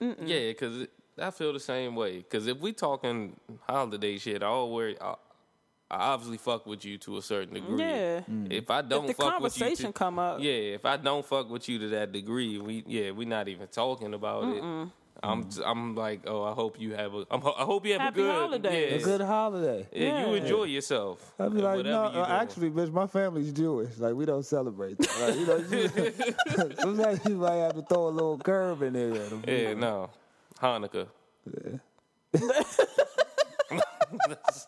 [0.00, 2.16] Yeah, because I feel the same way.
[2.18, 5.14] Because if we talking holiday shit, I always, I,
[5.90, 7.78] I obviously fuck with you to a certain degree.
[7.78, 8.22] Yeah.
[8.48, 10.50] If I don't If the fuck with you, conversation to, come up, yeah.
[10.50, 14.12] If I don't fuck with you to that degree, we yeah, we're not even talking
[14.14, 14.88] about it.
[15.22, 18.20] I'm I'm like, oh, I hope you have a, I'm, I hope you have Happy
[18.22, 18.90] a good, holidays.
[18.92, 19.88] yeah, A good holiday.
[19.92, 20.40] yeah, you Yeah.
[20.42, 21.34] enjoy yourself.
[21.38, 23.98] I'd be like, whatever no, uh, actually, bitch, my family's Jewish.
[23.98, 25.20] Like, we don't celebrate that.
[25.20, 25.56] Like, you know,
[26.70, 29.12] you- sometimes you might have to throw a little curve in there.
[29.12, 29.44] at 'em.
[29.46, 30.10] yeah, no,
[30.60, 31.06] Hanukkah.
[32.32, 32.76] that's,
[34.28, 34.66] that's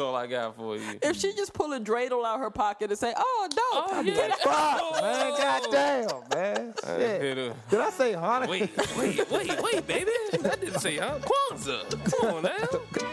[0.00, 0.82] all I got for you.
[1.02, 4.04] If she just pull a dreidel out her pocket and say, "Oh, dope," Oh, I'd
[4.04, 4.18] be yeah.
[4.22, 5.30] like, Fuck, oh, man.
[5.38, 6.74] Goddamn, man.
[6.84, 7.22] Shit.
[7.22, 7.54] Hit her.
[7.70, 8.48] Did I say Hanukkah?
[8.48, 10.10] Wait, wait, wait, wait, baby.
[10.32, 11.18] I didn't say huh?
[11.20, 12.18] Kwanzaa.
[12.20, 12.56] Come on now.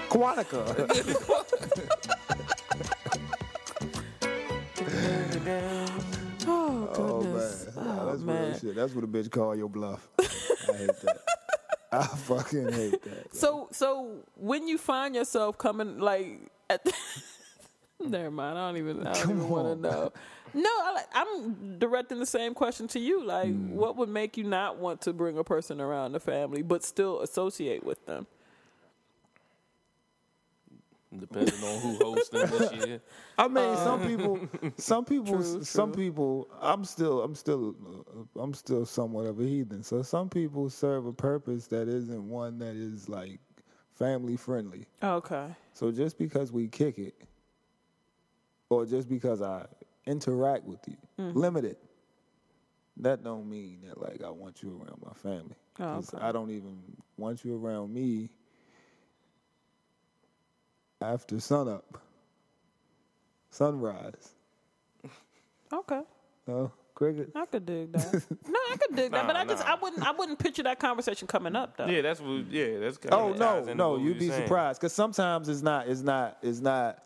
[0.09, 0.63] Quantica.
[6.49, 7.31] "Oh Oh, man.
[7.33, 8.75] goodness, Nah, oh, that's man." real shit.
[8.75, 10.07] That's what a bitch call your bluff.
[10.19, 10.23] I
[10.77, 11.17] hate that.
[11.91, 13.35] I fucking hate that.
[13.35, 16.56] So, so when you find yourself coming like at the
[17.99, 18.57] Never mind.
[18.57, 19.07] I don't even.
[19.07, 20.13] I don't even want to know.
[20.53, 23.23] No, I, I'm directing the same question to you.
[23.23, 23.75] Like, Hmm.
[23.75, 27.21] what would make you not want to bring a person around the family, but still
[27.21, 28.27] associate with them?
[31.17, 33.01] Depending on who hosting this year.
[33.37, 34.39] I mean, some people,
[34.77, 36.03] some people, True, some true.
[36.05, 36.49] people.
[36.61, 37.75] I'm still, I'm still,
[38.35, 39.83] uh, I'm still somewhat of a heathen.
[39.83, 43.39] So some people serve a purpose that isn't one that is like
[43.97, 44.85] family friendly.
[45.03, 45.47] Okay.
[45.73, 47.15] So just because we kick it,
[48.69, 49.65] or just because I
[50.05, 51.39] interact with you, Mm-hmm.
[51.39, 51.77] limited,
[52.97, 55.55] that don't mean that like I want you around my family.
[55.79, 56.17] Oh, okay.
[56.21, 56.77] I don't even
[57.17, 58.29] want you around me
[61.01, 61.97] after sunup,
[63.49, 64.33] sunrise.
[65.73, 66.01] Okay.
[66.47, 67.29] No cricket.
[67.35, 68.13] I could dig that.
[68.49, 69.73] no, I could dig that, Nah, but I just nah.
[69.73, 71.85] I wouldn't I wouldn't picture that conversation coming up though.
[71.85, 72.51] Yeah, that's what.
[72.51, 73.37] Yeah, that's kind Oh of.
[73.37, 77.03] no, no, you'd be surprised because sometimes it's not, it's not, it's not.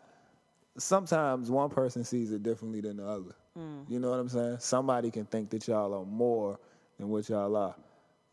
[0.78, 3.34] Sometimes one person sees it differently than the other.
[3.58, 3.84] Mm.
[3.88, 4.56] You know what I'm saying?
[4.60, 6.58] Somebody can think that y'all are more
[6.98, 7.74] than what y'all are.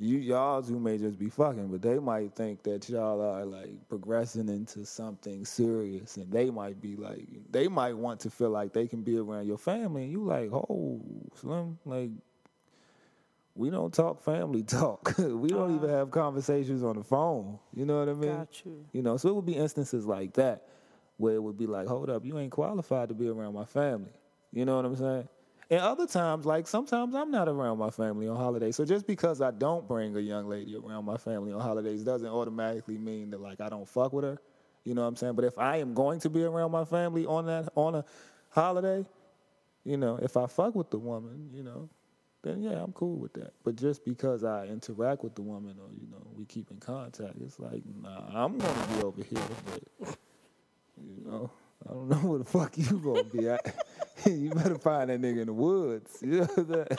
[0.02, 3.90] You y'all who may just be fucking, but they might think that y'all are like
[3.90, 8.72] progressing into something serious, and they might be like, they might want to feel like
[8.72, 11.02] they can be around your family, and you like, oh,
[11.36, 12.12] Slim, like
[13.56, 15.16] we don't talk family talk.
[15.18, 15.76] we don't uh-huh.
[15.76, 17.60] even have conversations on the phone.
[17.74, 18.38] You know what I mean?
[18.38, 18.86] Got you.
[18.94, 20.64] You know, so it would be instances like that
[21.18, 24.14] where it would be like, hold up, you ain't qualified to be around my family.
[24.54, 25.28] You know what I'm saying?
[25.72, 28.76] And other times, like sometimes I'm not around my family on holidays.
[28.76, 32.28] So just because I don't bring a young lady around my family on holidays doesn't
[32.28, 34.40] automatically mean that like I don't fuck with her.
[34.84, 35.34] You know what I'm saying?
[35.36, 38.06] But if I am going to be around my family on that on a
[38.50, 39.06] holiday,
[39.84, 41.88] you know, if I fuck with the woman, you know,
[42.42, 43.54] then yeah, I'm cool with that.
[43.64, 47.36] But just because I interact with the woman or, you know, we keep in contact,
[47.42, 50.18] it's like, nah, I'm gonna be over here, but
[50.98, 51.52] you know,
[51.88, 53.62] I don't know where the fuck you gonna be at.
[54.26, 56.18] you better find that nigga in the woods.
[56.22, 56.98] You know what I'm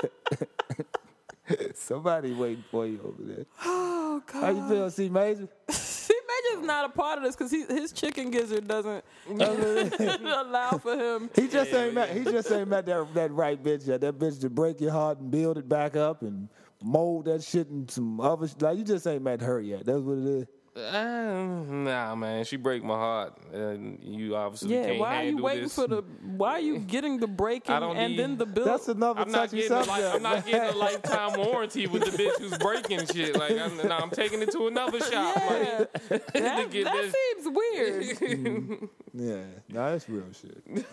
[1.48, 1.72] saying?
[1.74, 3.46] Somebody waiting for you over there.
[4.12, 4.42] Oh God.
[4.42, 5.46] How you feel, C Major?
[5.68, 6.14] See,
[6.52, 11.30] Major's not a part of this because his chicken gizzard doesn't allow for him.
[11.36, 12.10] He just ain't met.
[12.10, 14.00] He just ain't met that that right bitch yet.
[14.00, 16.48] That bitch to break your heart and build it back up and
[16.82, 18.48] mold that shit in some other.
[18.48, 19.84] sh- Like you just ain't met her yet.
[19.86, 20.46] That's what it is.
[20.76, 25.38] Um, nah, man, she break my heart, and you obviously Yeah, can't why are you
[25.42, 25.74] waiting this.
[25.74, 26.02] for the?
[26.36, 28.64] Why are you getting the breaking and need- then the bill?
[28.66, 29.98] That's another I'm not touchy getting a subject.
[29.98, 33.36] li- I'm not getting a lifetime warranty with the bitch who's breaking shit.
[33.36, 35.10] Like I'm, nah, I'm taking it to another shop.
[35.38, 35.92] yeah, Like,
[36.32, 38.88] to that, get that seems weird.
[39.12, 40.86] Yeah, no, that's real shit.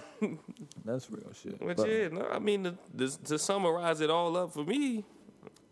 [0.83, 1.59] That's real shit.
[1.59, 5.05] But But- yeah, no, I mean to, to, to summarize it all up for me,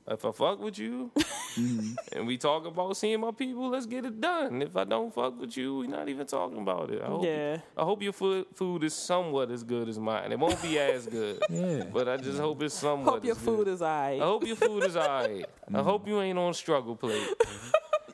[0.08, 1.94] if I fuck with you mm-hmm.
[2.12, 4.62] and we talk about seeing my people, let's get it done.
[4.62, 7.02] If I don't fuck with you, we're not even talking about it.
[7.02, 7.58] I hope, Yeah.
[7.76, 10.32] I hope your food, food is somewhat as good as mine.
[10.32, 11.86] It won't be as good, Yeah.
[11.92, 13.16] but I just hope it's somewhat.
[13.16, 13.68] Hope your as food good.
[13.70, 14.22] is alright.
[14.22, 15.46] I hope your food is alright.
[15.68, 15.76] I mm-hmm.
[15.78, 17.28] hope you ain't on struggle plate.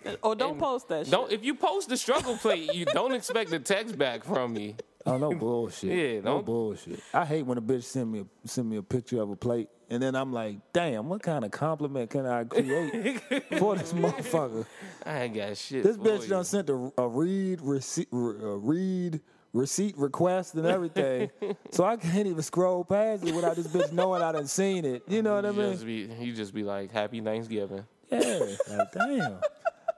[0.04, 1.12] Or oh, don't post that shit.
[1.12, 4.76] Don't if you post the struggle plate, you don't expect a text back from me.
[5.06, 5.90] Oh no bullshit.
[5.98, 7.00] Yeah, no don't- bullshit.
[7.14, 9.70] I hate when a bitch send me a, send me a picture of a plate,
[9.90, 13.22] and then I'm like, damn, what kind of compliment can I create
[13.58, 14.66] for this motherfucker?
[15.06, 15.84] I ain't got shit.
[15.84, 16.28] This for bitch you.
[16.30, 19.22] done sent a, a read receipt, a read
[19.54, 21.30] receipt request and everything,
[21.72, 25.04] so I can't even scroll past it without this bitch knowing I done seen it.
[25.08, 25.72] You know what I You mean?
[25.74, 27.84] just be, you just be like, Happy Thanksgiving.
[28.12, 29.40] Yeah, like damn.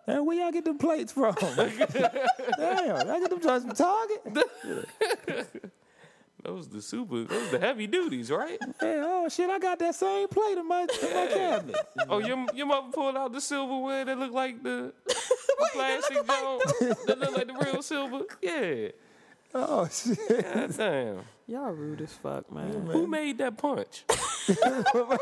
[0.08, 1.34] Man, where y'all get them plates from?
[1.56, 5.62] damn, I get them just from Target.
[6.44, 8.58] Those the super, those the heavy duties, right?
[8.78, 11.78] Hey, oh shit, I got that same plate in my, in my cabinet.
[12.10, 17.08] Oh, your your mother pulled out the silverware that look like the, the plastic joint,
[17.08, 18.24] that look like the real silver.
[18.42, 18.90] Yeah,
[19.54, 20.18] Oh shit.
[20.54, 21.20] God damn.
[21.48, 22.88] Y'all rude as fuck, man.
[22.88, 24.04] Who made that punch?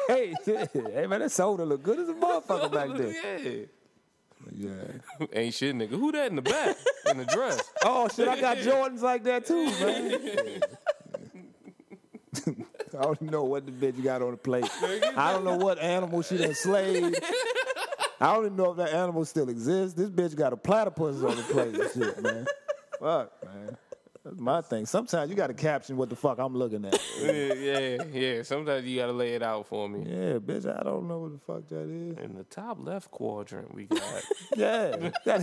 [0.08, 3.40] hey, hey man, that soda look good as a motherfucker back there.
[3.44, 3.66] yeah.
[4.52, 5.28] Yeah.
[5.34, 5.90] Ain't shit, nigga.
[5.90, 6.78] Who that in the back
[7.10, 7.62] in the dress?
[7.84, 10.62] Oh shit, I got Jordans like that too, man.
[12.98, 14.70] I don't know what the bitch got on the plate.
[15.18, 17.18] I don't know what animal she done slayed.
[18.20, 19.96] I don't even know if that animal still exists.
[19.98, 22.46] This bitch got a platypus on the plate and shit, man.
[23.00, 23.78] Fuck, man.
[24.24, 24.86] That's my thing.
[24.86, 26.94] Sometimes you got to caption what the fuck I'm looking at.
[27.22, 28.44] yeah, yeah, yeah.
[28.44, 30.02] Sometimes you gotta lay it out for me.
[30.08, 32.18] Yeah, bitch, I don't know what the fuck that is.
[32.24, 34.02] In the top left quadrant, we got.
[34.58, 35.12] Yeah,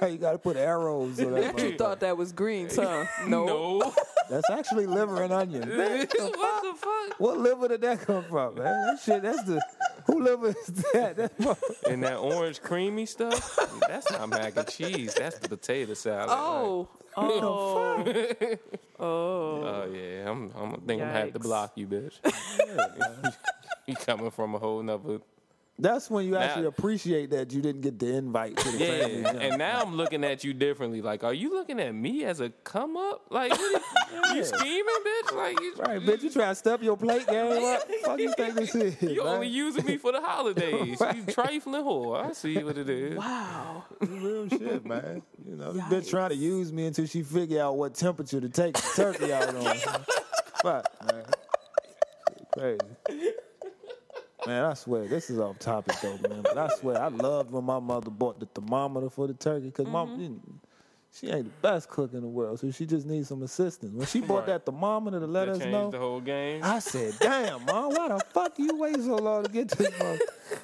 [0.00, 0.12] right.
[0.12, 1.20] You got to put arrows.
[1.20, 3.04] On that You thought that was greens, huh?
[3.26, 3.46] No.
[3.46, 3.94] no.
[4.28, 5.68] That's actually liver and onion.
[5.68, 7.20] Man, what the fuck?
[7.20, 8.64] what liver did that come from, man?
[8.64, 9.22] That shit.
[9.22, 9.60] That's the
[10.06, 11.16] who liver is that?
[11.16, 11.58] That.
[11.88, 13.58] And that orange creamy stuff,
[13.88, 15.14] that's not mac and cheese.
[15.14, 16.28] That's the potato salad.
[16.30, 16.88] Oh.
[17.16, 18.58] Oh.
[18.98, 20.52] Oh Oh yeah, I'm.
[20.56, 22.14] I'm I think I'm gonna have to block you, bitch.
[23.86, 25.20] you coming from a whole nother.
[25.76, 28.98] That's when you actually Now- appreciate that you didn't get the invite to the Yeah,
[29.00, 29.14] family.
[29.24, 29.38] dinner.
[29.40, 31.02] and now I'm looking at you differently.
[31.02, 33.22] Like, are you looking at me as a come up?
[33.30, 35.36] Like, what you, you scheming, bitch?
[35.36, 37.82] Like, you, Right, bitch, you trying to step your plate game up?
[38.04, 39.02] Fuck you think this is?
[39.02, 39.34] you man?
[39.34, 41.00] only using me for the holidays.
[41.00, 42.24] You trifling whore.
[42.24, 43.16] I see what it is.
[43.18, 43.82] Wow.
[44.00, 45.22] real shit, man.
[45.44, 48.48] You know, this bitch trying to use me until she figure out what temperature to
[48.48, 49.76] take the turkey out on.
[50.62, 51.24] Fuck, man.
[52.56, 53.32] Crazy.
[54.46, 56.42] Man, I swear, this is off topic though, man.
[56.42, 59.86] But I swear, I loved when my mother bought the thermometer for the turkey because
[59.86, 60.20] mom, mm-hmm.
[60.20, 60.40] you know,
[61.12, 63.94] she ain't the best cook in the world, so she just needs some assistance.
[63.94, 64.46] When she bought Right.
[64.46, 66.60] that thermometer to let That us know, the whole game.
[66.64, 69.98] I said, damn, mom, why the fuck you wait so long to get to this
[69.98, 70.18] mother?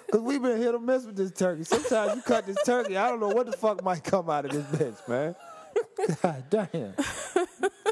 [0.07, 1.63] Because we've been hit or miss with this turkey.
[1.65, 4.51] Sometimes you cut this turkey, I don't know what the fuck might come out of
[4.51, 5.37] this bitch, man.
[6.23, 6.95] God damn.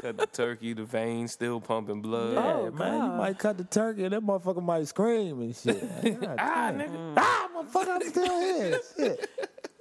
[0.01, 2.33] Cut the turkey, the veins still pumping blood.
[2.33, 5.81] Yeah, Oh, man, you might cut the turkey and that motherfucker might scream and shit.
[6.21, 6.79] God Ah, damn.
[6.89, 7.13] nigga.
[7.17, 8.79] Ah, motherfucker, I'm still here.
[8.95, 9.29] Shit.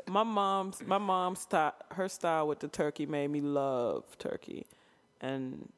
[0.08, 4.64] My mom's my mom's style her style with the turkey made me love turkey,
[5.20, 5.68] and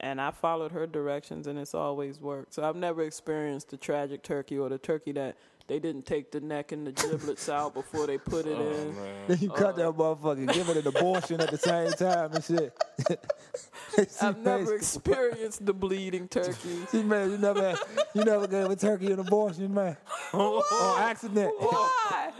[0.00, 2.54] and I followed her directions and it's always worked.
[2.54, 5.36] So I've never experienced the tragic turkey or the turkey that
[5.70, 8.96] they didn't take the neck and the giblets out before they put it oh, in.
[9.28, 12.42] Then you cut that uh, motherfucker, give it an abortion at the same time and
[12.42, 12.76] shit.
[14.20, 16.86] I've never experienced the bleeding turkey.
[16.88, 17.76] See, man, you never,
[18.14, 19.96] you never gave a turkey an abortion, man,
[20.32, 20.62] on
[21.02, 21.52] accident.
[21.58, 22.32] Why?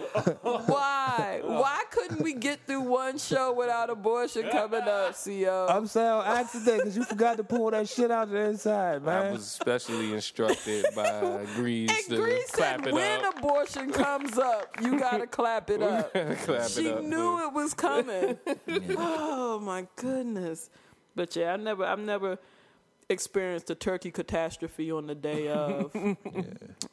[0.43, 1.41] Why?
[1.45, 5.69] Why couldn't we get through one show without abortion coming up, CO?
[5.71, 9.27] I'm saying on accident because you forgot to pull that shit out the inside, man.
[9.27, 14.77] I was specially instructed by Grease to Grease clap said it when abortion comes up,
[14.83, 16.13] you gotta clap it up.
[16.13, 17.05] clap she it up.
[17.05, 18.39] knew it was coming.
[18.97, 20.71] oh my goodness!
[21.15, 22.39] But yeah, I never, I've never
[23.09, 25.95] experienced a turkey catastrophe on the day of.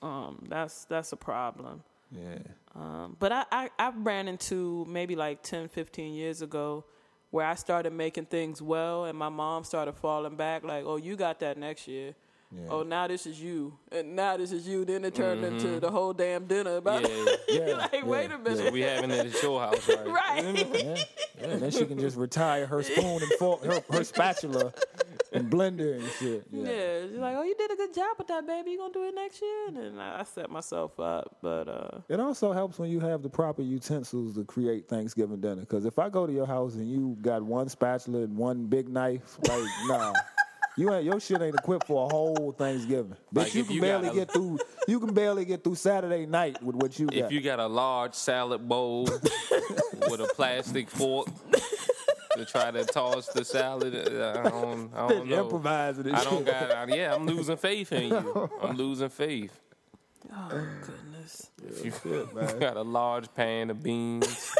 [0.01, 1.83] Um, that's that's a problem.
[2.11, 2.39] yeah.
[2.75, 6.85] Um, but I, I, I ran into maybe like 10, 15 years ago
[7.31, 11.15] where I started making things well and my mom started falling back like, oh, you
[11.15, 12.13] got that next year.
[12.55, 12.67] Yeah.
[12.69, 13.77] Oh, now this is you.
[13.91, 14.85] And now this is you.
[14.85, 16.77] Then it turned into the whole damn dinner.
[16.77, 17.25] About Mm-hmm.
[17.49, 17.67] Yeah.
[17.67, 18.57] Yeah, like, yeah, wait a minute.
[18.57, 20.07] So we having it at your house, right?
[20.07, 20.43] Right.
[20.43, 20.65] Yeah,
[21.39, 21.45] yeah.
[21.47, 24.73] And then she can just retire her spoon and fork, her, her spatula
[25.33, 26.43] and blender and shit.
[26.51, 26.69] Yeah.
[26.69, 27.07] Yeah.
[27.07, 28.71] She's like, oh, you did a good job with that, baby.
[28.71, 29.67] You going to do it next year?
[29.67, 31.37] And then I I set myself up.
[31.41, 35.61] But, uh, It also helps when you have the proper utensils to create Thanksgiving dinner.
[35.61, 38.87] Because if I go to your house and you got one spatula and one big
[38.89, 40.13] knife, like nah,
[40.77, 43.15] you ain't your shit ain't equipped for a whole Thanksgiving.
[43.33, 44.59] Bitch, Like, you can you barely got a- get through.
[44.87, 47.15] You can barely get through Saturday night with what you got.
[47.17, 49.03] If you got a large salad bowl
[50.09, 51.27] with a plastic fork
[52.37, 55.43] to try to toss the salad, uh, I don't, I don't know.
[55.43, 56.71] improvising I don't got.
[56.71, 58.49] I, yeah, I'm losing faith in you.
[58.61, 59.59] I'm losing faith.
[60.31, 61.49] oh, goodness.
[61.65, 62.29] If you
[62.59, 64.53] got a large pan of beans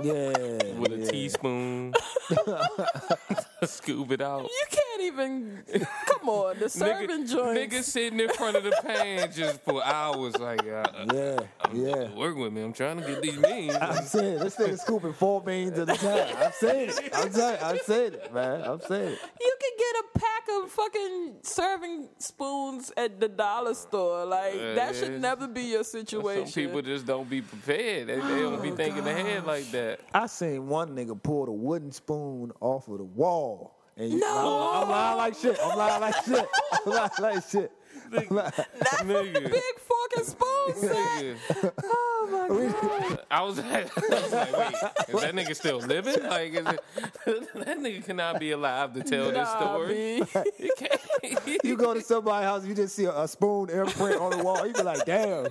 [0.00, 1.10] yeah, with a yeah.
[1.10, 1.94] teaspoon,
[3.64, 4.42] scoop it out.
[4.42, 5.62] You can't even.
[6.06, 6.58] Come on.
[6.58, 7.74] The serving Nigga, joints.
[7.74, 11.38] nigga sitting in front of the pan just for hours, like, uh, Yeah,
[11.72, 12.14] yeah.
[12.14, 12.62] work with me.
[12.62, 13.76] I'm trying to get these beans.
[13.80, 16.36] I'm saying this nigga scooping four beans at a time.
[16.38, 17.10] I'm saying it.
[17.14, 18.62] I'm saying I'm saying it, man.
[18.62, 19.18] I'm saying it.
[19.40, 19.61] You can
[19.92, 24.24] get a pack of fucking serving spoons at the dollar store.
[24.24, 26.46] Like Uh, that should never be your situation.
[26.46, 28.08] Some people just don't be prepared.
[28.08, 30.00] They, they don't be thinking ahead like that.
[30.14, 33.78] I seen one nigga pull the wooden spoon off of the wall.
[33.96, 34.70] And you, No!
[34.74, 35.58] I'm, I'm lying like shit.
[35.62, 36.48] I'm lying like shit.
[36.86, 37.72] I'm lying like shit.
[38.12, 38.52] I'm lying.
[39.02, 39.50] Nigga.
[39.50, 41.72] Big fucking spoon set.
[41.84, 43.18] Oh my god.
[43.30, 44.74] I was, I was like, wait,
[45.08, 46.22] is that nigga still living?
[46.22, 46.80] Like, is it,
[47.54, 49.94] that nigga cannot be alive to tell this story.
[49.94, 50.24] B.
[50.58, 51.64] He can't.
[51.64, 54.66] You go to somebody's house, you just see a, a spoon imprint on the wall.
[54.66, 55.46] You be like, damn,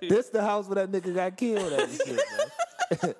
[0.00, 2.20] this the house where that nigga got killed at shit,
[2.98, 3.16] man.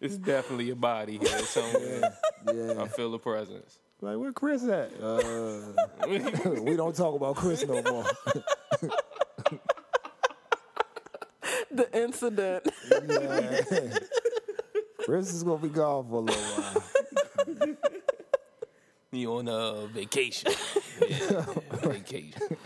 [0.00, 2.12] It's definitely a body here somewhere.
[2.52, 2.82] Yeah.
[2.82, 3.78] I feel the presence.
[4.02, 4.90] Like, where Chris at?
[5.00, 5.60] Uh,
[6.60, 8.04] we don't talk about Chris no more.
[11.70, 12.68] The incident.
[13.08, 13.98] Yeah.
[15.04, 17.76] Chris is gonna be gone for a little while.
[19.10, 20.52] You on a vacation?
[21.08, 21.44] Yeah,
[21.80, 22.56] vacation.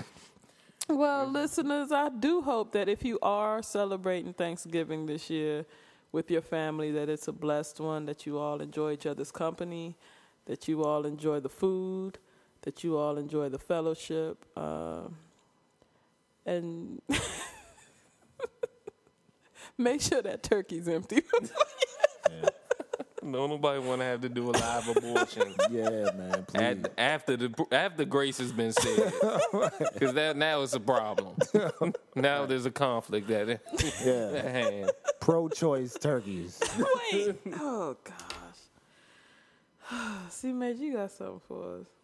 [0.88, 5.66] Well, listeners, I do hope that if you are celebrating Thanksgiving this year
[6.10, 9.96] with your family, that it's a blessed one, that you all enjoy each other's company,
[10.46, 12.18] that you all enjoy the food,
[12.62, 15.02] that you all enjoy the fellowship, uh,
[16.44, 17.00] and
[19.78, 21.22] make sure that turkey's empty.
[23.26, 25.54] No, nobody want to have to do a live abortion.
[25.70, 26.44] Yeah, man.
[26.46, 26.62] Please.
[26.62, 29.12] At, after the after grace has been said,
[29.92, 31.34] because that now it's a problem.
[32.14, 34.92] now there's a conflict at, at hand.
[35.18, 36.60] Pro-choice turkeys.
[37.12, 37.36] Wait.
[37.58, 38.25] Oh gosh.
[40.28, 41.95] See, Maj, you got something for us.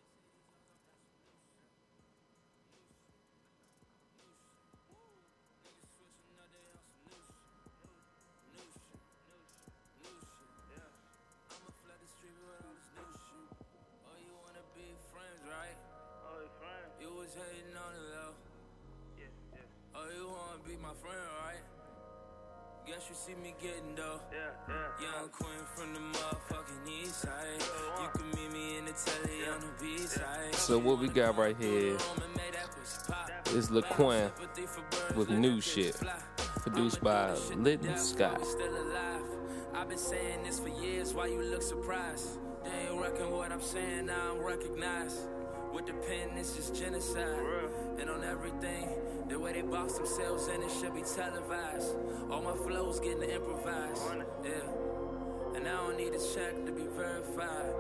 [23.12, 24.20] You see me getting dough.
[24.32, 25.20] Yeah, yeah.
[25.20, 27.60] Young queen from the motherfucking east side.
[28.00, 30.54] You can meet me in the telly on the B side.
[30.54, 31.98] So what we got right here
[33.54, 34.30] is LaQuinn
[35.14, 36.00] with new shit,
[36.56, 38.46] produced by Lytton Scott.
[38.46, 39.20] Still alive.
[39.74, 41.12] I've been saying this for years.
[41.12, 42.38] Why you look surprised?
[42.64, 44.06] They ain't reckon what I'm saying.
[44.06, 45.18] Now I'm recognized.
[45.72, 47.38] With the pen, it's just genocide.
[47.98, 48.90] And on everything,
[49.28, 51.96] the way they box themselves in, it should be televised.
[52.30, 54.02] All my flows getting improvised.
[54.44, 55.56] Yeah.
[55.56, 57.72] And I don't need a check to be verified.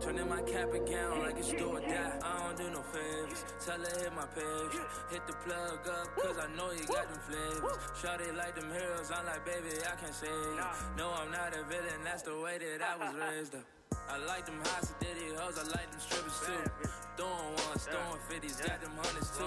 [0.00, 2.18] Turning my cap and gown like it's do or die.
[2.24, 3.44] I don't do no favors.
[3.64, 4.80] Tell her hit my page.
[5.10, 7.76] Hit the plug up, cause I know you got them flavors.
[8.00, 10.64] Shawty like them heroes, I'm like, baby, I can't say it.
[10.96, 13.64] No, I'm not a villain, that's the way that I was raised up.
[14.08, 16.88] I like them high sedity hoes, I like them strippers too.
[17.20, 19.44] Throwing ones, throwing fifties, got them hundreds too.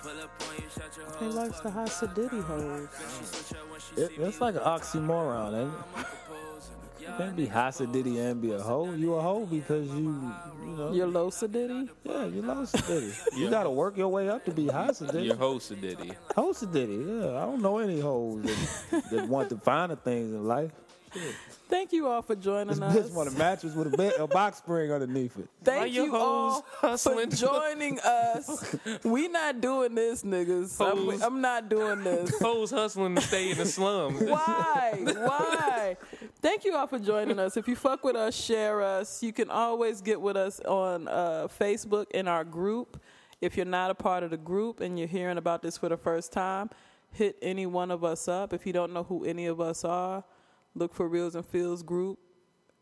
[0.00, 2.88] Pull up on you, shut your He likes the high sedity hoes.
[3.18, 5.78] She switch up when she It, see that's like an oxymoron, ain't it?
[5.96, 6.72] I'm a composer.
[7.00, 8.92] You can't be Hasidity and be a hoe.
[8.92, 10.32] You a hoe because you,
[10.64, 10.92] you know.
[10.92, 11.88] You're low sedity?
[12.04, 13.12] yeah, you low Sidity.
[13.36, 15.36] You got to work your way up to be high Your Sidity.
[15.36, 16.16] host did it.
[16.36, 17.42] Hoe Sidity, yeah.
[17.42, 20.70] I don't know any hoes that, that want the finer things in life.
[21.70, 22.96] Thank you all for joining This us.
[22.96, 25.48] bitch want a mattress with a, bed, a box spring underneath it.
[25.62, 28.76] Thank your you all hoes for joining us.
[29.04, 30.76] we not doing this, niggas.
[30.76, 31.22] Hoes.
[31.22, 32.36] I'm, I'm not doing this.
[32.42, 34.20] Hoes hustling to stay in the slums.
[34.28, 35.00] Why?
[35.00, 35.96] Why?
[36.42, 37.56] Thank you all for joining us.
[37.56, 39.22] If you fuck with us, share us.
[39.22, 43.00] You can always get with us on uh, Facebook in our group.
[43.40, 45.96] If you're not a part of the group and you're hearing about this for the
[45.96, 46.68] first time,
[47.12, 48.52] hit any one of us up.
[48.52, 50.24] If you don't know who any of us are,
[50.74, 52.18] look for Reels and Feels group.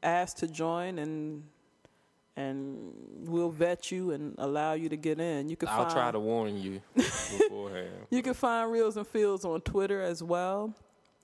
[0.02, 1.44] Ask to join and
[2.36, 2.92] and
[3.26, 5.48] we'll vet you and allow you to get in.
[5.48, 8.06] You can I'll find, try to warn you beforehand.
[8.10, 10.72] you can find Reels and Feels on Twitter as well.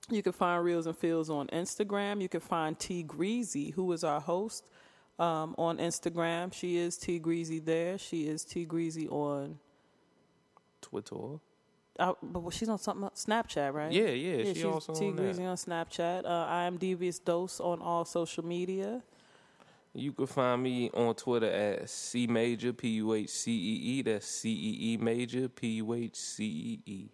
[0.09, 2.21] You can find Reels and Feels on Instagram.
[2.21, 4.69] You can find T Greasy, who is our host,
[5.17, 6.53] um, on Instagram.
[6.53, 7.97] She is T Greasy there.
[7.97, 9.57] She is T Greasy on.
[10.85, 11.39] Twitter.
[11.97, 13.91] Uh, but she's on something Snapchat, right?
[13.91, 15.21] Yeah, yeah, she she's also T on that.
[15.21, 16.25] Greasy on Snapchat.
[16.25, 19.01] Uh, I am Devious Dose on all social media.
[19.93, 24.01] You can find me on Twitter at C Major P U H C E E.
[24.01, 27.09] That's C E E Major P U H C E E.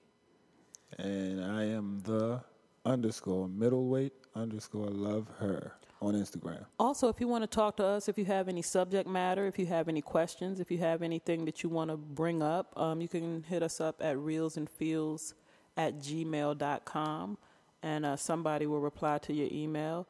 [0.98, 2.42] And I am the
[2.84, 6.66] underscore middleweight underscore love her on Instagram.
[6.80, 9.60] Also, if you want to talk to us, if you have any subject matter, if
[9.60, 13.00] you have any questions, if you have anything that you want to bring up, um,
[13.02, 15.34] you can hit us up at reelsandfeels
[15.78, 17.38] at gmail.com
[17.84, 20.08] and uh, somebody will reply to your email.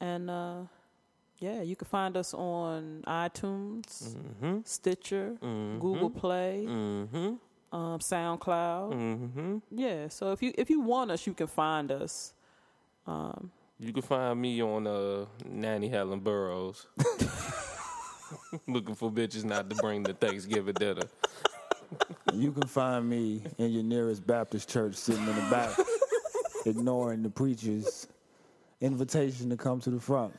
[0.00, 0.62] And uh,
[1.38, 4.16] yeah, you can find us on iTunes,
[4.66, 7.38] Stitcher, Google Play, um,
[7.72, 8.92] SoundCloud.
[8.94, 9.58] Mm-hmm.
[9.70, 12.32] Yeah, so if you if you want us, you can find us.
[13.78, 16.86] You can find me on uh, Nannie Helen Burroughs.
[18.66, 21.02] Looking for bitches not to bring the Thanksgiving dinner.
[22.32, 25.78] You can find me in your nearest Baptist church sitting in the back,
[26.66, 28.08] ignoring the preacher's
[28.80, 30.34] invitation to come to the front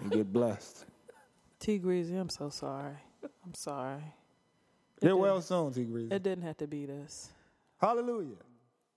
[0.00, 0.84] and get blessed.
[1.60, 2.96] T Greasy, I'm so sorry.
[3.44, 3.96] I'm sorry.
[3.96, 5.84] It Get didn't- well soon, T.
[5.84, 6.12] Greasy.
[6.14, 7.30] It didn't have to be this.
[7.80, 8.36] Hallelujah.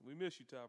[0.06, 0.68] We miss you, Tyrone.